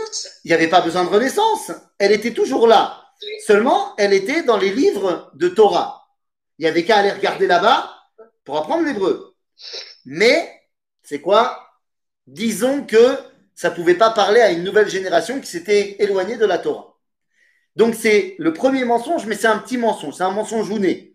Il 0.45 0.49
n'y 0.49 0.55
avait 0.55 0.69
pas 0.69 0.81
besoin 0.81 1.05
de 1.05 1.11
renaissance. 1.11 1.73
Elle 1.99 2.13
était 2.13 2.33
toujours 2.33 2.67
là. 2.67 3.05
Seulement, 3.47 3.95
elle 3.99 4.13
était 4.13 4.43
dans 4.43 4.57
les 4.57 4.71
livres 4.71 5.31
de 5.35 5.49
Torah. 5.49 6.07
Il 6.59 6.63
n'y 6.63 6.69
avait 6.69 6.85
qu'à 6.85 6.99
aller 6.99 7.11
regarder 7.11 7.47
là-bas 7.47 7.98
pour 8.49 8.57
apprendre 8.57 8.87
l'hébreu. 8.87 9.37
Mais, 10.07 10.63
c'est 11.03 11.21
quoi? 11.21 11.69
Disons 12.27 12.87
que 12.87 13.19
ça 13.55 13.69
ne 13.69 13.75
pouvait 13.75 13.99
pas 13.99 14.09
parler 14.09 14.41
à 14.41 14.51
une 14.51 14.65
nouvelle 14.65 14.89
génération 14.89 15.39
qui 15.39 15.47
s'était 15.47 15.97
éloignée 15.99 16.39
de 16.39 16.47
la 16.47 16.57
Torah. 16.57 16.97
Donc 17.77 17.95
c'est 17.95 18.37
le 18.39 18.55
premier 18.55 18.87
mensonge, 18.87 19.27
mais 19.27 19.35
c'est 19.35 19.49
un 19.49 19.59
petit 19.59 19.77
mensonge, 19.77 20.15
c'est 20.15 20.23
un 20.23 20.31
mensonge 20.31 20.71
né. 20.71 21.15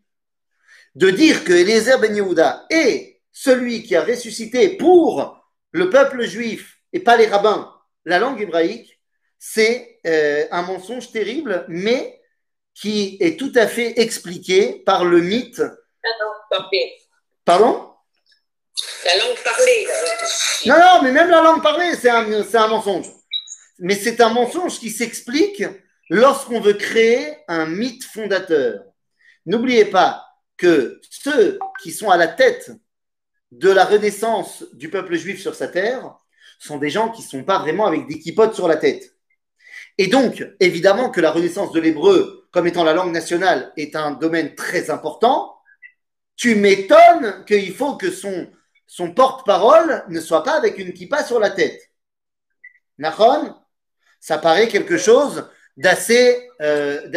De 0.94 1.10
dire 1.10 1.44
que 1.44 1.54
Eliezer 1.54 2.00
Ben 2.00 2.16
Yehuda 2.16 2.68
est 2.70 3.20
celui 3.32 3.82
qui 3.82 3.96
a 3.96 4.04
ressuscité 4.04 4.78
pour 4.78 5.44
le 5.72 5.90
peuple 5.90 6.26
juif 6.26 6.78
et 6.94 7.00
pas 7.00 7.18
les 7.18 7.26
rabbins 7.26 7.74
la 8.06 8.20
langue 8.20 8.42
hébraïque, 8.42 9.00
c'est 9.40 10.00
euh, 10.06 10.46
un 10.52 10.62
mensonge 10.62 11.12
terrible, 11.12 11.66
mais 11.68 12.22
qui 12.76 13.18
est 13.22 13.40
tout 13.40 13.54
à 13.56 13.66
fait 13.66 14.00
expliqué 14.02 14.84
par 14.86 15.04
le 15.04 15.20
mythe. 15.20 15.58
Langue 15.58 16.42
parlée. 16.52 17.03
Pardon? 17.46 17.90
La 19.06 19.18
langue 19.18 19.44
parlée. 19.44 19.88
Non, 20.66 20.76
non, 20.78 21.04
mais 21.04 21.12
même 21.12 21.30
la 21.30 21.42
langue 21.42 21.62
parlée, 21.62 21.94
c'est 21.96 22.10
un, 22.10 22.68
mensonge. 22.68 23.08
Mais 23.80 23.96
c'est 23.96 24.22
un 24.22 24.30
mensonge 24.30 24.80
qui 24.80 24.90
s'explique 24.90 25.64
lorsqu'on 26.10 26.62
veut 26.62 26.74
créer 26.74 27.38
un 27.48 27.66
mythe 27.66 28.04
fondateur. 28.06 28.82
N'oubliez 29.46 29.86
pas 29.86 30.26
que 30.58 31.02
ceux 31.10 31.60
qui 31.82 31.92
sont 31.92 32.10
à 32.10 32.18
la 32.18 32.28
tête 32.28 32.72
de 33.52 33.70
la 33.70 33.86
renaissance 33.86 34.64
du 34.74 34.90
peuple 34.90 35.16
juif 35.16 35.42
sur 35.42 35.54
sa 35.54 35.68
terre 35.68 36.16
sont 36.60 36.78
des 36.78 36.90
gens 36.90 37.10
qui 37.10 37.22
ne 37.24 37.28
sont 37.28 37.44
pas 37.44 37.60
vraiment 37.60 37.86
avec 37.86 38.08
des 38.08 38.20
kippotes 38.20 38.56
sur 38.56 38.68
la 38.68 38.78
tête. 38.78 39.16
Et 39.98 40.08
donc, 40.08 40.44
évidemment 40.60 41.10
que 41.10 41.22
la 41.22 41.32
renaissance 41.32 41.72
de 41.72 41.80
l'hébreu, 41.80 42.48
comme 42.52 42.68
étant 42.68 42.84
la 42.84 42.94
langue 42.94 43.12
nationale, 43.12 43.74
est 43.78 43.96
un 43.96 44.12
domaine 44.12 44.56
très 44.56 44.90
important. 44.90 45.56
Tu 46.36 46.56
m'étonnes 46.56 47.46
qu'il 47.46 47.74
faut 47.74 47.96
que 47.96 48.12
son, 48.12 48.52
son 48.88 49.14
porte-parole 49.14 50.04
ne 50.10 50.20
soit 50.20 50.44
pas 50.44 50.54
avec 50.54 50.78
une 50.78 50.94
kippa 50.94 51.24
sur 51.24 51.40
la 51.40 51.52
tête. 51.52 51.92
Nahon, 52.98 53.56
ça 54.20 54.38
paraît 54.38 54.68
quelque 54.68 54.98
chose 54.98 55.50
d'assez 55.78 56.50
euh, 56.62 57.10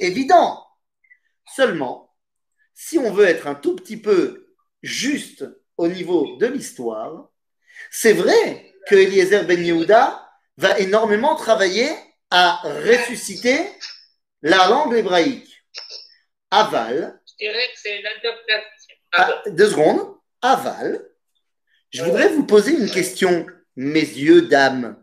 évident. 0.00 0.66
Seulement, 1.54 2.14
si 2.74 2.98
on 2.98 3.12
veut 3.12 3.26
être 3.26 3.46
un 3.46 3.54
tout 3.54 3.76
petit 3.76 3.96
peu 3.96 4.54
juste 4.82 5.44
au 5.76 5.88
niveau 5.88 6.36
de 6.36 6.46
l'histoire, 6.46 7.30
c'est 7.90 8.12
vrai 8.12 8.74
que 8.86 8.94
Eliezer 8.94 9.44
Ben 9.44 9.62
Yehuda 9.62 10.28
va 10.56 10.78
énormément 10.78 11.36
travailler 11.36 11.90
à 12.30 12.56
ressusciter 12.64 13.70
la 14.42 14.68
langue 14.68 14.94
hébraïque. 14.94 15.64
Aval, 16.50 17.19
dirais 17.40 17.66
que 17.72 17.78
c'est 17.80 18.02
l'adaptation. 18.02 18.96
ah, 19.12 19.42
deux 19.48 19.70
secondes, 19.70 20.16
aval, 20.42 21.04
je 21.90 22.02
voudrais 22.04 22.28
vous 22.28 22.44
poser 22.46 22.72
une 22.72 22.90
question, 22.90 23.46
mes 23.76 24.00
yeux, 24.00 24.42
dames. 24.42 25.02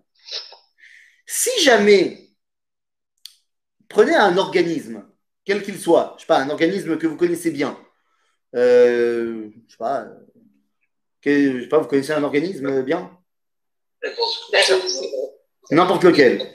Si 1.25 1.49
jamais, 1.61 2.29
prenez 3.89 4.15
un 4.15 4.37
organisme, 4.37 5.05
quel 5.43 5.63
qu'il 5.63 5.79
soit, 5.79 6.13
je 6.17 6.21
sais 6.21 6.27
pas, 6.27 6.39
un 6.39 6.49
organisme 6.49 6.97
que 6.97 7.07
vous 7.07 7.17
connaissez 7.17 7.51
bien, 7.51 7.77
euh, 8.55 9.49
je 9.67 9.71
sais 9.71 9.77
pas, 9.77 10.01
euh, 10.03 10.13
que- 11.21 11.57
je 11.57 11.63
sais 11.63 11.69
pas, 11.69 11.79
vous 11.79 11.87
connaissez 11.87 12.13
un 12.13 12.23
organisme 12.23 12.81
bien? 12.83 13.11
D'accord. 14.01 14.79
N'importe 15.71 16.03
lequel. 16.03 16.53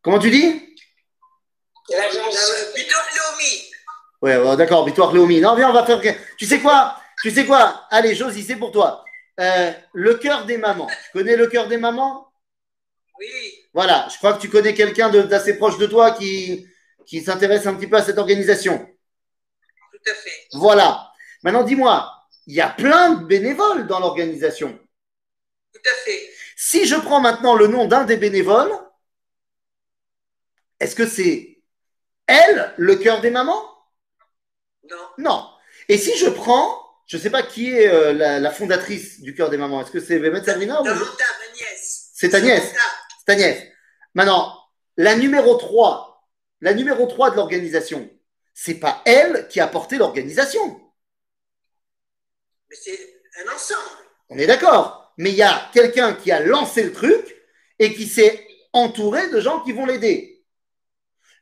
Comment 0.00 0.18
tu 0.18 0.30
dis? 0.30 0.74
L'agence. 1.90 2.72
Ouais, 4.22 4.36
ouais, 4.36 4.56
d'accord, 4.56 4.86
victoire 4.86 5.12
Léomi. 5.12 5.40
Non, 5.40 5.56
viens, 5.56 5.70
on 5.70 5.72
va 5.72 5.84
faire. 5.84 6.00
Tu 6.38 6.46
sais 6.46 6.60
quoi? 6.60 6.96
Tu 7.20 7.30
sais 7.32 7.44
quoi? 7.44 7.86
Allez, 7.90 8.14
Josie, 8.14 8.44
c'est 8.44 8.56
pour 8.56 8.70
toi. 8.70 9.04
Euh, 9.40 9.72
le 9.92 10.14
cœur 10.14 10.46
des 10.46 10.58
mamans. 10.58 10.86
Tu 10.86 11.18
connais 11.18 11.36
le 11.36 11.48
cœur 11.48 11.66
des 11.66 11.76
mamans? 11.76 12.32
Oui. 13.18 13.26
Voilà, 13.74 14.06
je 14.12 14.18
crois 14.18 14.34
que 14.34 14.40
tu 14.40 14.48
connais 14.48 14.74
quelqu'un 14.74 15.10
d'assez 15.10 15.58
proche 15.58 15.78
de 15.78 15.86
toi 15.86 16.12
qui, 16.12 16.68
qui 17.04 17.20
s'intéresse 17.20 17.66
un 17.66 17.74
petit 17.74 17.86
peu 17.88 17.96
à 17.96 18.02
cette 18.02 18.18
organisation. 18.18 18.78
Tout 19.92 20.10
à 20.10 20.14
fait. 20.14 20.48
Voilà. 20.52 21.10
Maintenant, 21.42 21.64
dis-moi, 21.64 22.12
il 22.46 22.54
y 22.54 22.60
a 22.60 22.68
plein 22.68 23.14
de 23.14 23.24
bénévoles 23.24 23.86
dans 23.86 23.98
l'organisation. 23.98 24.78
Tout 25.72 25.80
à 25.84 25.94
fait. 26.04 26.30
Si 26.56 26.86
je 26.86 26.96
prends 26.96 27.20
maintenant 27.20 27.54
le 27.54 27.66
nom 27.66 27.86
d'un 27.86 28.04
des 28.04 28.16
bénévoles, 28.16 28.72
est-ce 30.78 30.94
que 30.94 31.06
c'est 31.06 31.62
elle, 32.26 32.72
le 32.76 32.94
cœur 32.96 33.20
des 33.20 33.30
mamans? 33.30 33.68
Non. 34.90 35.08
Non. 35.18 35.48
Et 35.88 35.98
si 35.98 36.16
je 36.16 36.28
prends, 36.28 36.78
je 37.06 37.16
ne 37.16 37.22
sais 37.22 37.30
pas 37.30 37.42
qui 37.42 37.70
est 37.70 37.88
euh, 37.88 38.12
la, 38.12 38.38
la 38.38 38.50
fondatrice 38.50 39.20
du 39.20 39.34
cœur 39.34 39.50
des 39.50 39.56
mamans, 39.56 39.82
est-ce 39.82 39.90
que 39.90 40.00
c'est 40.00 40.18
Bémet 40.18 40.42
Sabrina 40.44 40.82
ou 40.82 40.86
c'est 42.22 42.28
ta 42.28 42.40
nièce. 42.40 42.72
C'est 43.18 43.24
ta 43.26 43.34
nièce. 43.34 43.64
Maintenant, 44.14 44.56
la 44.96 45.16
numéro 45.16 45.56
3, 45.56 46.24
la 46.60 46.72
numéro 46.72 47.06
3 47.06 47.32
de 47.32 47.36
l'organisation, 47.36 48.08
c'est 48.54 48.74
pas 48.74 49.02
elle 49.04 49.48
qui 49.48 49.58
a 49.58 49.66
porté 49.66 49.98
l'organisation. 49.98 50.80
Mais 52.70 52.76
c'est 52.76 53.22
un 53.44 53.52
ensemble. 53.52 53.80
On 54.28 54.38
est 54.38 54.46
d'accord. 54.46 55.12
Mais 55.18 55.30
il 55.30 55.36
y 55.36 55.42
a 55.42 55.68
quelqu'un 55.72 56.14
qui 56.14 56.30
a 56.30 56.38
lancé 56.38 56.84
le 56.84 56.92
truc 56.92 57.36
et 57.80 57.92
qui 57.92 58.06
s'est 58.06 58.46
entouré 58.72 59.28
de 59.30 59.40
gens 59.40 59.60
qui 59.60 59.72
vont 59.72 59.84
l'aider. 59.84 60.44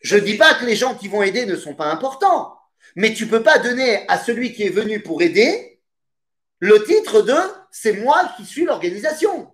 Je 0.01 0.17
ne 0.17 0.23
dis 0.23 0.39
pas 0.39 0.55
que 0.55 0.65
les 0.65 0.77
gens 0.77 0.95
qui 0.95 1.09
vont 1.09 1.23
aider 1.23 1.45
ne 1.45 1.57
sont 1.57 1.75
pas 1.75 1.93
importants, 1.93 2.59
mais 2.97 3.15
tu 3.15 3.27
peux 3.27 3.43
pas 3.43 3.59
donner 3.59 4.05
à 4.09 4.19
celui 4.19 4.53
qui 4.53 4.65
est 4.65 4.71
venu 4.71 5.03
pour 5.03 5.23
aider 5.23 5.81
le 6.61 6.85
titre 6.85 7.23
de 7.23 7.37
c'est 7.71 7.95
moi 7.95 8.33
qui 8.37 8.45
suis 8.45 8.65
l'organisation. 8.65 9.53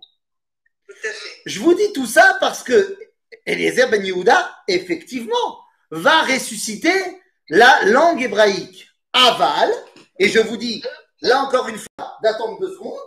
Je 1.44 1.60
vous 1.60 1.74
dis 1.74 1.92
tout 1.92 2.06
ça 2.06 2.36
parce 2.40 2.62
que 2.62 2.98
Eliezer 3.44 3.88
Ben 3.88 4.04
Yehuda, 4.04 4.56
effectivement, 4.66 5.60
va 5.90 6.22
ressusciter 6.22 7.22
la 7.48 7.84
langue 7.84 8.22
hébraïque. 8.22 8.88
Aval, 9.12 9.70
et 10.18 10.28
je 10.28 10.40
vous 10.40 10.56
dis, 10.56 10.82
là 11.22 11.40
encore 11.42 11.68
une 11.68 11.78
fois, 11.78 12.18
d'attendre 12.22 12.60
deux 12.60 12.72
secondes. 12.74 12.98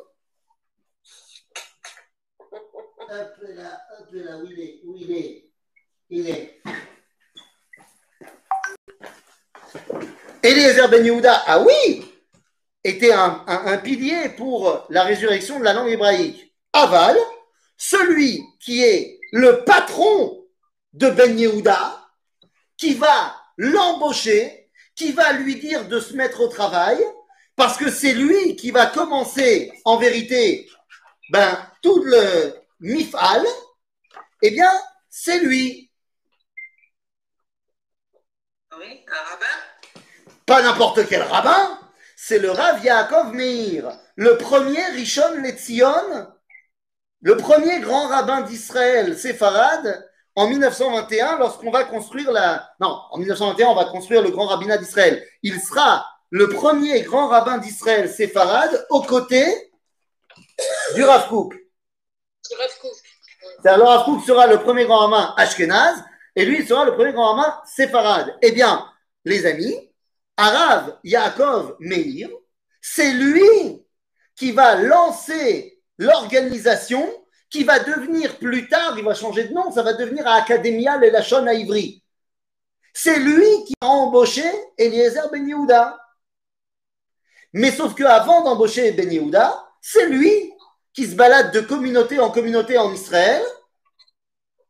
Hop 3.12 3.36
là, 3.42 3.82
hop 4.00 4.08
là, 4.12 4.38
où 4.38 4.46
il 4.46 4.60
est, 4.60 4.82
où 4.86 4.96
il 4.96 5.12
est, 5.12 5.50
il 6.10 6.30
est. 6.30 6.62
Eliezer 10.44 10.88
Ben 10.90 11.06
Yehuda, 11.06 11.44
ah 11.46 11.60
oui, 11.60 12.06
était 12.84 13.12
un, 13.12 13.78
pilier 13.84 14.30
pour 14.30 14.86
la 14.90 15.04
résurrection 15.04 15.60
de 15.60 15.64
la 15.64 15.74
langue 15.74 15.90
hébraïque. 15.90 16.54
Aval, 16.74 17.18
celui 17.78 18.44
qui 18.60 18.84
est 18.84 19.20
le 19.32 19.64
patron 19.64 20.46
de 20.94 21.10
Ben 21.10 21.38
Yehuda, 21.38 22.08
qui 22.78 22.94
va 22.94 23.36
l'embaucher, 23.58 24.70
qui 24.96 25.12
va 25.12 25.34
lui 25.34 25.56
dire 25.56 25.88
de 25.88 26.00
se 26.00 26.14
mettre 26.14 26.42
au 26.42 26.48
travail, 26.48 26.98
parce 27.56 27.78
que 27.78 27.92
c'est 27.92 28.14
lui 28.14 28.56
qui 28.56 28.72
va 28.72 28.86
commencer, 28.86 29.72
en 29.84 29.98
vérité, 29.98 30.70
ben, 31.30 31.58
tout 31.82 32.02
le 32.04 32.56
mifal, 32.80 33.46
eh 34.42 34.52
bien, 34.52 34.72
c'est 35.10 35.40
lui. 35.40 35.89
Oui, 38.80 39.04
un 39.12 39.30
rabbin? 39.30 40.02
Pas 40.46 40.62
n'importe 40.62 41.06
quel 41.10 41.22
rabbin, 41.22 41.78
c'est 42.16 42.40
le 42.40 42.50
Rav 42.50 42.82
Yaakov 42.82 43.34
Meir, 43.34 43.92
le 44.16 44.38
premier 44.38 44.86
Rishon 44.94 45.42
Letzion, 45.42 46.30
le 47.22 47.36
premier 47.36 47.82
grand 47.82 48.08
rabbin 48.08 48.40
d'Israël, 48.42 49.18
séfarade, 49.18 50.10
en 50.36 50.48
1921, 50.48 51.40
lorsqu'on 51.40 51.72
va 51.72 51.84
construire 51.84 52.32
la... 52.32 52.70
Non, 52.80 53.02
en 53.12 53.18
1921, 53.18 53.68
on 53.68 53.76
va 53.76 53.86
construire 53.86 54.22
le 54.22 54.32
grand 54.32 54.46
rabbinat 54.46 54.78
d'Israël. 54.78 55.28
Il 55.44 55.60
sera 55.60 56.08
le 56.30 56.48
premier 56.48 57.02
grand 57.02 57.28
rabbin 57.28 57.58
d'Israël, 57.58 58.10
séfarade, 58.10 58.86
aux 58.90 59.02
côtés 59.02 59.74
du 60.96 61.04
Rav 61.04 61.28
Kook. 61.28 61.54
C'est 62.44 62.56
Rav 62.56 62.80
Kook. 62.82 62.96
C'est-à-dire, 63.62 63.84
le 63.84 63.90
Rav 63.90 64.06
Kook 64.06 64.24
sera 64.26 64.48
le 64.48 64.60
premier 64.60 64.86
grand 64.86 65.00
rabbin 65.00 65.34
ashkénaze, 65.36 66.02
et 66.40 66.46
lui, 66.46 66.60
il 66.60 66.66
sera 66.66 66.86
le 66.86 66.94
premier 66.94 67.12
grand 67.12 67.36
rabbin 67.36 67.62
séfarade. 67.66 68.34
Eh 68.42 68.54
bien, 68.54 68.90
les 69.26 69.46
amis, 69.46 69.76
Arav 70.38 70.98
Yaakov 71.04 71.76
Meir, 71.82 72.30
c'est 72.80 73.12
lui 73.12 73.86
qui 74.38 74.54
va 74.54 74.76
lancer 74.76 75.82
l'organisation 75.98 77.06
qui 77.50 77.66
va 77.66 77.80
devenir 77.80 78.38
plus 78.38 78.70
tard, 78.70 78.94
il 78.98 79.04
va 79.04 79.16
changer 79.16 79.50
de 79.50 79.54
nom, 79.54 79.70
ça 79.70 79.84
va 79.84 79.92
devenir 79.92 80.26
Academia 80.28 80.96
Lelachon 80.96 81.46
à 81.46 81.54
Ivry. 81.54 82.02
C'est 82.94 83.20
lui 83.20 83.66
qui 83.68 83.74
a 83.82 83.88
embauché 83.88 84.50
Eliezer 84.78 85.30
Ben 85.34 85.46
Yehuda. 85.46 86.00
Mais 87.52 87.72
sauf 87.72 87.96
qu'avant 87.96 88.46
d'embaucher 88.46 88.94
Ben 88.94 89.12
Yehuda, 89.12 89.62
c'est 89.82 90.08
lui 90.08 90.54
qui 90.94 91.06
se 91.06 91.16
balade 91.16 91.54
de 91.54 91.60
communauté 91.60 92.18
en 92.18 92.32
communauté 92.32 92.78
en 92.78 92.94
Israël 92.94 93.44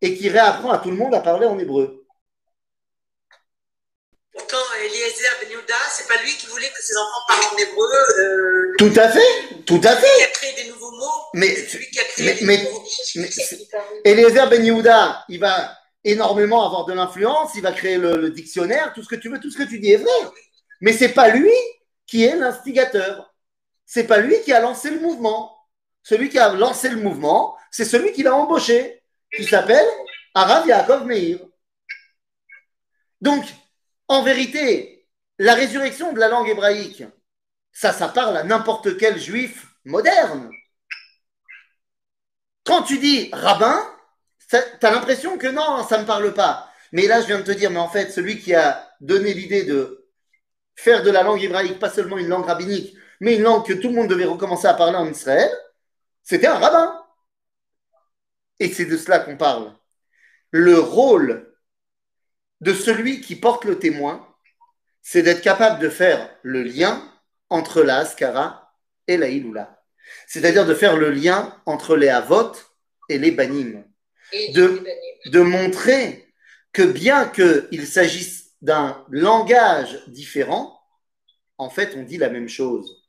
et 0.01 0.15
qui 0.17 0.29
réapprend 0.29 0.71
à 0.71 0.77
tout 0.79 0.89
le 0.91 0.97
monde 0.97 1.13
à 1.13 1.19
parler 1.19 1.45
en 1.45 1.57
hébreu. 1.59 2.05
Pourtant, 4.33 4.57
Eliezer 4.85 5.29
Ben 5.41 5.49
Yehuda, 5.51 5.75
c'est 5.91 6.07
pas 6.07 6.21
lui 6.23 6.31
qui 6.31 6.45
voulait 6.47 6.69
que 6.69 6.81
ses 6.81 6.95
enfants 6.95 7.25
parlent 7.27 7.53
en 7.53 7.57
hébreu. 7.57 7.89
Euh, 8.19 8.73
Tout 8.77 8.93
à 8.95 9.09
fait, 9.09 9.63
tout 9.65 9.81
à 9.83 9.95
lui 9.95 10.01
fait. 10.01 10.15
qui 10.17 10.23
a 10.23 10.27
créé 10.27 10.63
des 10.63 10.69
nouveaux 10.69 10.91
mots. 10.91 11.23
Mais- 11.33 11.53
c'est 11.55 11.67
celui 11.67 11.89
qui 11.89 11.99
a 11.99 12.03
créé 12.05 12.25
mais- 12.25 12.33
des 12.35 12.45
mais- 12.45 12.63
nouveaux 12.63 12.79
mots. 12.79 12.85
Eliezer 14.05 14.47
Ben 14.49 14.63
Yehuda, 14.63 15.25
il 15.27 15.39
va 15.39 15.75
énormément 16.05 16.65
avoir 16.65 16.85
de 16.85 16.93
l'influence, 16.93 17.51
il 17.55 17.61
va 17.61 17.73
créer 17.73 17.97
le, 17.97 18.15
le 18.15 18.29
dictionnaire, 18.29 18.93
tout 18.93 19.03
ce 19.03 19.09
que 19.09 19.15
tu 19.15 19.29
veux, 19.29 19.39
tout 19.39 19.51
ce 19.51 19.57
que 19.57 19.63
tu 19.63 19.79
dis 19.79 19.91
est 19.91 19.97
vrai. 19.97 20.11
Mais 20.79 20.93
c'est 20.93 21.09
pas 21.09 21.29
lui 21.29 21.51
qui 22.07 22.23
est 22.23 22.35
l'instigateur. 22.37 23.33
C'est 23.85 24.05
pas 24.05 24.19
lui 24.19 24.39
qui 24.43 24.53
a 24.53 24.61
lancé 24.61 24.89
le 24.91 24.99
mouvement. 25.01 25.57
Celui 26.03 26.29
qui 26.29 26.39
a 26.39 26.53
lancé 26.53 26.87
le 26.89 26.95
mouvement, 26.97 27.57
c'est 27.71 27.83
celui 27.85 28.13
qui 28.13 28.23
l'a 28.23 28.33
embauché, 28.35 28.98
qui 29.35 29.45
s'appelle 29.45 29.87
Arav 30.33 30.67
Yaakov 30.67 31.05
Meir. 31.05 31.39
Donc, 33.21 33.45
en 34.07 34.23
vérité, 34.23 35.07
la 35.37 35.53
résurrection 35.53 36.13
de 36.13 36.19
la 36.19 36.29
langue 36.29 36.49
hébraïque, 36.49 37.03
ça, 37.71 37.93
ça 37.93 38.09
parle 38.09 38.37
à 38.37 38.43
n'importe 38.43 38.97
quel 38.97 39.19
juif 39.19 39.67
moderne. 39.85 40.51
Quand 42.63 42.83
tu 42.83 42.97
dis 42.97 43.29
rabbin, 43.33 43.81
ça- 44.37 44.61
t'as 44.79 44.91
l'impression 44.91 45.37
que 45.37 45.47
non, 45.47 45.87
ça 45.87 45.97
me 45.99 46.05
parle 46.05 46.33
pas. 46.33 46.71
Mais 46.91 47.07
là, 47.07 47.21
je 47.21 47.27
viens 47.27 47.39
de 47.39 47.43
te 47.43 47.51
dire, 47.51 47.71
mais 47.71 47.79
en 47.79 47.89
fait, 47.89 48.11
celui 48.11 48.39
qui 48.39 48.53
a 48.53 48.89
donné 48.99 49.33
l'idée 49.33 49.63
de 49.63 50.07
faire 50.75 51.03
de 51.03 51.11
la 51.11 51.23
langue 51.23 51.43
hébraïque 51.43 51.79
pas 51.79 51.89
seulement 51.89 52.17
une 52.17 52.27
langue 52.27 52.45
rabbinique, 52.45 52.95
mais 53.19 53.35
une 53.35 53.43
langue 53.43 53.65
que 53.65 53.73
tout 53.73 53.89
le 53.89 53.95
monde 53.95 54.07
devait 54.07 54.25
recommencer 54.25 54.67
à 54.67 54.73
parler 54.73 54.97
en 54.97 55.09
Israël, 55.09 55.51
c'était 56.23 56.47
un 56.47 56.57
rabbin. 56.57 57.05
Et 58.59 58.69
c'est 58.69 58.85
de 58.85 58.97
cela 58.97 59.19
qu'on 59.19 59.37
parle. 59.37 59.73
Le 60.51 60.79
rôle 60.79 61.53
de 62.61 62.73
celui 62.73 63.21
qui 63.21 63.35
porte 63.35 63.65
le 63.65 63.79
témoin, 63.79 64.27
c'est 65.01 65.23
d'être 65.23 65.41
capable 65.41 65.81
de 65.81 65.89
faire 65.89 66.29
le 66.43 66.63
lien 66.63 67.01
entre 67.49 67.81
la 67.81 67.99
Haskara 67.99 68.73
et 69.07 69.17
la 69.17 69.29
Iloula. 69.29 69.81
C'est-à-dire 70.27 70.65
de 70.65 70.73
faire 70.73 70.97
le 70.97 71.11
lien 71.11 71.55
entre 71.65 71.95
les 71.95 72.09
Avot 72.09 72.51
et 73.07 73.17
les 73.17 73.31
Banim. 73.31 73.83
De-. 74.53 74.85
De 75.25 75.41
montrer 75.41 76.33
que 76.71 76.83
bien 76.83 77.27
qu'il 77.27 77.87
s'agisse 77.87 78.51
d'un 78.61 79.03
langage 79.09 80.03
différent, 80.07 80.79
en 81.57 81.69
fait, 81.69 81.95
on 81.95 82.03
dit 82.03 82.17
la 82.17 82.29
même 82.29 82.49
chose. 82.49 83.07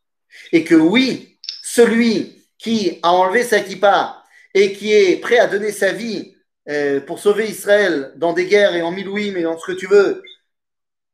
Et 0.53 0.65
que 0.65 0.75
oui, 0.75 1.39
celui 1.63 2.49
qui 2.59 2.99
a 3.03 3.13
enlevé 3.13 3.43
sa 3.45 3.61
kippa 3.61 4.20
et 4.55 4.73
qui 4.73 4.93
est 4.93 5.21
prêt 5.21 5.39
à 5.39 5.47
donner 5.47 5.73
sa 5.73 5.93
vie 5.93 6.37
euh, 6.69 7.01
pour 7.01 7.19
sauver 7.19 7.49
Israël 7.49 8.13
dans 8.17 8.33
des 8.33 8.47
guerres 8.47 8.75
et 8.75 8.83
en 8.83 8.91
milouim 8.91 9.35
et 9.37 9.43
dans 9.43 9.59
ce 9.59 9.67
que 9.67 9.73
tu 9.73 9.87
veux, 9.87 10.23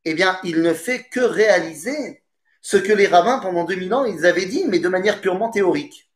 eh 0.05 0.13
bien, 0.13 0.39
il 0.43 0.61
ne 0.61 0.73
fait 0.73 1.03
que 1.03 1.19
réaliser 1.19 2.23
ce 2.61 2.77
que 2.77 2.93
les 2.93 3.07
rabbins, 3.07 3.39
pendant 3.39 3.63
2000 3.63 3.93
ans, 3.93 4.05
ils 4.05 4.25
avaient 4.25 4.45
dit, 4.45 4.65
mais 4.65 4.79
de 4.79 4.89
manière 4.89 5.21
purement 5.21 5.49
théorique. 5.49 6.11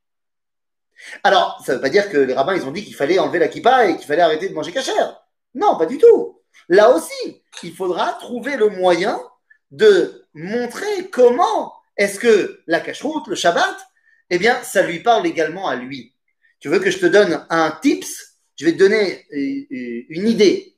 Alors, 1.24 1.61
ça 1.65 1.72
ne 1.72 1.78
veut 1.78 1.82
pas 1.82 1.89
dire 1.89 2.09
que 2.09 2.17
les 2.17 2.34
rabbins, 2.34 2.55
ils 2.55 2.65
ont 2.65 2.72
dit 2.72 2.84
qu'il 2.84 2.95
fallait 2.95 3.19
enlever 3.19 3.39
la 3.39 3.47
kippa 3.47 3.88
et 3.88 3.97
qu'il 3.97 4.05
fallait 4.05 4.22
arrêter 4.22 4.49
de 4.49 4.53
manger 4.53 4.72
cachère. 4.72 5.22
Non, 5.55 5.78
pas 5.78 5.86
du 5.86 5.97
tout. 5.97 6.41
Là 6.69 6.91
aussi, 6.91 7.43
il 7.63 7.74
faudra 7.74 8.13
trouver 8.13 8.57
le 8.57 8.69
moyen 8.69 9.22
de 9.72 10.28
montrer 10.34 11.09
comment 11.11 11.74
est-ce 11.97 12.19
que 12.19 12.61
la 12.67 12.80
cacheroute, 12.80 13.28
le 13.28 13.36
Shabbat, 13.36 13.76
eh 14.30 14.38
bien, 14.38 14.61
ça 14.63 14.84
lui 14.84 14.99
parle 14.99 15.26
également 15.28 15.67
à 15.67 15.76
lui. 15.76 16.15
Tu 16.62 16.70
veux 16.70 16.80
que 16.80 16.91
je 16.91 16.99
te 16.99 17.07
donne 17.07 17.45
un 17.49 17.72
tips? 17.82 18.38
Je 18.55 18.66
vais 18.66 18.74
te 18.74 18.78
donner 18.78 19.26
euh, 19.34 19.76
euh, 19.76 20.03
une 20.09 20.28
idée 20.28 20.78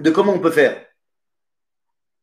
de 0.00 0.10
comment 0.10 0.32
on 0.32 0.40
peut 0.40 0.50
faire. 0.50 0.84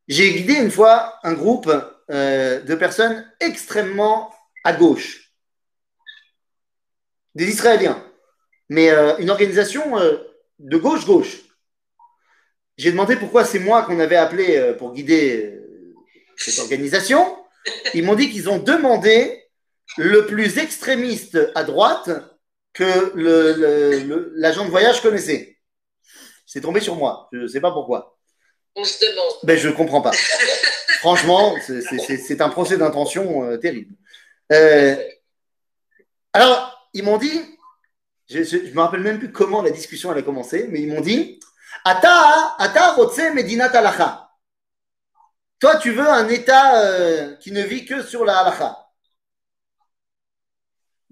J'ai 0.08 0.32
guidé 0.32 0.54
une 0.54 0.72
fois 0.72 1.20
un 1.22 1.34
groupe 1.34 1.72
euh, 2.10 2.60
de 2.60 2.74
personnes 2.74 3.24
extrêmement 3.38 4.34
à 4.64 4.72
gauche, 4.72 5.32
des 7.36 7.48
Israéliens, 7.48 8.04
mais 8.68 8.90
euh, 8.90 9.16
une 9.18 9.30
organisation 9.30 9.96
euh, 9.96 10.16
de 10.58 10.76
gauche-gauche. 10.76 11.38
J'ai 12.76 12.90
demandé 12.90 13.14
pourquoi 13.14 13.44
c'est 13.44 13.60
moi 13.60 13.84
qu'on 13.84 14.00
avait 14.00 14.16
appelé 14.16 14.74
pour 14.78 14.92
guider 14.92 15.60
cette 16.36 16.58
organisation. 16.64 17.38
Ils 17.94 18.04
m'ont 18.04 18.16
dit 18.16 18.30
qu'ils 18.30 18.50
ont 18.50 18.58
demandé 18.58 19.44
le 19.96 20.26
plus 20.26 20.58
extrémiste 20.58 21.38
à 21.54 21.62
droite 21.62 22.10
que 22.72 23.12
l'agent 24.36 24.64
de 24.64 24.70
voyage 24.70 25.00
connaissait. 25.02 25.58
C'est 26.46 26.60
tombé 26.60 26.80
sur 26.80 26.96
moi. 26.96 27.28
Je 27.32 27.38
ne 27.38 27.46
sais 27.46 27.60
pas 27.60 27.70
pourquoi. 27.72 28.16
On 28.76 28.84
se 28.84 28.98
demande. 29.04 29.34
Ben, 29.44 29.58
je 29.58 29.68
comprends 29.68 30.00
pas. 30.02 30.12
Franchement, 31.00 31.54
c'est- 31.66 31.80
c'est 31.80 31.98
c'est- 31.98 32.16
c'est 32.18 32.40
un 32.40 32.48
procès 32.48 32.76
d'intention 32.76 33.44
euh, 33.44 33.56
terrible. 33.56 33.94
Euh, 34.52 34.96
alors, 36.32 36.88
ils 36.92 37.02
m'ont 37.02 37.18
dit, 37.18 37.40
je 38.28 38.38
ne 38.38 38.72
me 38.72 38.80
rappelle 38.80 39.00
même 39.00 39.18
plus 39.18 39.32
comment 39.32 39.62
la 39.62 39.70
discussion 39.70 40.12
elle 40.12 40.18
a 40.18 40.22
commencé, 40.22 40.66
mais 40.70 40.80
ils 40.80 40.92
m'ont 40.92 41.00
dit 41.00 41.40
Ata, 41.84 42.54
ata 42.58 42.92
rotse 42.92 43.18
medinat 43.34 43.66
halacha. 43.76 44.30
Toi, 45.60 45.76
tu 45.76 45.92
veux 45.92 46.08
un 46.08 46.28
État 46.28 46.82
euh, 46.84 47.36
qui 47.36 47.52
ne 47.52 47.62
vit 47.62 47.84
que 47.84 48.02
sur 48.02 48.24
la 48.24 48.38
halacha. 48.38 48.76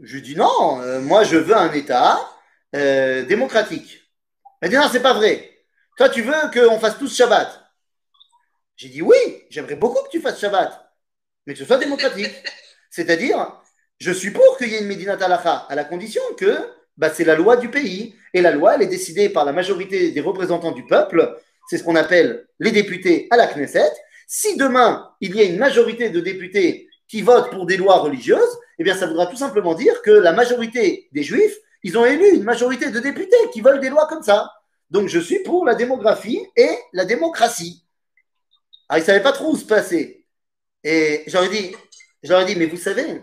Je 0.02 0.14
lui 0.14 0.22
dis 0.22 0.36
non, 0.36 0.80
euh, 0.80 1.00
moi 1.00 1.24
je 1.24 1.36
veux 1.36 1.56
un 1.56 1.72
État 1.72 2.18
euh, 2.76 3.24
démocratique. 3.24 4.00
Elle 4.60 4.70
dit 4.70 4.76
non, 4.76 4.88
c'est 4.90 5.02
pas 5.02 5.14
vrai. 5.14 5.50
Toi, 5.96 6.08
tu 6.08 6.22
veux 6.22 6.32
qu'on 6.52 6.78
fasse 6.78 6.98
tous 6.98 7.14
Shabbat. 7.14 7.60
J'ai 8.76 8.88
dit 8.88 9.02
oui, 9.02 9.16
j'aimerais 9.50 9.74
beaucoup 9.74 10.02
que 10.04 10.10
tu 10.10 10.20
fasses 10.20 10.38
Shabbat, 10.40 10.72
mais 11.46 11.54
que 11.54 11.58
ce 11.58 11.64
soit 11.64 11.78
démocratique. 11.78 12.32
C'est-à-dire, 12.90 13.60
je 13.98 14.12
suis 14.12 14.30
pour 14.30 14.56
qu'il 14.56 14.68
y 14.68 14.76
ait 14.76 14.80
une 14.80 14.86
Medinat 14.86 15.14
Halacha, 15.14 15.66
à 15.68 15.74
la 15.74 15.84
condition 15.84 16.22
que 16.36 16.56
bah, 16.96 17.10
c'est 17.12 17.24
la 17.24 17.34
loi 17.34 17.56
du 17.56 17.68
pays. 17.68 18.14
Et 18.34 18.40
la 18.40 18.52
loi, 18.52 18.76
elle 18.76 18.82
est 18.82 18.86
décidée 18.86 19.28
par 19.28 19.44
la 19.44 19.52
majorité 19.52 20.12
des 20.12 20.20
représentants 20.20 20.72
du 20.72 20.86
peuple. 20.86 21.36
C'est 21.68 21.78
ce 21.78 21.82
qu'on 21.82 21.96
appelle 21.96 22.46
les 22.60 22.70
députés 22.70 23.26
à 23.30 23.36
la 23.36 23.46
Knesset. 23.48 23.90
Si 24.28 24.56
demain, 24.56 25.10
il 25.20 25.34
y 25.34 25.40
a 25.40 25.44
une 25.44 25.58
majorité 25.58 26.10
de 26.10 26.20
députés 26.20 26.87
qui 27.08 27.22
votent 27.22 27.50
pour 27.50 27.66
des 27.66 27.76
lois 27.76 27.98
religieuses, 27.98 28.58
eh 28.78 28.84
bien, 28.84 28.94
ça 28.94 29.06
voudra 29.06 29.26
tout 29.26 29.36
simplement 29.36 29.74
dire 29.74 30.02
que 30.02 30.10
la 30.10 30.32
majorité 30.32 31.08
des 31.12 31.22
juifs, 31.22 31.56
ils 31.82 31.96
ont 31.96 32.04
élu 32.04 32.28
une 32.34 32.44
majorité 32.44 32.90
de 32.90 33.00
députés 33.00 33.36
qui 33.52 33.60
veulent 33.60 33.80
des 33.80 33.88
lois 33.88 34.06
comme 34.06 34.22
ça. 34.22 34.52
Donc, 34.90 35.08
je 35.08 35.18
suis 35.18 35.40
pour 35.40 35.64
la 35.64 35.74
démographie 35.74 36.46
et 36.56 36.70
la 36.92 37.04
démocratie. 37.04 37.84
Alors, 38.88 38.98
ils 38.98 39.02
ne 39.02 39.06
savaient 39.06 39.22
pas 39.22 39.32
trop 39.32 39.52
où 39.52 39.56
se 39.56 39.64
passer. 39.64 40.24
Et 40.84 41.24
j'aurais 41.26 41.48
dit, 41.48 41.74
j'aurais 42.22 42.44
dit, 42.44 42.56
mais 42.56 42.66
vous 42.66 42.76
savez, 42.76 43.22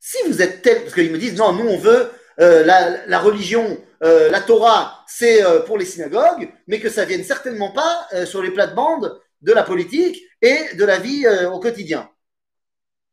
si 0.00 0.18
vous 0.26 0.42
êtes 0.42 0.62
tel, 0.62 0.82
parce 0.82 0.94
qu'ils 0.94 1.12
me 1.12 1.18
disent, 1.18 1.36
non, 1.36 1.52
nous, 1.52 1.68
on 1.68 1.78
veut 1.78 2.10
euh, 2.40 2.64
la, 2.64 3.18
religion, 3.20 3.78
euh, 4.02 4.30
la 4.30 4.40
Torah, 4.40 5.04
c'est 5.06 5.44
euh, 5.44 5.60
pour 5.60 5.78
les 5.78 5.84
synagogues, 5.84 6.50
mais 6.66 6.80
que 6.80 6.88
ça 6.88 7.04
vienne 7.04 7.24
certainement 7.24 7.70
pas 7.70 8.08
sur 8.24 8.42
les 8.42 8.50
plates-bandes 8.50 9.20
de 9.42 9.52
la 9.52 9.62
politique 9.62 10.22
et 10.40 10.74
de 10.74 10.84
la 10.84 10.98
vie 10.98 11.26
au 11.52 11.60
quotidien. 11.60 12.08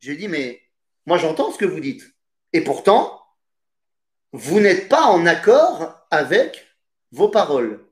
J'ai 0.00 0.16
dit, 0.16 0.28
mais 0.28 0.60
moi, 1.06 1.18
j'entends 1.18 1.52
ce 1.52 1.58
que 1.58 1.64
vous 1.64 1.80
dites. 1.80 2.04
Et 2.52 2.62
pourtant, 2.62 3.20
vous 4.32 4.60
n'êtes 4.60 4.88
pas 4.88 5.04
en 5.04 5.26
accord 5.26 6.06
avec 6.10 6.66
vos 7.12 7.28
paroles. 7.28 7.84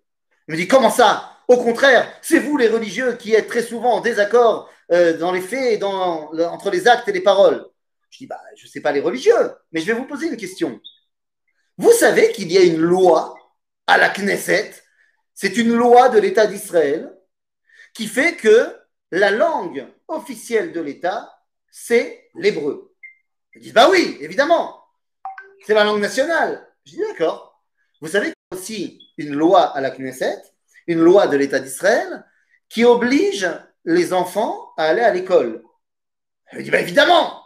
Il 0.47 0.53
me 0.53 0.57
dit, 0.57 0.69
comment 0.69 0.91
ça? 0.91 1.37
Au 1.49 1.57
contraire, 1.57 2.11
c'est 2.23 2.39
vous 2.39 2.57
les 2.57 2.69
religieux 2.69 3.17
qui 3.17 3.35
êtes 3.35 3.49
très 3.49 3.63
souvent 3.63 3.95
en 3.95 4.01
désaccord 4.01 4.71
euh, 4.93 5.17
dans 5.17 5.33
les 5.33 5.41
faits, 5.41 5.75
et 5.75 5.77
dans, 5.79 6.33
entre 6.51 6.71
les 6.71 6.89
actes 6.89 7.09
et 7.09 7.13
les 7.13 7.21
paroles. 7.21 7.67
Je 8.11 8.19
dis, 8.19 8.27
bah, 8.27 8.41
je 8.57 8.65
ne 8.65 8.71
sais 8.71 8.81
pas 8.81 8.93
les 8.93 9.01
religieux, 9.01 9.53
mais 9.73 9.81
je 9.81 9.87
vais 9.87 9.99
vous 9.99 10.07
poser 10.07 10.29
une 10.29 10.37
question. 10.37 10.81
Vous 11.77 11.93
savez 11.93 12.33
qu'il 12.33 12.51
y 12.51 12.59
a 12.59 12.63
une 12.63 12.81
loi 12.81 13.35
à 13.87 13.99
la 13.99 14.11
Knesset, 14.11 14.73
c'est 15.35 15.57
une 15.57 15.75
loi 15.75 16.09
de 16.09 16.19
l'État 16.19 16.47
d'Israël, 16.47 17.15
qui 17.95 18.07
fait 18.07 18.35
que 18.37 18.77
la 19.11 19.31
langue 19.31 19.87
officielle 20.09 20.73
de 20.73 20.81
l'État, 20.81 21.38
c'est 21.71 22.31
l'hébreu. 22.35 22.95
Ils 23.55 23.63
disent, 23.63 23.73
bah 23.73 23.89
oui, 23.91 24.17
évidemment, 24.21 24.85
c'est 25.67 25.75
la 25.75 25.85
langue 25.85 26.01
nationale. 26.01 26.67
Je 26.85 26.93
dis, 26.93 26.99
d'accord. 26.99 27.63
Vous 28.01 28.09
savez 28.09 28.27
qu'il 28.27 28.35
y 28.53 28.55
a 28.55 28.59
aussi 28.59 29.13
une 29.17 29.35
loi 29.35 29.63
à 29.63 29.81
la 29.81 29.91
Knesset, 29.91 30.43
une 30.87 31.01
loi 31.01 31.27
de 31.27 31.37
l'État 31.37 31.59
d'Israël, 31.59 32.25
qui 32.69 32.85
oblige 32.85 33.49
les 33.85 34.13
enfants 34.13 34.73
à 34.77 34.85
aller 34.85 35.03
à 35.03 35.13
l'école. 35.13 35.63
Je 36.53 36.61
dis, 36.61 36.71
bah 36.71 36.81
évidemment. 36.81 37.43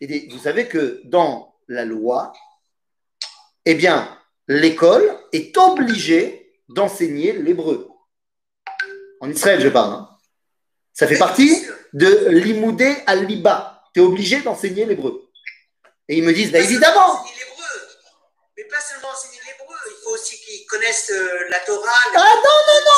Et 0.00 0.28
vous 0.30 0.38
savez 0.38 0.68
que 0.68 1.00
dans 1.04 1.56
la 1.68 1.84
loi, 1.84 2.32
eh 3.64 3.74
bien, 3.74 4.16
l'école 4.46 5.18
est 5.32 5.56
obligée 5.56 6.60
d'enseigner 6.68 7.32
l'hébreu. 7.32 7.88
En 9.20 9.30
Israël, 9.30 9.60
je 9.60 9.68
parle. 9.68 9.94
Hein. 9.94 10.10
Ça 10.92 11.06
fait 11.06 11.18
partie 11.18 11.64
de 11.94 12.28
l'imoudé 12.28 12.96
al-liba. 13.06 13.82
Tu 13.94 14.00
es 14.00 14.02
obligé 14.02 14.42
d'enseigner 14.42 14.84
l'hébreu. 14.84 15.30
Et 16.08 16.18
ils 16.18 16.24
me 16.24 16.32
disent, 16.32 16.52
bah 16.52 16.58
évidemment. 16.58 17.24
Mais 18.56 18.64
pas 18.64 18.80
seulement 18.80 19.08
enseigner 19.08 19.38
l'hébreu, 19.46 19.74
il 19.86 20.02
faut 20.02 20.10
aussi 20.10 20.36
qu'ils 20.40 20.66
connaissent 20.66 21.10
euh, 21.12 21.48
la 21.48 21.60
Torah. 21.60 21.90
Ah 22.16 22.34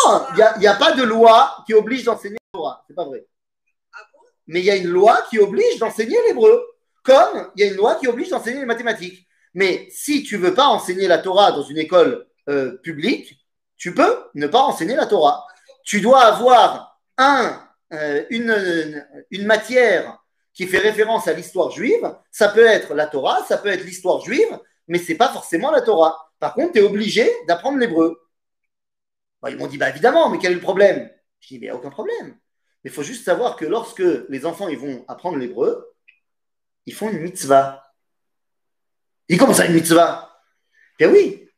non, 0.05 0.27
Il 0.31 0.37
n'y 0.37 0.43
a, 0.43 0.55
il 0.57 0.63
y 0.63 0.67
a 0.67 0.75
pas 0.75 0.93
de 0.93 1.03
loi 1.03 1.63
qui 1.67 1.75
oblige 1.75 2.05
d'enseigner 2.05 2.37
la 2.53 2.59
Torah. 2.59 2.85
C'est 2.89 2.95
pas 2.95 3.05
vrai. 3.05 3.27
Ah 3.93 4.01
bon? 4.13 4.19
Mais 4.49 4.61
il 4.61 4.65
y 4.65 4.71
a 4.71 4.77
une 4.77 4.89
loi 4.89 5.25
qui 5.31 5.39
oblige 5.39 5.79
d'enseigner 5.79 6.19
l'hébreu. 6.27 6.67
Comme 7.05 7.51
il 7.55 7.65
y 7.65 7.69
a 7.69 7.71
une 7.71 7.77
loi 7.77 7.95
qui 7.97 8.09
oblige 8.09 8.31
d'enseigner 8.31 8.61
les 8.61 8.67
mathématiques. 8.67 9.29
Mais 9.55 9.89
si 9.91 10.25
tu 10.25 10.37
veux 10.37 10.55
pas 10.55 10.67
enseigner 10.67 11.07
la 11.07 11.19
Torah 11.19 11.53
dans 11.53 11.63
une 11.63 11.79
école 11.79 12.27
euh, 12.49 12.77
publique, 12.79 13.39
tu 13.77 13.95
peux 13.95 14.25
ne 14.35 14.47
pas 14.47 14.61
enseigner 14.61 14.97
la 14.97 15.07
Torah. 15.07 15.47
Tu 15.85 16.01
dois 16.01 16.23
avoir 16.23 16.99
un, 17.17 17.66
une, 17.91 19.07
une 19.31 19.47
matière 19.47 20.19
qui 20.57 20.67
fait 20.67 20.79
référence 20.79 21.29
à 21.29 21.35
l'histoire 21.35 21.71
juive. 21.71 22.17
Ça 22.33 22.49
peut 22.49 22.65
être 22.67 22.95
la 22.95 23.07
Torah, 23.07 23.45
ça 23.45 23.59
peut 23.59 23.69
être 23.69 23.85
l'histoire 23.85 24.21
juive, 24.21 24.59
mais 24.89 24.99
c'est 24.99 25.15
pas 25.15 25.29
forcément 25.29 25.71
la 25.71 25.83
Torah. 25.83 26.33
Par 26.39 26.55
contre, 26.55 26.73
tu 26.73 26.79
es 26.79 26.83
obligé 26.83 27.31
d'apprendre 27.47 27.79
l'hébreu. 27.79 28.21
Bon, 29.43 29.49
ils 29.49 29.57
m'ont 29.57 29.67
dit, 29.67 29.79
bah 29.79 29.91
évidemment, 29.91 30.31
mais 30.31 30.39
quel 30.39 30.53
est 30.53 30.57
le 30.57 30.61
problème? 30.61 31.11
Je 31.41 31.49
dis, 31.49 31.59
mais 31.59 31.71
aucun 31.71 31.91
problème. 31.91 32.37
Il 32.85 32.91
faut 32.91 33.03
juste 33.03 33.25
savoir 33.25 33.57
que 33.57 33.65
lorsque 33.65 34.03
les 34.29 34.47
enfants 34.47 34.69
ils 34.69 34.79
vont 34.79 35.05
apprendre 35.09 35.39
l'hébreu, 35.39 35.93
ils 36.87 36.95
font 36.95 37.11
une 37.11 37.21
mitzvah. 37.21 37.83
Et 39.29 39.37
comment 39.37 39.53
ça, 39.53 39.67
une 39.67 39.75
mitzvah 39.75 40.41
Ben 40.99 41.11
oui. 41.11 41.49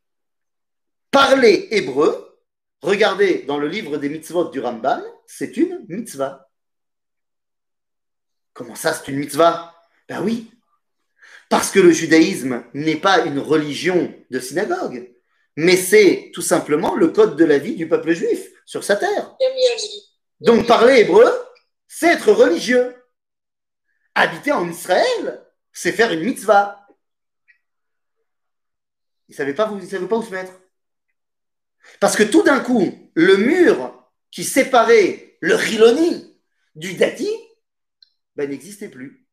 Parler 1.10 1.68
hébreu, 1.70 2.38
regardez 2.82 3.42
dans 3.42 3.58
le 3.58 3.68
livre 3.68 3.98
des 3.98 4.08
mitzvot 4.08 4.48
du 4.48 4.60
Ramban, 4.60 5.02
c'est 5.28 5.58
une 5.58 5.84
mitzvah. 5.88 6.50
Comment 8.54 8.74
ça, 8.74 8.94
c'est 8.94 9.12
une 9.12 9.18
mitzvah? 9.18 9.74
Ben 10.08 10.22
oui. 10.22 10.50
Parce 11.50 11.70
que 11.70 11.78
le 11.78 11.92
judaïsme 11.92 12.64
n'est 12.72 12.96
pas 12.96 13.24
une 13.26 13.38
religion 13.38 14.12
de 14.30 14.40
synagogue, 14.40 15.14
mais 15.54 15.76
c'est 15.76 16.30
tout 16.34 16.42
simplement 16.42 16.94
le 16.94 17.08
code 17.08 17.36
de 17.36 17.44
la 17.44 17.58
vie 17.58 17.76
du 17.76 17.86
peuple 17.86 18.12
juif 18.12 18.48
sur 18.64 18.82
sa 18.82 18.96
terre. 18.96 19.36
Donc 20.40 20.66
parler 20.66 21.00
hébreu, 21.00 21.30
c'est 21.86 22.08
être 22.08 22.32
religieux. 22.32 22.96
Habiter 24.14 24.52
en 24.52 24.68
Israël, 24.68 25.46
c'est 25.72 25.92
faire 25.92 26.10
une 26.12 26.24
mitzvah. 26.24 26.86
Ils 29.28 29.32
ne 29.32 29.36
savaient 29.36 29.54
pas, 29.54 29.66
pas 29.66 29.72
où 30.16 30.22
se 30.22 30.30
mettre. 30.30 30.52
Parce 32.00 32.16
que 32.16 32.22
tout 32.22 32.42
d'un 32.42 32.60
coup, 32.60 33.10
le 33.14 33.36
mur 33.36 33.97
qui 34.30 34.44
séparait 34.44 35.36
le 35.40 35.54
Riloni 35.54 36.36
du 36.74 36.94
Dati 36.94 37.30
ben, 38.36 38.48
n'existait 38.48 38.88
plus. 38.88 39.26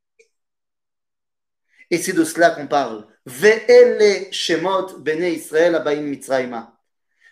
Et 1.92 1.98
c'est 1.98 2.14
de 2.14 2.24
cela 2.24 2.50
qu'on 2.52 2.68
parle. 2.68 3.08
Ve'ele 3.26 4.32
shemot 4.32 5.00
bene 5.00 5.26
Israël 5.26 5.82
mitzrayma. 6.02 6.80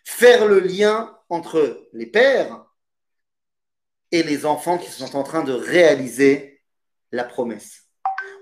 Faire 0.06 0.46
le 0.48 0.60
lien 0.60 1.18
entre 1.30 1.88
les 1.94 2.06
pères 2.06 2.66
et 4.12 4.22
les 4.22 4.46
enfants 4.46 4.78
qui 4.78 4.92
sont 4.92 5.16
en 5.16 5.24
train 5.24 5.44
de 5.44 5.54
réaliser 5.54 6.62
la 7.12 7.24
promesse. 7.24 7.88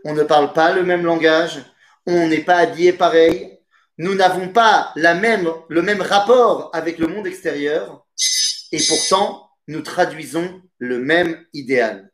On 0.04 0.14
ne 0.14 0.24
parle 0.24 0.54
pas 0.54 0.74
le 0.74 0.84
même 0.84 1.06
langage, 1.06 1.64
on 2.06 2.28
n'est 2.28 2.44
pas 2.44 2.58
habillé 2.58 2.94
pareil, 2.94 3.60
nous 3.98 4.16
n'avons 4.16 4.50
pas 4.50 4.92
le 4.96 5.82
même 5.82 6.02
rapport 6.02 6.72
avec 6.74 6.98
le 6.98 7.08
monde 7.08 7.28
extérieur, 7.28 8.06
et 8.72 8.80
pourtant 8.88 9.50
nous 9.68 9.82
traduisons 9.82 10.62
le 10.80 11.00
même 11.00 11.46
idéal. 11.54 12.12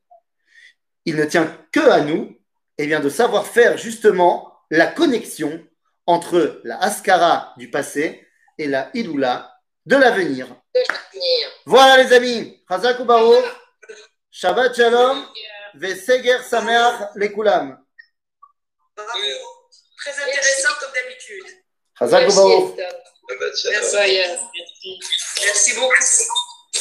Il 1.05 1.15
ne 1.15 1.25
tient 1.25 1.57
que 1.71 1.79
à 1.79 2.01
nous 2.01 2.37
eh 2.77 2.85
bien, 2.85 2.99
de 2.99 3.09
savoir 3.09 3.47
faire 3.47 3.77
justement 3.77 4.53
la 4.69 4.87
connexion 4.87 5.65
entre 6.05 6.61
la 6.63 6.77
Askara 6.81 7.53
du 7.57 7.69
passé 7.71 8.27
et 8.57 8.67
la 8.67 8.89
Iloula 8.93 9.53
de 9.85 9.95
l'avenir. 9.95 10.47
Voilà 11.65 12.03
les 12.03 12.13
amis, 12.13 12.63
Ubaro, 12.99 13.35
Shabbat 14.29 14.75
Shalom, 14.75 15.25
Veseger 15.75 16.43
Sameach 16.43 17.09
Lekulam. 17.15 17.83
Très 18.95 20.23
intéressant 20.23 20.69
comme 20.79 20.91
d'habitude. 20.93 21.45
Merci 25.45 25.73
beaucoup. 25.75 26.46